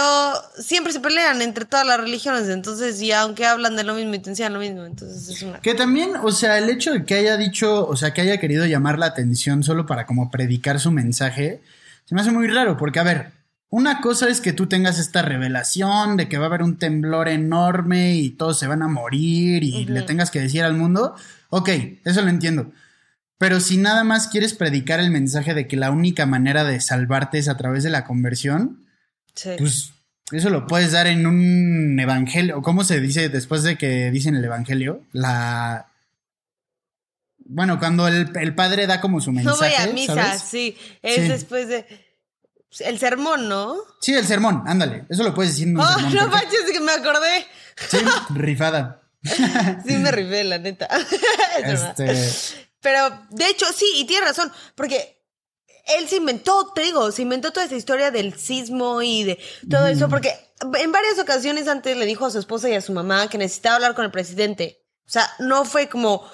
siempre 0.60 0.94
se 0.94 1.00
pelean 1.00 1.42
entre 1.42 1.66
todas 1.66 1.86
las 1.86 2.00
religiones, 2.00 2.48
entonces, 2.50 3.02
y 3.02 3.12
aunque 3.12 3.46
hablan 3.46 3.76
de 3.76 3.84
lo 3.84 3.96
mismo 3.96 4.14
y 4.14 4.20
te 4.20 4.30
enseñan 4.30 4.54
lo 4.54 4.60
mismo, 4.60 4.86
entonces 4.86 5.28
es 5.28 5.42
una. 5.42 5.60
Que 5.60 5.74
también, 5.74 6.16
o 6.22 6.32
sea, 6.32 6.58
el 6.58 6.70
hecho 6.70 6.94
de 6.94 7.06
que 7.06 7.16
haya 7.16 7.38
dicho, 7.38 7.88
o 7.88 7.96
sea, 7.96 8.14
que 8.14 8.22
haya 8.22 8.40
querido 8.40 8.66
llamar 8.66 9.00
la 9.00 9.08
atención 9.08 9.64
solo 9.64 9.86
para 9.86 10.06
como 10.06 10.30
predicar 10.32 10.80
su 10.80 10.92
mensaje, 10.92 11.62
se 12.06 12.16
me 12.16 12.22
hace 12.22 12.32
muy 12.32 12.48
raro, 12.48 12.78
porque 12.78 13.00
a 13.00 13.04
ver, 13.04 13.32
una 13.70 14.02
cosa 14.02 14.30
es 14.30 14.40
que 14.40 14.54
tú 14.54 14.68
tengas 14.68 15.00
esta 15.00 15.24
revelación 15.24 16.16
de 16.16 16.30
que 16.30 16.38
va 16.38 16.44
a 16.44 16.48
haber 16.48 16.62
un 16.62 16.78
temblor 16.78 17.28
enorme 17.28 18.14
y 18.14 18.30
todos 18.30 18.60
se 18.60 18.68
van 18.68 18.84
a 18.84 18.88
morir 18.88 19.64
y 19.64 19.86
le 19.86 20.04
tengas 20.04 20.30
que 20.30 20.40
decir 20.40 20.64
al 20.64 20.76
mundo, 20.76 21.16
ok, 21.50 21.70
eso 22.06 22.22
lo 22.22 22.30
entiendo. 22.30 22.72
Pero 23.40 23.60
si 23.60 23.78
nada 23.78 24.04
más 24.04 24.28
quieres 24.28 24.54
predicar 24.54 25.00
el 25.00 25.10
mensaje 25.10 25.56
de 25.56 25.68
que 25.68 25.76
la 25.76 25.90
única 25.90 26.28
manera 26.28 26.64
de 26.64 26.80
salvarte 26.80 27.40
es 27.40 27.50
a 27.50 27.58
través 27.58 27.84
de 27.84 27.90
la 27.90 28.06
conversión, 28.06 28.83
Sí. 29.36 29.50
pues 29.58 29.92
eso 30.32 30.50
lo 30.50 30.66
puedes 30.68 30.92
dar 30.92 31.08
en 31.08 31.26
un 31.28 32.00
evangelio. 32.00 32.62
¿Cómo 32.62 32.84
se 32.84 33.00
dice 33.00 33.30
después 33.30 33.64
de 33.64 33.78
que 33.78 34.10
dicen 34.12 34.36
el 34.36 34.44
evangelio? 34.46 35.02
La. 35.12 35.88
Bueno, 37.46 37.78
cuando 37.78 38.08
el, 38.08 38.32
el 38.36 38.56
padre 38.56 38.88
da 38.88 39.02
como 39.02 39.20
su 39.22 39.32
no 39.32 39.44
mensaje. 39.44 39.76
voy 39.78 39.90
a 39.90 39.94
misa, 39.94 40.16
¿sabes? 40.16 40.42
sí. 40.42 40.78
Es 41.02 41.16
Sí. 41.16 41.22
después 41.28 41.68
de. 41.68 41.86
El 42.80 42.98
sermón, 42.98 43.48
¿no? 43.50 43.76
Sí, 44.02 44.16
el 44.16 44.26
sermón, 44.26 44.64
ándale. 44.66 45.06
Eso 45.10 45.22
lo 45.24 45.34
puedes 45.36 45.52
decir 45.54 45.68
en 45.68 45.78
un 45.78 45.84
Oh, 45.84 45.88
sermón. 45.94 46.14
no 46.16 46.28
manches, 46.30 46.72
que 46.72 46.80
me 46.80 46.92
acordé. 46.92 47.46
Sí, 47.90 47.98
rifada. 48.34 49.00
Sí, 49.86 49.98
me 49.98 50.12
rifé, 50.12 50.44
la 50.44 50.58
neta. 50.58 50.88
Este. 51.64 52.16
Pero, 52.82 53.26
de 53.30 53.48
hecho, 53.48 53.66
sí, 53.74 53.86
y 53.98 54.06
tiene 54.06 54.26
razón, 54.26 54.52
porque 54.76 55.23
él 55.86 56.08
se 56.08 56.18
inventó, 56.18 56.72
te 56.74 56.82
digo, 56.82 57.12
se 57.12 57.24
inventó 57.24 57.52
toda 57.52 57.66
esa 57.66 57.76
historia 57.76 58.12
del 58.12 58.38
sismo 58.40 59.02
y 59.02 59.24
de 59.24 59.40
todo 59.70 59.88
eso, 59.88 60.08
porque 60.08 60.34
en 60.62 60.92
varias 60.92 61.20
ocasiones 61.20 61.68
antes 61.68 61.98
le 61.98 62.06
dijo 62.06 62.26
a 62.26 62.32
su 62.32 62.40
esposa 62.40 62.70
y 62.70 62.74
a 62.74 62.82
su 62.82 62.94
mamá 62.94 63.28
que 63.28 63.38
necesitaba 63.38 63.76
hablar 63.76 63.96
con 63.96 64.06
el 64.06 64.12
presidente. 64.12 64.82
O 65.06 65.10
sea, 65.10 65.30
no 65.40 65.66
fue 65.66 65.90
como, 65.90 66.26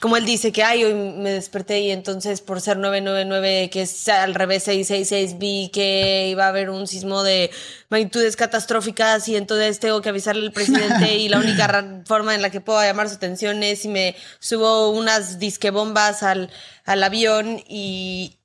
como 0.00 0.16
él 0.16 0.24
dice 0.24 0.50
que, 0.50 0.64
ay, 0.64 0.82
hoy 0.82 0.94
me 0.94 1.30
desperté 1.30 1.82
y 1.82 1.92
entonces 1.92 2.40
por 2.40 2.60
ser 2.60 2.76
999, 2.78 3.70
que 3.70 3.82
es 3.82 4.08
al 4.08 4.34
revés 4.34 4.64
666, 4.64 5.38
vi 5.38 5.70
que 5.72 6.26
iba 6.30 6.46
a 6.46 6.48
haber 6.48 6.68
un 6.70 6.88
sismo 6.88 7.22
de 7.22 7.52
magnitudes 7.90 8.34
catastróficas 8.34 9.28
y 9.28 9.36
entonces 9.36 9.78
tengo 9.78 10.02
que 10.02 10.08
avisarle 10.08 10.46
al 10.46 10.52
presidente 10.52 11.16
y 11.16 11.28
la 11.28 11.38
única 11.38 12.02
forma 12.06 12.34
en 12.34 12.42
la 12.42 12.50
que 12.50 12.60
puedo 12.60 12.82
llamar 12.82 13.08
su 13.08 13.14
atención 13.14 13.62
es 13.62 13.82
si 13.82 13.88
me 13.88 14.16
subo 14.40 14.90
unas 14.90 15.38
disquebombas 15.38 16.24
al, 16.24 16.50
al 16.84 17.02
avión 17.04 17.62
y, 17.68 18.40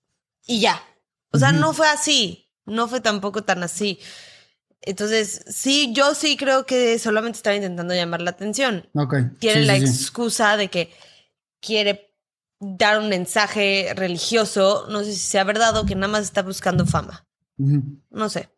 y 0.49 0.59
ya. 0.59 0.81
O 1.31 1.37
sea, 1.37 1.51
no 1.51 1.73
fue 1.73 1.87
así, 1.87 2.49
no 2.65 2.87
fue 2.87 3.01
tampoco 3.01 3.43
tan 3.43 3.61
así. 3.61 3.99
Entonces, 4.81 5.45
sí, 5.47 5.93
yo 5.93 6.15
sí 6.15 6.37
creo 6.37 6.65
que 6.65 6.97
solamente 6.97 7.37
estaba 7.37 7.55
intentando 7.55 7.93
llamar 7.93 8.21
la 8.21 8.31
atención 8.31 8.89
Ok. 8.95 9.13
tiene 9.39 9.61
sí, 9.61 9.67
la 9.67 9.75
sí, 9.75 9.87
sí. 9.87 9.93
excusa 10.03 10.57
de 10.57 10.69
que 10.69 10.91
quiere 11.61 12.15
dar 12.59 12.99
un 12.99 13.09
mensaje 13.09 13.93
religioso, 13.95 14.87
no 14.89 15.03
sé 15.03 15.13
si 15.13 15.19
sea 15.19 15.43
verdad 15.43 15.77
o 15.77 15.85
que 15.85 15.95
nada 15.95 16.11
más 16.11 16.23
está 16.23 16.41
buscando 16.41 16.85
fama, 16.85 17.27
no 17.57 18.29
sé. 18.29 18.49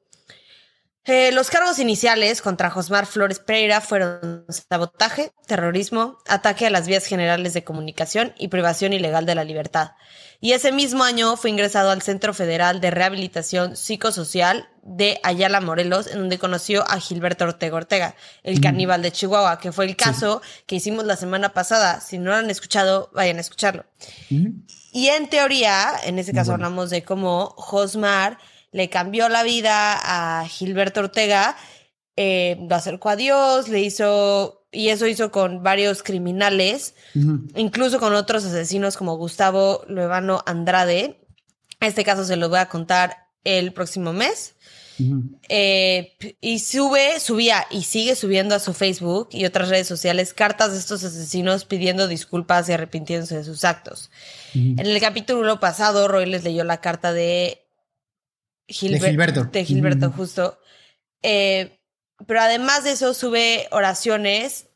Eh, 1.06 1.32
los 1.32 1.50
cargos 1.50 1.80
iniciales 1.80 2.44
contra 2.44 2.70
Josmar 2.70 3.08
Flores 3.08 3.40
Pereira 3.40 3.82
fueron 3.82 4.46
sabotaje, 4.50 5.32
terrorismo, 5.48 6.20
ataque 6.28 6.68
a 6.68 6.70
las 6.70 6.88
vías 6.88 7.06
generales 7.06 7.54
de 7.54 7.64
comunicación 7.64 8.34
y 8.38 8.50
privación 8.50 8.94
ilegal 8.94 9.26
de 9.26 9.34
la 9.34 9.44
libertad. 9.44 9.94
Y 10.40 10.54
ese 10.54 10.72
mismo 10.72 11.04
año 11.04 11.38
fue 11.38 11.50
ingresado 11.50 11.90
al 11.90 12.04
Centro 12.04 12.36
Federal 12.36 12.82
de 12.82 12.92
Rehabilitación 12.92 13.76
Psicosocial 13.76 14.70
de 14.84 15.20
Ayala 15.24 15.60
Morelos, 15.60 16.06
en 16.06 16.20
donde 16.20 16.38
conoció 16.38 16.84
a 16.88 17.00
Gilberto 17.00 17.46
Ortega 17.46 17.76
Ortega, 17.76 18.16
el 18.44 18.62
caníbal 18.62 19.02
de 19.02 19.12
Chihuahua, 19.12 19.60
que 19.60 19.72
fue 19.72 19.86
el 19.86 19.96
caso 19.96 20.42
que 20.68 20.76
hicimos 20.76 21.06
la 21.06 21.16
semana 21.16 21.50
pasada. 21.54 22.00
Si 22.00 22.20
no 22.20 22.32
lo 22.32 22.36
han 22.36 22.50
escuchado, 22.52 23.10
vayan 23.14 23.38
a 23.38 23.42
escucharlo. 23.42 23.86
Y 24.30 25.08
en 25.08 25.30
teoría, 25.30 25.94
en 26.04 26.20
ese 26.20 26.34
caso 26.34 26.52
Bueno. 26.52 26.66
hablamos 26.66 26.90
de 26.90 27.04
cómo 27.04 27.54
Josmar 27.58 28.38
le 28.72 28.90
cambió 28.90 29.30
la 29.30 29.44
vida 29.44 30.40
a 30.40 30.48
Gilberto 30.48 31.02
Ortega 31.02 31.56
eh, 32.18 32.58
lo 32.70 32.76
acercó 32.76 33.10
a 33.10 33.16
Dios, 33.16 33.70
le 33.70 33.80
hizo, 33.82 34.66
y 34.72 34.90
eso 34.90 35.08
hizo 35.08 35.32
con 35.32 35.64
varios 35.64 36.04
criminales, 36.04 36.94
incluso 37.56 38.00
con 38.00 38.14
otros 38.14 38.44
asesinos 38.46 38.98
como 38.98 39.16
Gustavo 39.16 39.84
Luevano 39.88 40.44
Andrade. 40.46 41.20
Este 41.80 42.04
caso 42.04 42.26
se 42.26 42.36
lo 42.36 42.50
voy 42.50 42.60
a 42.60 42.70
contar 42.70 43.30
el 43.44 43.74
próximo 43.74 44.14
mes. 44.14 44.56
Eh, 45.50 46.16
y 46.42 46.60
sube, 46.60 47.20
subía 47.20 47.66
y 47.72 47.82
sigue 47.84 48.16
subiendo 48.16 48.54
a 48.54 48.60
su 48.60 48.74
Facebook 48.74 49.30
y 49.32 49.46
otras 49.46 49.70
redes 49.70 49.88
sociales 49.88 50.36
cartas 50.36 50.74
de 50.74 50.78
estos 50.78 51.04
asesinos 51.04 51.66
pidiendo 51.66 52.08
disculpas 52.08 52.70
y 52.70 52.74
arrepintiéndose 52.74 53.38
de 53.38 53.44
sus 53.44 53.64
actos. 53.64 54.12
En 54.54 54.80
el 54.80 55.00
capítulo 55.00 55.60
pasado, 55.60 56.08
Roy 56.08 56.28
les 56.28 56.44
leyó 56.44 56.64
la 56.66 56.82
carta 56.82 57.14
de, 57.14 57.66
Gilber- 58.72 59.00
De 59.02 59.10
Gilberto. 59.10 59.44
De 59.46 59.66
Gilberto, 59.66 60.12
justo. 60.12 60.60
Eh, 61.24 61.80
pero 62.28 62.42
además 62.42 62.84
de 62.84 62.92
eso, 62.92 63.14
sube 63.14 63.68
oraciones 63.72 64.68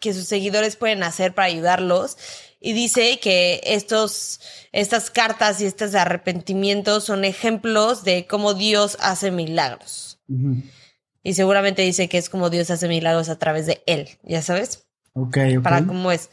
que 0.00 0.12
sus 0.12 0.24
seguidores 0.26 0.76
pueden 0.76 1.02
hacer 1.02 1.34
para 1.34 1.46
ayudarlos. 1.46 2.16
Y 2.60 2.72
dice 2.72 3.18
que 3.20 3.60
estos, 3.64 4.40
estas 4.72 5.10
cartas 5.10 5.60
y 5.60 5.66
estos 5.66 5.94
arrepentimientos 5.94 7.04
son 7.04 7.24
ejemplos 7.24 8.04
de 8.04 8.26
cómo 8.26 8.54
Dios 8.54 8.96
hace 9.00 9.30
milagros. 9.30 10.18
Y 11.22 11.34
seguramente 11.34 11.82
dice 11.82 12.08
que 12.08 12.16
es 12.18 12.28
como 12.30 12.48
Dios 12.50 12.70
hace 12.70 12.88
milagros 12.88 13.28
a 13.28 13.38
través 13.38 13.66
de 13.66 13.82
él, 13.86 14.08
ya 14.22 14.40
sabes, 14.42 14.86
Ok, 15.12 15.36
ok. 15.58 15.62
para 15.62 15.84
cómo 15.86 16.10
es. 16.12 16.30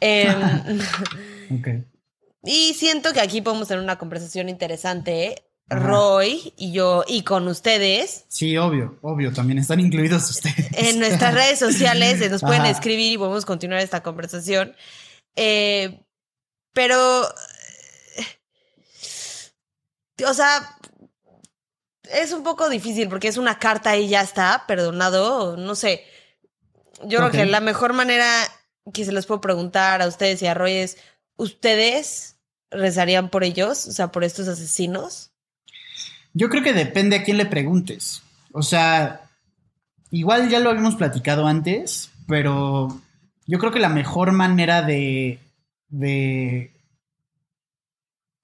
Ok. 1.50 1.68
y 2.44 2.74
siento 2.74 3.12
que 3.12 3.20
aquí 3.20 3.40
podemos 3.40 3.68
tener 3.68 3.82
una 3.82 3.98
conversación 3.98 4.48
interesante, 4.48 5.34
Ajá. 5.34 5.45
Roy 5.68 6.54
y 6.56 6.72
yo, 6.72 7.04
y 7.06 7.22
con 7.22 7.48
ustedes. 7.48 8.24
Sí, 8.28 8.56
obvio, 8.56 8.98
obvio, 9.02 9.32
también 9.32 9.58
están 9.58 9.80
incluidos 9.80 10.30
ustedes. 10.30 10.68
En 10.72 11.00
nuestras 11.00 11.34
redes 11.34 11.58
sociales 11.58 12.20
eh, 12.20 12.28
nos 12.28 12.42
pueden 12.42 12.62
Ajá. 12.62 12.70
escribir 12.70 13.12
y 13.12 13.18
podemos 13.18 13.44
continuar 13.44 13.80
esta 13.80 14.02
conversación. 14.02 14.76
Eh, 15.34 16.04
pero, 16.72 17.28
eh, 18.16 18.26
o 20.24 20.34
sea, 20.34 20.78
es 22.12 22.32
un 22.32 22.44
poco 22.44 22.68
difícil 22.68 23.08
porque 23.08 23.28
es 23.28 23.36
una 23.36 23.58
carta 23.58 23.96
y 23.96 24.08
ya 24.08 24.20
está, 24.20 24.64
perdonado, 24.68 25.56
no 25.56 25.74
sé. 25.74 26.04
Yo 27.04 27.18
creo 27.18 27.30
que 27.30 27.44
la 27.44 27.60
mejor 27.60 27.92
manera 27.92 28.28
que 28.94 29.04
se 29.04 29.12
les 29.12 29.26
puedo 29.26 29.40
preguntar 29.40 30.00
a 30.00 30.06
ustedes 30.06 30.40
y 30.42 30.46
a 30.46 30.54
Roy 30.54 30.74
es, 30.74 30.96
¿ustedes 31.36 32.36
rezarían 32.70 33.30
por 33.30 33.44
ellos? 33.44 33.86
O 33.86 33.92
sea, 33.92 34.12
por 34.12 34.24
estos 34.24 34.48
asesinos. 34.48 35.32
Yo 36.36 36.50
creo 36.50 36.62
que 36.62 36.74
depende 36.74 37.16
a 37.16 37.22
quién 37.22 37.38
le 37.38 37.46
preguntes. 37.46 38.22
O 38.52 38.62
sea, 38.62 39.22
igual 40.10 40.50
ya 40.50 40.60
lo 40.60 40.68
habíamos 40.68 40.94
platicado 40.94 41.46
antes, 41.46 42.10
pero 42.28 43.00
yo 43.46 43.58
creo 43.58 43.72
que 43.72 43.80
la 43.80 43.88
mejor 43.88 44.32
manera 44.32 44.82
de, 44.82 45.38
de 45.88 46.72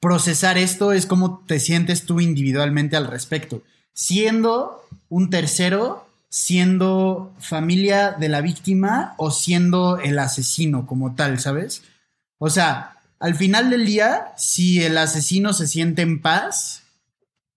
procesar 0.00 0.56
esto 0.56 0.92
es 0.92 1.04
cómo 1.04 1.44
te 1.46 1.60
sientes 1.60 2.06
tú 2.06 2.18
individualmente 2.20 2.96
al 2.96 3.08
respecto. 3.08 3.62
Siendo 3.92 4.88
un 5.10 5.28
tercero, 5.28 6.08
siendo 6.30 7.34
familia 7.40 8.12
de 8.12 8.30
la 8.30 8.40
víctima 8.40 9.12
o 9.18 9.30
siendo 9.30 9.98
el 9.98 10.18
asesino 10.18 10.86
como 10.86 11.14
tal, 11.14 11.40
¿sabes? 11.40 11.82
O 12.38 12.48
sea, 12.48 12.96
al 13.20 13.34
final 13.34 13.68
del 13.68 13.84
día, 13.84 14.32
si 14.38 14.82
el 14.82 14.96
asesino 14.96 15.52
se 15.52 15.66
siente 15.66 16.00
en 16.00 16.22
paz, 16.22 16.81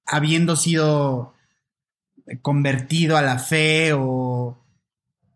habiendo 0.05 0.55
sido 0.55 1.33
convertido 2.41 3.17
a 3.17 3.21
la 3.21 3.39
fe 3.39 3.93
o 3.93 4.57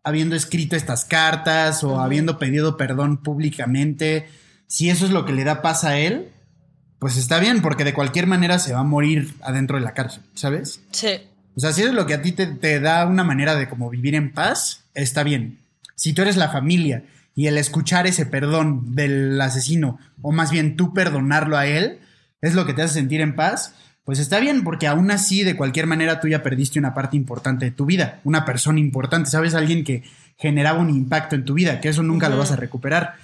habiendo 0.02 0.34
escrito 0.34 0.76
estas 0.76 1.04
cartas 1.04 1.84
o 1.84 2.00
habiendo 2.00 2.38
pedido 2.38 2.76
perdón 2.76 3.22
públicamente, 3.22 4.28
si 4.66 4.90
eso 4.90 5.04
es 5.04 5.12
lo 5.12 5.24
que 5.24 5.32
le 5.32 5.44
da 5.44 5.62
paz 5.62 5.84
a 5.84 5.98
él, 5.98 6.32
pues 6.98 7.16
está 7.16 7.38
bien, 7.38 7.62
porque 7.62 7.84
de 7.84 7.94
cualquier 7.94 8.26
manera 8.26 8.58
se 8.58 8.72
va 8.72 8.80
a 8.80 8.84
morir 8.84 9.34
adentro 9.42 9.78
de 9.78 9.84
la 9.84 9.94
cárcel, 9.94 10.22
¿sabes? 10.34 10.80
Sí. 10.92 11.20
O 11.56 11.60
sea, 11.60 11.72
si 11.72 11.80
eso 11.80 11.90
es 11.90 11.96
lo 11.96 12.06
que 12.06 12.14
a 12.14 12.22
ti 12.22 12.32
te, 12.32 12.46
te 12.46 12.80
da 12.80 13.06
una 13.06 13.24
manera 13.24 13.56
de 13.56 13.68
como 13.68 13.90
vivir 13.90 14.14
en 14.14 14.32
paz, 14.32 14.84
está 14.94 15.22
bien. 15.22 15.58
Si 15.94 16.12
tú 16.12 16.22
eres 16.22 16.36
la 16.36 16.50
familia 16.50 17.04
y 17.34 17.46
el 17.46 17.58
escuchar 17.58 18.06
ese 18.06 18.26
perdón 18.26 18.94
del 18.94 19.40
asesino, 19.40 19.98
o 20.22 20.32
más 20.32 20.50
bien 20.50 20.76
tú 20.76 20.94
perdonarlo 20.94 21.56
a 21.56 21.66
él, 21.66 22.00
es 22.40 22.54
lo 22.54 22.64
que 22.66 22.72
te 22.72 22.82
hace 22.82 22.94
sentir 22.94 23.20
en 23.20 23.36
paz, 23.36 23.74
pues 24.10 24.18
está 24.18 24.40
bien, 24.40 24.64
porque 24.64 24.88
aún 24.88 25.12
así, 25.12 25.44
de 25.44 25.54
cualquier 25.54 25.86
manera, 25.86 26.18
tú 26.18 26.26
ya 26.26 26.42
perdiste 26.42 26.80
una 26.80 26.94
parte 26.94 27.16
importante 27.16 27.66
de 27.66 27.70
tu 27.70 27.86
vida, 27.86 28.18
una 28.24 28.44
persona 28.44 28.80
importante, 28.80 29.30
¿sabes? 29.30 29.54
Alguien 29.54 29.84
que 29.84 30.02
generaba 30.36 30.80
un 30.80 30.90
impacto 30.90 31.36
en 31.36 31.44
tu 31.44 31.54
vida, 31.54 31.80
que 31.80 31.90
eso 31.90 32.02
nunca 32.02 32.28
lo 32.28 32.36
vas 32.36 32.50
a 32.50 32.56
recuperar. 32.56 33.14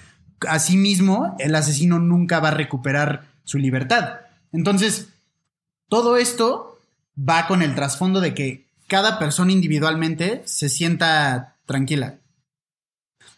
Asimismo, 0.47 1.35
el 1.39 1.55
asesino 1.55 1.99
nunca 1.99 2.39
va 2.39 2.47
a 2.47 2.53
recuperar 2.53 3.25
su 3.43 3.57
libertad. 3.57 4.21
Entonces, 4.53 5.09
todo 5.89 6.15
esto 6.15 6.79
va 7.19 7.47
con 7.47 7.63
el 7.63 7.75
trasfondo 7.75 8.21
de 8.21 8.33
que 8.33 8.63
cada 8.87 9.19
persona 9.19 9.51
individualmente 9.51 10.41
se 10.45 10.69
sienta 10.69 11.57
tranquila. 11.65 12.15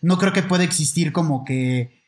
No 0.04 0.20
creo 0.20 0.34
que 0.34 0.44
pueda 0.44 0.64
existir 0.64 1.12
como 1.12 1.46
que 1.46 1.99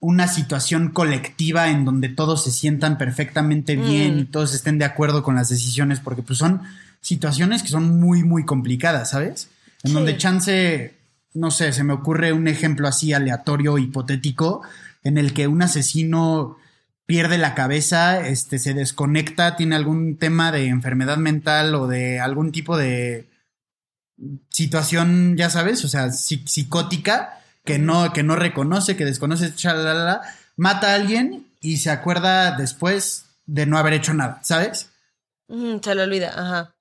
una 0.00 0.28
situación 0.28 0.90
colectiva 0.90 1.70
en 1.70 1.84
donde 1.84 2.08
todos 2.08 2.44
se 2.44 2.52
sientan 2.52 2.98
perfectamente 2.98 3.74
bien 3.76 4.16
Mm. 4.16 4.18
y 4.20 4.24
todos 4.26 4.54
estén 4.54 4.78
de 4.78 4.84
acuerdo 4.84 5.22
con 5.22 5.34
las 5.34 5.48
decisiones, 5.48 5.98
porque 6.00 6.22
pues 6.22 6.38
son 6.38 6.62
situaciones 7.00 7.62
que 7.62 7.68
son 7.68 7.98
muy, 7.98 8.22
muy 8.22 8.44
complicadas, 8.44 9.10
¿sabes? 9.10 9.48
En 9.82 9.90
Sí. 9.90 9.94
donde 9.94 10.16
chance, 10.16 10.94
no 11.34 11.50
sé, 11.50 11.72
se 11.72 11.82
me 11.84 11.92
ocurre 11.92 12.32
un 12.32 12.46
ejemplo 12.48 12.86
así 12.88 13.12
aleatorio, 13.12 13.76
hipotético, 13.78 14.62
en 15.02 15.18
el 15.18 15.32
que 15.32 15.46
un 15.48 15.62
asesino 15.62 16.56
pierde 17.06 17.38
la 17.38 17.54
cabeza, 17.54 18.26
este, 18.28 18.58
se 18.58 18.74
desconecta, 18.74 19.56
tiene 19.56 19.74
algún 19.76 20.16
tema 20.16 20.52
de 20.52 20.66
enfermedad 20.66 21.16
mental 21.16 21.74
o 21.74 21.86
de 21.88 22.20
algún 22.20 22.52
tipo 22.52 22.76
de 22.76 23.28
situación, 24.50 25.36
ya 25.36 25.50
sabes, 25.50 25.84
o 25.84 25.88
sea, 25.88 26.06
psi- 26.08 26.46
psicótica, 26.46 27.40
que 27.68 27.78
no, 27.78 28.14
que 28.14 28.22
no 28.22 28.34
reconoce, 28.34 28.96
que 28.96 29.04
desconoce, 29.04 29.54
chalala, 29.54 30.22
mata 30.56 30.92
a 30.92 30.94
alguien 30.94 31.46
y 31.60 31.76
se 31.76 31.90
acuerda 31.90 32.56
después 32.56 33.26
de 33.44 33.66
no 33.66 33.76
haber 33.76 33.92
hecho 33.92 34.14
nada, 34.14 34.40
¿sabes? 34.42 34.88
Se 35.48 35.94
le 35.94 36.02
olvida, 36.02 36.28
ajá. 36.34 36.74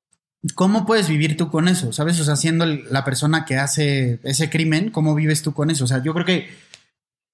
¿Cómo 0.56 0.86
puedes 0.86 1.10
vivir 1.10 1.36
tú 1.36 1.52
con 1.52 1.68
eso? 1.68 1.92
¿Sabes? 1.92 2.18
O 2.22 2.24
sea, 2.24 2.38
siendo 2.38 2.66
la 2.66 3.04
persona 3.04 3.44
que 3.44 3.58
hace 3.58 4.22
ese 4.24 4.50
crimen, 4.50 4.90
¿cómo 4.90 5.14
vives 5.14 5.42
tú 5.42 5.54
con 5.54 5.70
eso? 5.70 5.84
O 5.84 5.88
sea, 5.88 6.02
yo 6.02 6.14
creo 6.14 6.26
que 6.26 6.56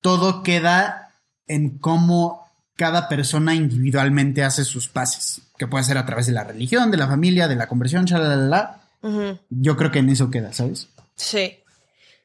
todo 0.02 0.42
queda 0.42 1.12
en 1.46 1.78
cómo 1.78 2.50
cada 2.76 3.08
persona 3.08 3.54
individualmente 3.54 4.44
hace 4.44 4.64
sus 4.64 4.88
pases, 4.88 5.44
que 5.60 5.68
puede 5.68 5.84
ser 5.84 6.00
a 6.00 6.08
través 6.08 6.26
de 6.26 6.34
la 6.34 6.44
religión, 6.44 6.90
de 6.90 6.98
la 6.98 7.06
familia, 7.06 7.48
de 7.48 7.56
la 7.56 7.68
conversión, 7.68 8.08
chalala. 8.08 8.80
Yo 9.52 9.78
creo 9.78 9.92
que 9.92 10.00
en 10.00 10.10
eso 10.10 10.32
queda, 10.32 10.54
¿sabes? 10.54 10.88
Sí. 11.16 11.60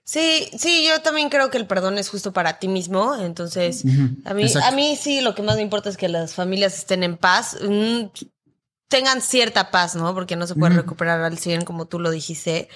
Sí, 0.09 0.49
sí, 0.57 0.87
yo 0.89 1.03
también 1.03 1.29
creo 1.29 1.51
que 1.51 1.59
el 1.59 1.67
perdón 1.67 1.99
es 1.99 2.09
justo 2.09 2.33
para 2.33 2.59
ti 2.59 2.67
mismo. 2.67 3.15
Entonces, 3.15 3.85
a 4.25 4.33
mí, 4.33 4.45
exacto. 4.45 4.67
a 4.67 4.73
mí 4.73 4.97
sí 4.97 5.21
lo 5.21 5.35
que 5.35 5.43
más 5.43 5.57
me 5.57 5.61
importa 5.61 5.91
es 5.91 5.99
que 5.99 6.09
las 6.09 6.33
familias 6.33 6.79
estén 6.79 7.03
en 7.03 7.19
paz. 7.19 7.59
mm, 7.61 8.05
tengan 8.89 9.21
cierta 9.21 9.71
paz, 9.71 9.97
¿no? 9.97 10.15
Porque 10.15 10.35
no 10.35 10.47
se 10.47 10.55
puede 10.55 10.77
recuperar 10.77 11.21
al 11.21 11.37
100 11.37 11.67
como 11.67 11.89
tú 11.89 12.01
lo 12.01 12.11
dijiste. 12.11 12.71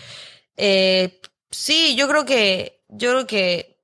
Eh, 0.58 1.22
sí, 1.50 1.96
yo 1.96 2.06
creo 2.06 2.26
que, 2.26 2.84
yo 2.90 3.12
creo 3.12 3.26
que 3.26 3.78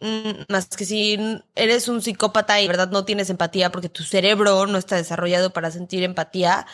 mm, 0.00 0.50
más 0.50 0.68
que 0.68 0.86
si 0.86 1.18
eres 1.54 1.88
un 1.88 2.00
psicópata 2.00 2.58
y 2.58 2.62
de 2.62 2.68
verdad 2.68 2.90
no 2.90 3.04
tienes 3.04 3.28
empatía 3.28 3.70
porque 3.70 3.90
tu 3.90 4.02
cerebro 4.02 4.66
no 4.66 4.78
está 4.78 4.96
desarrollado 4.96 5.52
para 5.52 5.70
sentir 5.70 6.04
empatía, 6.04 6.66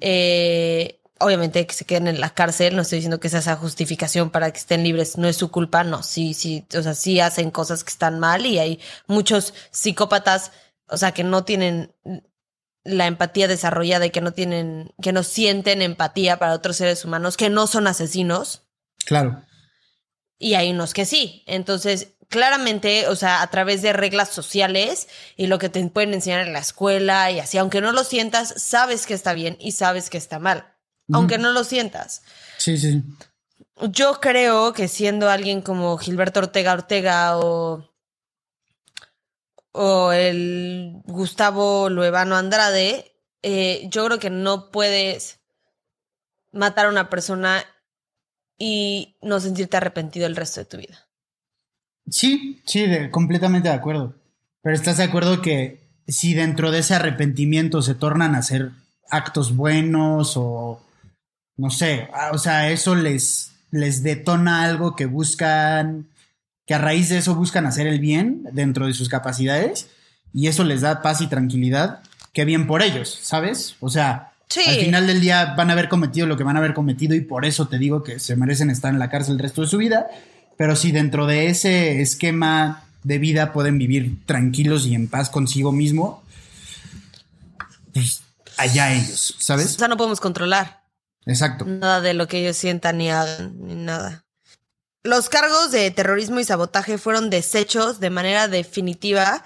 eh, 0.00 1.02
obviamente 1.20 1.66
que 1.66 1.74
se 1.74 1.84
queden 1.84 2.08
en 2.08 2.20
la 2.20 2.30
cárcel, 2.30 2.76
no 2.76 2.82
estoy 2.82 2.98
diciendo 2.98 3.20
que 3.20 3.28
esa 3.28 3.42
sea 3.42 3.56
justificación 3.56 4.30
para 4.30 4.50
que 4.50 4.58
estén 4.58 4.84
libres, 4.84 5.18
no 5.18 5.28
es 5.28 5.36
su 5.36 5.50
culpa, 5.50 5.84
no, 5.84 6.02
sí, 6.02 6.34
sí, 6.34 6.66
o 6.76 6.82
sea, 6.82 6.94
sí 6.94 7.20
hacen 7.20 7.50
cosas 7.50 7.84
que 7.84 7.90
están 7.90 8.18
mal 8.18 8.46
y 8.46 8.58
hay 8.58 8.80
muchos 9.06 9.54
psicópatas, 9.70 10.52
o 10.88 10.96
sea, 10.96 11.12
que 11.12 11.24
no 11.24 11.44
tienen 11.44 11.92
la 12.84 13.06
empatía 13.06 13.48
desarrollada 13.48 14.06
y 14.06 14.10
que 14.10 14.20
no 14.20 14.32
tienen, 14.32 14.92
que 15.02 15.12
no 15.12 15.22
sienten 15.22 15.82
empatía 15.82 16.38
para 16.38 16.54
otros 16.54 16.76
seres 16.76 17.04
humanos, 17.04 17.36
que 17.36 17.50
no 17.50 17.66
son 17.66 17.86
asesinos, 17.86 18.62
Claro. 19.04 19.44
y 20.38 20.54
hay 20.54 20.70
unos 20.70 20.94
que 20.94 21.04
sí. 21.04 21.42
Entonces, 21.46 22.14
claramente, 22.28 23.08
o 23.08 23.16
sea, 23.16 23.42
a 23.42 23.46
través 23.48 23.82
de 23.82 23.92
reglas 23.92 24.28
sociales 24.28 25.08
y 25.36 25.46
lo 25.46 25.58
que 25.58 25.68
te 25.68 25.84
pueden 25.88 26.14
enseñar 26.14 26.46
en 26.46 26.52
la 26.52 26.58
escuela 26.60 27.30
y 27.30 27.40
así, 27.40 27.58
aunque 27.58 27.80
no 27.80 27.92
lo 27.92 28.04
sientas, 28.04 28.54
sabes 28.56 29.06
que 29.06 29.14
está 29.14 29.32
bien 29.34 29.56
y 29.60 29.72
sabes 29.72 30.10
que 30.10 30.18
está 30.18 30.38
mal, 30.38 30.74
aunque 31.12 31.38
no 31.38 31.52
lo 31.52 31.64
sientas. 31.64 32.22
Sí, 32.58 32.76
sí. 32.78 33.02
Yo 33.90 34.20
creo 34.20 34.72
que 34.72 34.88
siendo 34.88 35.30
alguien 35.30 35.62
como 35.62 35.96
Gilberto 35.98 36.40
Ortega 36.40 36.72
Ortega 36.72 37.38
o, 37.38 37.88
o 39.72 40.12
el 40.12 41.00
Gustavo 41.04 41.88
Luevano 41.88 42.36
Andrade, 42.36 43.12
eh, 43.42 43.86
yo 43.90 44.04
creo 44.06 44.18
que 44.18 44.30
no 44.30 44.70
puedes 44.70 45.38
matar 46.52 46.86
a 46.86 46.90
una 46.90 47.08
persona 47.08 47.64
y 48.58 49.16
no 49.22 49.38
sentirte 49.38 49.76
arrepentido 49.76 50.26
el 50.26 50.34
resto 50.36 50.60
de 50.60 50.66
tu 50.66 50.76
vida. 50.78 51.06
Sí, 52.10 52.60
sí, 52.66 52.86
de- 52.86 53.10
completamente 53.10 53.68
de 53.68 53.74
acuerdo. 53.74 54.14
Pero 54.62 54.74
estás 54.74 54.96
de 54.96 55.04
acuerdo 55.04 55.40
que 55.40 55.88
si 56.08 56.34
dentro 56.34 56.70
de 56.72 56.80
ese 56.80 56.94
arrepentimiento 56.94 57.80
se 57.82 57.94
tornan 57.94 58.34
a 58.34 58.38
hacer 58.38 58.70
actos 59.10 59.54
buenos 59.54 60.32
o 60.36 60.82
no 61.58 61.68
sé, 61.70 62.08
ah, 62.14 62.30
o 62.32 62.38
sea, 62.38 62.70
eso 62.70 62.94
les, 62.94 63.52
les 63.70 64.02
detona 64.02 64.62
algo 64.64 64.96
que 64.96 65.04
buscan, 65.06 66.06
que 66.66 66.72
a 66.74 66.78
raíz 66.78 67.10
de 67.10 67.18
eso 67.18 67.34
buscan 67.34 67.66
hacer 67.66 67.86
el 67.86 68.00
bien 68.00 68.44
dentro 68.52 68.86
de 68.86 68.94
sus 68.94 69.08
capacidades 69.10 69.88
y 70.32 70.46
eso 70.46 70.64
les 70.64 70.80
da 70.80 71.02
paz 71.02 71.20
y 71.20 71.26
tranquilidad, 71.26 72.00
qué 72.32 72.44
bien 72.46 72.66
por 72.66 72.80
ellos, 72.82 73.18
¿sabes? 73.22 73.76
O 73.80 73.90
sea, 73.90 74.32
Sí. 74.50 74.62
al 74.66 74.76
final 74.76 75.06
del 75.06 75.20
día 75.20 75.54
van 75.58 75.68
a 75.68 75.74
haber 75.74 75.90
cometido 75.90 76.26
lo 76.26 76.38
que 76.38 76.44
van 76.44 76.56
a 76.56 76.60
haber 76.60 76.72
cometido 76.72 77.14
y 77.14 77.20
por 77.20 77.44
eso 77.44 77.68
te 77.68 77.76
digo 77.76 78.02
que 78.02 78.18
se 78.18 78.34
merecen 78.34 78.70
estar 78.70 78.90
en 78.90 78.98
la 78.98 79.10
cárcel 79.10 79.34
el 79.34 79.40
resto 79.40 79.60
de 79.60 79.68
su 79.68 79.76
vida, 79.76 80.06
pero 80.56 80.74
si 80.74 80.90
dentro 80.90 81.26
de 81.26 81.48
ese 81.48 82.00
esquema 82.00 82.84
de 83.04 83.18
vida 83.18 83.52
pueden 83.52 83.76
vivir 83.76 84.16
tranquilos 84.24 84.86
y 84.86 84.94
en 84.94 85.06
paz 85.08 85.28
consigo 85.28 85.70
mismo, 85.70 86.22
pues 87.92 88.22
allá 88.56 88.92
ellos, 88.94 89.34
O 89.38 89.40
¿sabes? 89.40 89.72
sea, 89.72 89.88
no 89.88 89.96
podemos 89.96 90.20
controlar 90.20 90.77
Exacto. 91.26 91.64
nada 91.66 92.00
de 92.00 92.14
lo 92.14 92.26
que 92.26 92.38
ellos 92.38 92.56
sientan 92.56 92.98
ni 92.98 93.10
hagan, 93.10 93.54
ni 93.58 93.74
nada. 93.74 94.24
Los 95.02 95.28
cargos 95.28 95.70
de 95.70 95.90
terrorismo 95.90 96.40
y 96.40 96.44
sabotaje 96.44 96.98
fueron 96.98 97.30
deshechos 97.30 98.00
de 98.00 98.10
manera 98.10 98.48
definitiva 98.48 99.44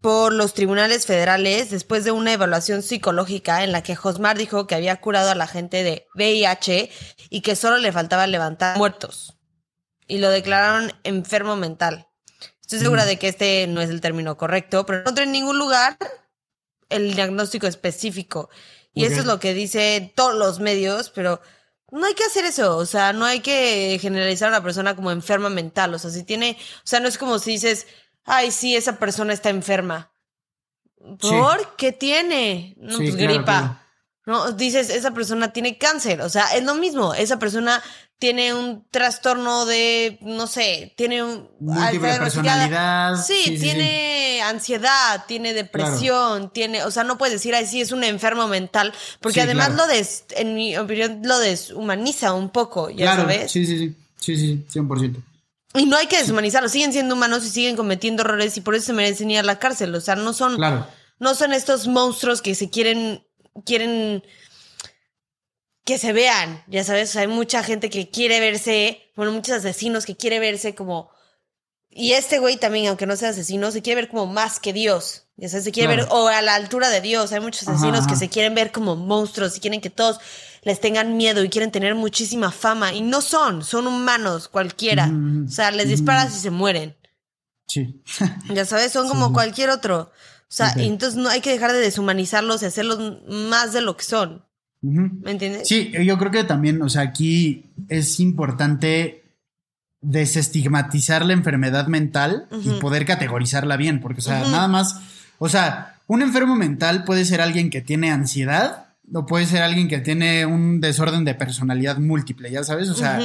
por 0.00 0.32
los 0.32 0.54
tribunales 0.54 1.06
federales 1.06 1.70
después 1.70 2.04
de 2.04 2.12
una 2.12 2.32
evaluación 2.32 2.82
psicológica 2.82 3.64
en 3.64 3.72
la 3.72 3.82
que 3.82 3.96
Josmar 3.96 4.38
dijo 4.38 4.66
que 4.66 4.76
había 4.76 5.00
curado 5.00 5.30
a 5.30 5.34
la 5.34 5.48
gente 5.48 5.82
de 5.82 6.06
VIH 6.14 6.90
y 7.30 7.40
que 7.40 7.56
solo 7.56 7.78
le 7.78 7.92
faltaba 7.92 8.26
levantar 8.26 8.78
muertos. 8.78 9.36
Y 10.06 10.18
lo 10.18 10.30
declararon 10.30 10.92
enfermo 11.02 11.56
mental. 11.56 12.06
Estoy 12.62 12.78
segura 12.78 13.04
de 13.04 13.18
que 13.18 13.28
este 13.28 13.66
no 13.66 13.80
es 13.80 13.90
el 13.90 14.00
término 14.00 14.36
correcto, 14.36 14.86
pero 14.86 14.98
no 14.98 15.02
encontré 15.02 15.24
en 15.24 15.32
ningún 15.32 15.58
lugar 15.58 15.98
el 16.88 17.14
diagnóstico 17.14 17.66
específico. 17.66 18.48
Y 18.98 19.04
eso 19.04 19.20
es 19.20 19.26
lo 19.26 19.38
que 19.38 19.54
dicen 19.54 20.12
todos 20.14 20.34
los 20.34 20.60
medios, 20.60 21.10
pero 21.10 21.40
no 21.90 22.06
hay 22.06 22.14
que 22.14 22.24
hacer 22.24 22.44
eso. 22.44 22.76
O 22.76 22.86
sea, 22.86 23.12
no 23.12 23.24
hay 23.24 23.40
que 23.40 23.98
generalizar 24.00 24.48
a 24.48 24.56
una 24.56 24.62
persona 24.62 24.94
como 24.96 25.10
enferma 25.10 25.48
mental. 25.48 25.94
O 25.94 25.98
sea, 25.98 26.10
si 26.10 26.24
tiene, 26.24 26.56
o 26.78 26.86
sea, 26.86 27.00
no 27.00 27.08
es 27.08 27.18
como 27.18 27.38
si 27.38 27.52
dices, 27.52 27.86
ay, 28.24 28.50
sí, 28.50 28.76
esa 28.76 28.98
persona 28.98 29.32
está 29.32 29.50
enferma. 29.50 30.10
¿Por 31.20 31.76
qué 31.76 31.92
tiene? 31.92 32.74
No, 32.78 32.98
Sí, 32.98 33.04
pues 33.04 33.16
claro, 33.16 33.34
gripa. 33.34 33.44
claro. 33.44 33.87
No, 34.28 34.52
dices, 34.52 34.90
esa 34.90 35.12
persona 35.12 35.52
tiene 35.52 35.78
cáncer. 35.78 36.20
O 36.20 36.28
sea, 36.28 36.54
es 36.54 36.62
lo 36.62 36.74
mismo. 36.74 37.14
Esa 37.14 37.38
persona 37.38 37.82
tiene 38.18 38.52
un 38.52 38.84
trastorno 38.90 39.64
de, 39.64 40.18
no 40.20 40.46
sé, 40.46 40.92
tiene 40.96 41.22
un... 41.24 41.48
Múltiple 41.60 42.18
personalidad. 42.18 43.16
Sí, 43.24 43.34
sí, 43.44 43.56
sí, 43.56 43.62
tiene 43.62 44.42
ansiedad, 44.42 45.24
tiene 45.26 45.54
depresión, 45.54 46.52
tiene, 46.52 46.84
o 46.84 46.90
sea, 46.90 47.04
no 47.04 47.16
puedes 47.16 47.32
decir, 47.34 47.54
ay, 47.54 47.66
sí, 47.66 47.80
es 47.80 47.90
un 47.92 48.04
enfermo 48.04 48.48
mental, 48.48 48.92
porque 49.20 49.34
Sí, 49.34 49.40
además 49.40 49.68
claro. 49.68 49.86
lo 49.86 49.92
des, 49.94 50.24
en 50.36 50.54
mi 50.54 50.76
opinión, 50.76 51.20
lo 51.24 51.38
deshumaniza 51.38 52.32
un 52.34 52.50
poco, 52.50 52.90
ya 52.90 53.04
Claro, 53.06 53.22
sabes. 53.22 53.50
sí, 53.50 53.64
sí, 53.66 53.78
sí. 53.78 53.94
Sí, 54.20 54.36
sí, 54.36 54.64
100%. 54.78 55.22
Y 55.74 55.86
no 55.86 55.96
hay 55.96 56.06
que 56.06 56.18
deshumanizarlos, 56.18 56.72
siguen 56.72 56.92
siendo 56.92 57.14
humanos 57.14 57.44
y 57.46 57.50
siguen 57.50 57.76
cometiendo 57.76 58.22
errores 58.24 58.56
y 58.56 58.60
por 58.60 58.74
eso 58.74 58.86
se 58.86 58.92
merecen 58.92 59.30
ir 59.30 59.38
a 59.38 59.42
la 59.42 59.58
cárcel, 59.58 59.94
o 59.94 60.00
sea, 60.00 60.16
no 60.16 60.32
son, 60.32 60.56
Claro. 60.56 60.86
no 61.18 61.34
son 61.34 61.52
estos 61.52 61.86
monstruos 61.86 62.42
que 62.42 62.54
se 62.56 62.68
quieren, 62.68 63.24
quieren 63.64 64.22
que 65.84 65.98
se 65.98 66.12
vean, 66.12 66.62
ya 66.66 66.84
sabes, 66.84 67.10
o 67.10 67.12
sea, 67.14 67.22
hay 67.22 67.28
mucha 67.28 67.62
gente 67.62 67.88
que 67.88 68.10
quiere 68.10 68.40
verse, 68.40 69.10
bueno, 69.16 69.32
muchos 69.32 69.56
asesinos 69.56 70.04
que 70.04 70.16
quiere 70.16 70.38
verse 70.38 70.74
como, 70.74 71.10
y 71.88 72.12
este 72.12 72.38
güey 72.38 72.58
también, 72.58 72.88
aunque 72.88 73.06
no 73.06 73.16
sea 73.16 73.30
asesino, 73.30 73.70
se 73.70 73.80
quiere 73.80 74.02
ver 74.02 74.10
como 74.10 74.26
más 74.26 74.60
que 74.60 74.74
Dios, 74.74 75.24
ya 75.36 75.48
sabes, 75.48 75.64
se 75.64 75.72
quiere 75.72 75.94
Claro. 75.94 76.02
ver, 76.10 76.12
o 76.12 76.28
a 76.28 76.42
la 76.42 76.56
altura 76.56 76.90
de 76.90 77.00
Dios, 77.00 77.32
hay 77.32 77.40
muchos 77.40 77.62
Ajá, 77.62 77.72
asesinos 77.72 78.06
que 78.06 78.16
se 78.16 78.28
quieren 78.28 78.54
ver 78.54 78.70
como 78.70 78.96
monstruos 78.96 79.56
y 79.56 79.60
quieren 79.60 79.80
que 79.80 79.88
todos 79.88 80.18
les 80.62 80.78
tengan 80.78 81.16
miedo 81.16 81.42
y 81.42 81.48
quieren 81.48 81.70
tener 81.70 81.94
muchísima 81.94 82.50
fama, 82.52 82.92
y 82.92 83.00
no 83.00 83.22
son, 83.22 83.64
son 83.64 83.86
humanos 83.86 84.48
cualquiera, 84.48 85.10
o 85.46 85.50
sea, 85.50 85.70
les 85.70 85.88
disparas 85.88 86.36
y 86.36 86.40
se 86.40 86.50
mueren. 86.50 86.96
Sí. 87.66 88.02
Ya 88.52 88.66
sabes, 88.66 88.92
son 88.92 89.08
como 89.08 89.32
cualquier 89.32 89.70
otro. 89.70 90.10
O 90.50 90.54
sea, 90.54 90.72
entonces 90.76 91.18
no 91.18 91.28
hay 91.28 91.42
que 91.42 91.50
dejar 91.50 91.72
de 91.72 91.78
deshumanizarlos 91.78 92.62
y 92.62 92.66
hacerlos 92.66 93.22
más 93.28 93.74
de 93.74 93.82
lo 93.82 93.96
que 93.96 94.04
son. 94.04 94.44
¿Me 94.80 95.30
entiendes? 95.30 95.68
Sí, 95.68 95.92
yo 95.92 96.16
creo 96.16 96.30
que 96.30 96.44
también, 96.44 96.80
o 96.80 96.88
sea, 96.88 97.02
aquí 97.02 97.66
es 97.88 98.18
importante 98.18 99.24
desestigmatizar 100.00 101.24
la 101.26 101.34
enfermedad 101.34 101.88
mental 101.88 102.48
y 102.64 102.70
poder 102.80 103.04
categorizarla 103.04 103.76
bien, 103.76 104.00
porque, 104.00 104.20
o 104.20 104.24
sea, 104.24 104.40
nada 104.40 104.68
más, 104.68 105.00
o 105.38 105.48
sea, 105.48 106.00
un 106.06 106.22
enfermo 106.22 106.56
mental 106.56 107.04
puede 107.04 107.26
ser 107.26 107.42
alguien 107.42 107.68
que 107.68 107.82
tiene 107.82 108.10
ansiedad 108.10 108.86
o 109.12 109.26
puede 109.26 109.44
ser 109.44 109.62
alguien 109.62 109.88
que 109.88 109.98
tiene 109.98 110.46
un 110.46 110.80
desorden 110.80 111.24
de 111.24 111.34
personalidad 111.34 111.98
múltiple, 111.98 112.50
ya 112.50 112.64
sabes, 112.64 112.88
o 112.88 112.94
sea. 112.94 113.20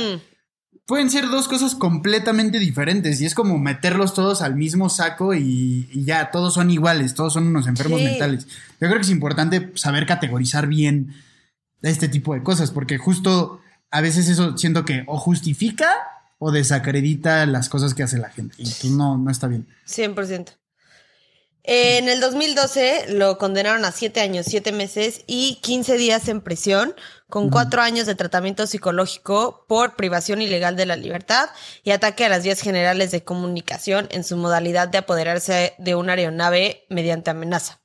Pueden 0.86 1.10
ser 1.10 1.28
dos 1.30 1.48
cosas 1.48 1.76
completamente 1.76 2.60
diferentes 2.60 3.22
y 3.22 3.26
es 3.26 3.34
como 3.36 3.58
meterlos 3.58 4.14
todos 4.14 4.42
al 4.42 4.56
mismo 4.56 4.90
saco 4.90 5.34
y, 5.34 5.90
y 5.92 6.04
ya, 6.06 6.30
todos 6.32 6.54
son 6.56 6.70
iguales, 6.72 7.14
todos 7.16 7.34
son 7.34 7.48
unos 7.48 7.68
enfermos 7.68 8.00
Sí. 8.00 8.06
mentales. 8.06 8.46
Yo 8.48 8.88
creo 8.88 8.96
que 8.96 9.02
es 9.02 9.10
importante 9.10 9.72
saber 9.76 10.06
categorizar 10.06 10.68
bien 10.68 11.14
este 11.82 12.08
tipo 12.08 12.34
de 12.34 12.44
cosas, 12.44 12.72
porque 12.72 12.98
justo 12.98 13.62
a 13.92 14.02
veces 14.02 14.28
eso 14.30 14.58
siento 14.58 14.86
que 14.86 15.04
o 15.08 15.18
justifica 15.18 15.90
o 16.40 16.52
desacredita 16.52 17.46
las 17.46 17.70
cosas 17.70 17.94
que 17.94 18.04
hace 18.04 18.18
la 18.18 18.30
gente 18.30 18.56
y 18.58 18.64
pues 18.66 18.86
no, 18.92 19.18
no 19.18 19.32
está 19.32 19.48
bien. 19.48 19.68
100%. 19.88 20.58
En 21.66 22.10
el 22.10 22.20
2012 22.20 23.14
lo 23.14 23.38
condenaron 23.38 23.86
a 23.86 23.94
7 23.94 24.20
años, 24.20 24.46
7 24.50 24.74
meses 24.74 25.24
y 25.28 25.60
15 25.62 25.96
días 25.98 26.28
en 26.28 26.42
prisión, 26.42 26.94
con 27.34 27.50
4 27.50 27.82
años 27.82 28.06
de 28.06 28.14
tratamiento 28.14 28.68
psicológico 28.68 29.66
por 29.68 29.96
privación 29.96 30.44
ilegal 30.44 30.76
de 30.76 30.86
la 30.86 30.96
libertad 30.96 31.50
y 31.84 31.90
ataque 31.90 32.26
a 32.26 32.30
las 32.30 32.44
vías 32.44 32.62
generales 32.62 33.10
de 33.10 33.24
comunicación 33.24 34.08
en 34.12 34.24
su 34.24 34.38
modalidad 34.38 34.88
de 34.88 35.00
apoderarse 35.00 35.74
de 35.80 35.96
una 35.96 36.14
aeronave 36.14 36.86
mediante 36.90 37.32
amenaza. 37.32 37.80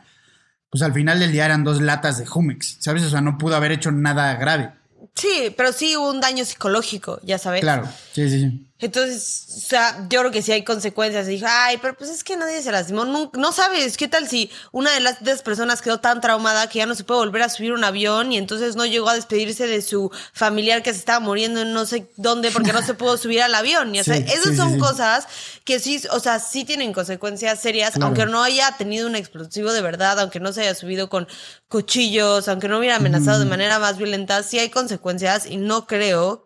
pues 0.68 0.82
al 0.82 0.92
final 0.92 1.20
del 1.20 1.30
día 1.30 1.44
eran 1.44 1.62
dos 1.62 1.80
latas 1.80 2.18
de 2.18 2.26
Jumex, 2.26 2.78
¿sabes? 2.80 3.04
O 3.04 3.10
sea, 3.10 3.20
no 3.20 3.38
pudo 3.38 3.54
haber 3.54 3.70
hecho 3.70 3.92
nada 3.92 4.34
grave. 4.34 4.72
Sí, 5.14 5.54
pero 5.56 5.72
sí 5.72 5.96
hubo 5.96 6.10
un 6.10 6.20
daño 6.20 6.44
psicológico, 6.44 7.20
ya 7.22 7.38
sabes. 7.38 7.60
Claro. 7.60 7.88
Sí, 8.12 8.28
sí, 8.28 8.40
sí. 8.40 8.66
Entonces, 8.80 9.46
o 9.56 9.60
sea, 9.60 10.04
yo 10.10 10.18
creo 10.20 10.32
que 10.32 10.42
sí 10.42 10.50
hay 10.50 10.64
consecuencias. 10.64 11.26
Y 11.28 11.32
dije, 11.32 11.46
ay, 11.48 11.78
pero 11.80 11.96
pues 11.96 12.10
es 12.10 12.24
que 12.24 12.36
nadie 12.36 12.60
se 12.60 12.72
lastimó. 12.72 13.04
No, 13.04 13.30
no 13.32 13.52
sabes, 13.52 13.96
¿qué 13.96 14.08
tal 14.08 14.28
si 14.28 14.50
una 14.72 14.90
de 14.92 14.98
las, 15.00 15.22
las 15.22 15.42
personas 15.42 15.80
quedó 15.80 16.00
tan 16.00 16.20
traumada 16.20 16.68
que 16.68 16.80
ya 16.80 16.86
no 16.86 16.96
se 16.96 17.04
puede 17.04 17.20
volver 17.20 17.42
a 17.42 17.48
subir 17.48 17.72
un 17.72 17.84
avión 17.84 18.32
y 18.32 18.36
entonces 18.36 18.74
no 18.74 18.84
llegó 18.84 19.08
a 19.08 19.14
despedirse 19.14 19.68
de 19.68 19.80
su 19.80 20.10
familiar 20.32 20.82
que 20.82 20.92
se 20.92 20.98
estaba 20.98 21.20
muriendo 21.20 21.60
en 21.62 21.72
no 21.72 21.86
sé 21.86 22.10
dónde 22.16 22.50
porque 22.50 22.72
no 22.72 22.82
se 22.82 22.94
pudo 22.94 23.16
subir 23.16 23.42
al 23.42 23.54
avión? 23.54 23.94
Y, 23.94 24.00
o 24.00 24.04
sea, 24.04 24.16
Sí, 24.16 24.24
esas 24.26 24.50
sí, 24.50 24.56
son 24.56 24.72
sí, 24.74 24.78
cosas 24.80 25.28
que 25.64 25.78
sí, 25.78 26.02
o 26.10 26.18
sea, 26.18 26.40
sí 26.40 26.64
tienen 26.64 26.92
consecuencias 26.92 27.60
serias, 27.60 27.92
Claro. 27.92 28.06
aunque 28.06 28.26
no 28.26 28.42
haya 28.42 28.76
tenido 28.76 29.06
un 29.06 29.14
explosivo 29.14 29.72
de 29.72 29.82
verdad, 29.82 30.18
aunque 30.18 30.40
no 30.40 30.52
se 30.52 30.62
haya 30.62 30.74
subido 30.74 31.08
con 31.08 31.28
cuchillos, 31.68 32.48
aunque 32.48 32.68
no 32.68 32.78
hubiera 32.80 32.96
amenazado 32.96 33.38
de 33.38 33.46
manera 33.46 33.78
más 33.78 33.98
violenta, 33.98 34.42
sí 34.42 34.58
hay 34.58 34.68
consecuencias 34.70 35.46
y 35.46 35.56
no 35.58 35.86
creo 35.86 36.44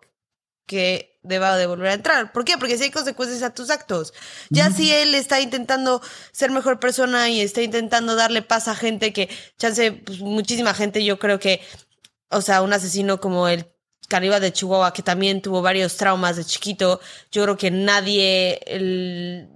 que 0.66 1.07
deba 1.23 1.57
de 1.57 1.66
volver 1.66 1.89
a 1.91 1.95
entrar. 1.95 2.33
¿Por 2.33 2.45
qué? 2.45 2.57
Porque 2.59 2.77
si 2.77 2.85
hay 2.85 2.91
consecuencias 2.91 3.43
a 3.43 3.55
tus 3.55 3.71
actos. 3.71 4.14
Ya 4.51 4.71
si 4.71 4.93
él 4.93 5.14
está 5.14 5.41
intentando 5.41 6.01
ser 6.33 6.51
mejor 6.51 6.79
persona 6.81 7.29
y 7.29 7.41
está 7.41 7.62
intentando 7.62 8.16
darle 8.16 8.43
paz 8.43 8.69
a 8.69 8.75
gente 8.75 9.12
que, 9.12 9.29
chance, 9.59 9.93
pues, 9.93 10.21
muchísima 10.21 10.75
gente, 10.75 11.05
yo 11.05 11.19
creo 11.19 11.39
que, 11.39 11.61
o 12.31 12.41
sea, 12.41 12.62
un 12.62 12.73
asesino 12.73 13.21
como 13.21 13.49
el 13.49 13.66
caníbal 14.09 14.41
de 14.41 14.53
Chihuahua, 14.53 14.93
que 14.93 15.03
también 15.03 15.43
tuvo 15.43 15.61
varios 15.61 15.97
traumas 15.97 16.37
de 16.37 16.45
chiquito, 16.45 17.01
yo 17.31 17.43
creo 17.43 17.57
que 17.57 17.71
nadie 17.71 18.61
el- 18.66 19.49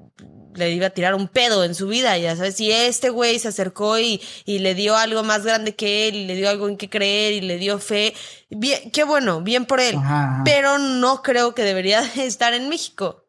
le 0.55 0.71
iba 0.71 0.87
a 0.87 0.91
tirar 0.91 1.15
un 1.15 1.29
pedo 1.29 1.65
en 1.65 1.75
su 1.75 1.89
vida, 1.89 2.17
ya 2.19 2.37
sabes, 2.37 2.57
si 2.57 2.71
este 2.71 3.11
güey 3.11 3.39
se 3.39 3.49
acercó 3.49 3.99
y, 3.99 4.21
y 4.45 4.59
le 4.59 4.75
dio 4.75 4.97
algo 4.97 5.23
más 5.23 5.45
grande 5.45 5.75
que 5.75 6.09
él, 6.09 6.17
y 6.17 6.27
le 6.27 6.35
dio 6.35 6.49
algo 6.49 6.69
en 6.69 6.77
que 6.77 6.91
creer, 6.91 7.33
y 7.33 7.41
le 7.41 7.59
dio 7.59 7.79
fe, 7.79 8.15
bien, 8.51 8.91
qué 8.91 9.05
bueno, 9.05 9.41
bien 9.43 9.65
por 9.65 9.81
él, 9.81 9.97
Ajá, 9.97 10.35
ajá. 10.35 10.43
pero 10.45 10.79
no 10.79 11.23
creo 11.23 11.55
que 11.55 11.63
debería 11.63 12.03
de 12.03 12.27
estar 12.27 12.55
en 12.55 12.69
México. 12.69 13.25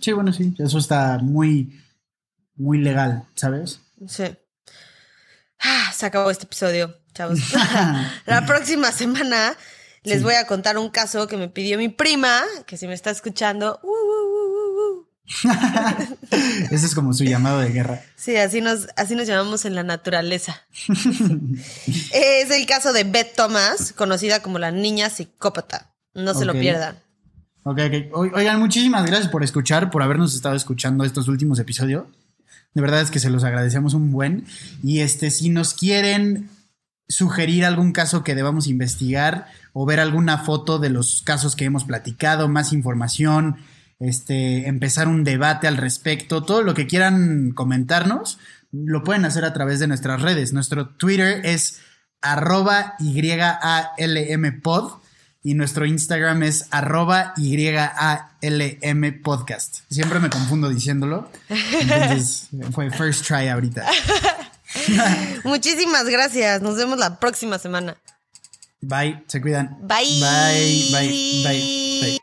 Sí, 0.00 0.12
bueno, 0.12 0.32
sí. 0.32 0.54
Eso 0.58 0.78
está 0.78 1.18
muy, 1.18 1.80
muy 2.56 2.78
legal, 2.78 3.24
¿sabes? 3.34 3.80
Sí. 4.06 4.24
Ah, 5.60 5.92
se 5.94 6.06
acabó 6.06 6.30
este 6.30 6.44
episodio, 6.44 6.94
chavos. 7.14 7.38
La 8.26 8.44
próxima 8.44 8.92
semana 8.92 9.56
les 10.02 10.22
voy 10.22 10.34
a 10.34 10.46
contar 10.46 10.78
un 10.78 10.90
caso 10.90 11.26
que 11.26 11.36
me 11.36 11.48
pidió 11.48 11.78
mi 11.78 11.88
prima, 11.88 12.42
que 12.66 12.76
si 12.76 12.86
me 12.86 12.94
está 12.94 13.10
escuchando, 13.10 13.80
uh, 13.82 13.88
uh. 13.88 14.25
Ese 16.70 16.86
es 16.86 16.94
como 16.94 17.12
su 17.12 17.24
llamado 17.24 17.58
de 17.60 17.70
guerra. 17.70 18.02
Sí, 18.16 18.36
así 18.36 18.60
nos, 18.60 18.88
así 18.96 19.14
nos 19.14 19.26
llamamos 19.26 19.64
en 19.64 19.74
la 19.74 19.82
naturaleza. 19.82 20.62
es 22.12 22.50
el 22.50 22.66
caso 22.66 22.92
de 22.92 23.04
Beth 23.04 23.34
Thomas, 23.34 23.92
conocida 23.92 24.40
como 24.40 24.58
la 24.58 24.70
niña 24.70 25.10
psicópata. 25.10 25.92
No 26.14 26.34
se 26.34 26.44
lo 26.44 26.52
pierdan. 26.54 26.96
Ok, 27.64 27.80
ok. 28.12 28.34
Oigan, 28.34 28.60
muchísimas 28.60 29.04
gracias 29.06 29.28
por 29.28 29.42
escuchar, 29.42 29.90
por 29.90 30.02
habernos 30.02 30.34
estado 30.34 30.54
escuchando 30.54 31.04
estos 31.04 31.28
últimos 31.28 31.58
episodios. 31.58 32.04
De 32.72 32.80
verdad 32.80 33.00
es 33.00 33.10
que 33.10 33.20
se 33.20 33.30
los 33.30 33.44
agradecemos 33.44 33.92
un 33.94 34.12
buen. 34.12 34.46
Y 34.82 35.00
este, 35.00 35.30
si 35.30 35.50
nos 35.50 35.74
quieren 35.74 36.48
sugerir 37.08 37.64
algún 37.64 37.92
caso 37.92 38.24
que 38.24 38.34
debamos 38.34 38.66
investigar 38.66 39.46
o 39.72 39.86
ver 39.86 40.00
alguna 40.00 40.38
foto 40.38 40.78
de 40.78 40.90
los 40.90 41.22
casos 41.22 41.56
que 41.56 41.64
hemos 41.64 41.84
platicado, 41.84 42.48
más 42.48 42.72
información, 42.72 43.56
este, 43.98 44.68
empezar 44.68 45.08
un 45.08 45.24
debate 45.24 45.66
al 45.66 45.76
respecto, 45.76 46.42
todo 46.42 46.62
lo 46.62 46.74
que 46.74 46.86
quieran 46.86 47.52
comentarnos, 47.52 48.38
lo 48.72 49.04
pueden 49.04 49.24
hacer 49.24 49.44
a 49.44 49.52
través 49.52 49.80
de 49.80 49.86
nuestras 49.86 50.22
redes. 50.22 50.52
Nuestro 50.52 50.88
Twitter 50.88 51.40
es 51.44 51.80
arroba 52.20 52.94
YALMpod 52.98 55.00
y 55.42 55.54
nuestro 55.54 55.86
Instagram 55.86 56.42
es 56.42 56.66
arroba 56.70 57.32
YALM 57.36 59.22
podcast. 59.22 59.80
Siempre 59.88 60.18
me 60.18 60.28
confundo 60.28 60.68
diciéndolo. 60.68 61.30
Entonces 61.48 62.48
fue 62.72 62.90
first 62.90 63.26
try 63.26 63.48
ahorita. 63.48 63.86
Muchísimas 65.44 66.06
gracias. 66.06 66.62
Nos 66.62 66.76
vemos 66.76 66.98
la 66.98 67.20
próxima 67.20 67.58
semana. 67.58 67.96
Bye, 68.80 69.24
se 69.26 69.40
cuidan. 69.40 69.78
Bye. 69.82 70.20
Bye, 70.20 70.88
bye, 70.92 71.08
bye, 71.08 72.00
bye. 72.00 72.15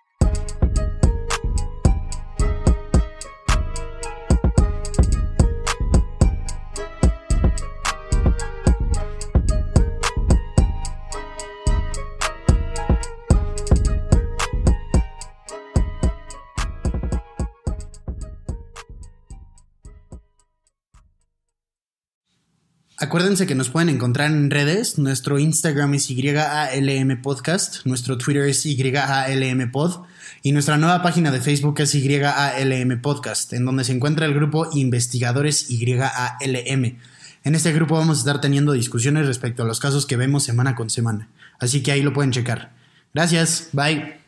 Acuérdense 23.04 23.46
que 23.46 23.54
nos 23.54 23.70
pueden 23.70 23.90
encontrar 23.90 24.32
en 24.32 24.50
redes. 24.50 24.98
Nuestro 24.98 25.38
Instagram 25.38 25.94
es 25.94 26.08
YALM 26.08 27.22
Podcast, 27.22 27.86
nuestro 27.86 28.18
Twitter 28.18 28.44
es 28.44 28.64
YALM 28.64 29.72
Pod 29.74 30.06
y 30.42 30.54
nuestra 30.54 30.78
nueva 30.78 31.04
página 31.04 31.30
de 31.30 31.42
Facebook 31.42 31.82
es 31.82 31.92
YALM 31.92 33.02
Podcast, 33.02 33.52
en 33.52 33.66
donde 33.66 33.84
se 33.84 33.92
encuentra 33.92 34.26
el 34.26 34.34
grupo 34.34 34.70
Investigadores 34.72 35.68
YALM. 35.68 36.98
En 37.44 37.56
este 37.56 37.74
grupo 37.74 37.98
vamos 37.98 38.20
a 38.20 38.22
estar 38.22 38.40
teniendo 38.40 38.72
discusiones 38.72 39.28
respecto 39.28 39.64
a 39.64 39.66
los 39.66 39.82
casos 39.82 40.06
que 40.06 40.16
vemos 40.16 40.46
semana 40.46 40.74
con 40.74 40.90
semana, 40.90 41.28
así 41.60 41.84
que 41.84 41.92
ahí 41.92 42.04
lo 42.04 42.14
pueden 42.14 42.32
checar. 42.32 42.72
Gracias, 43.14 43.68
bye. 43.74 44.23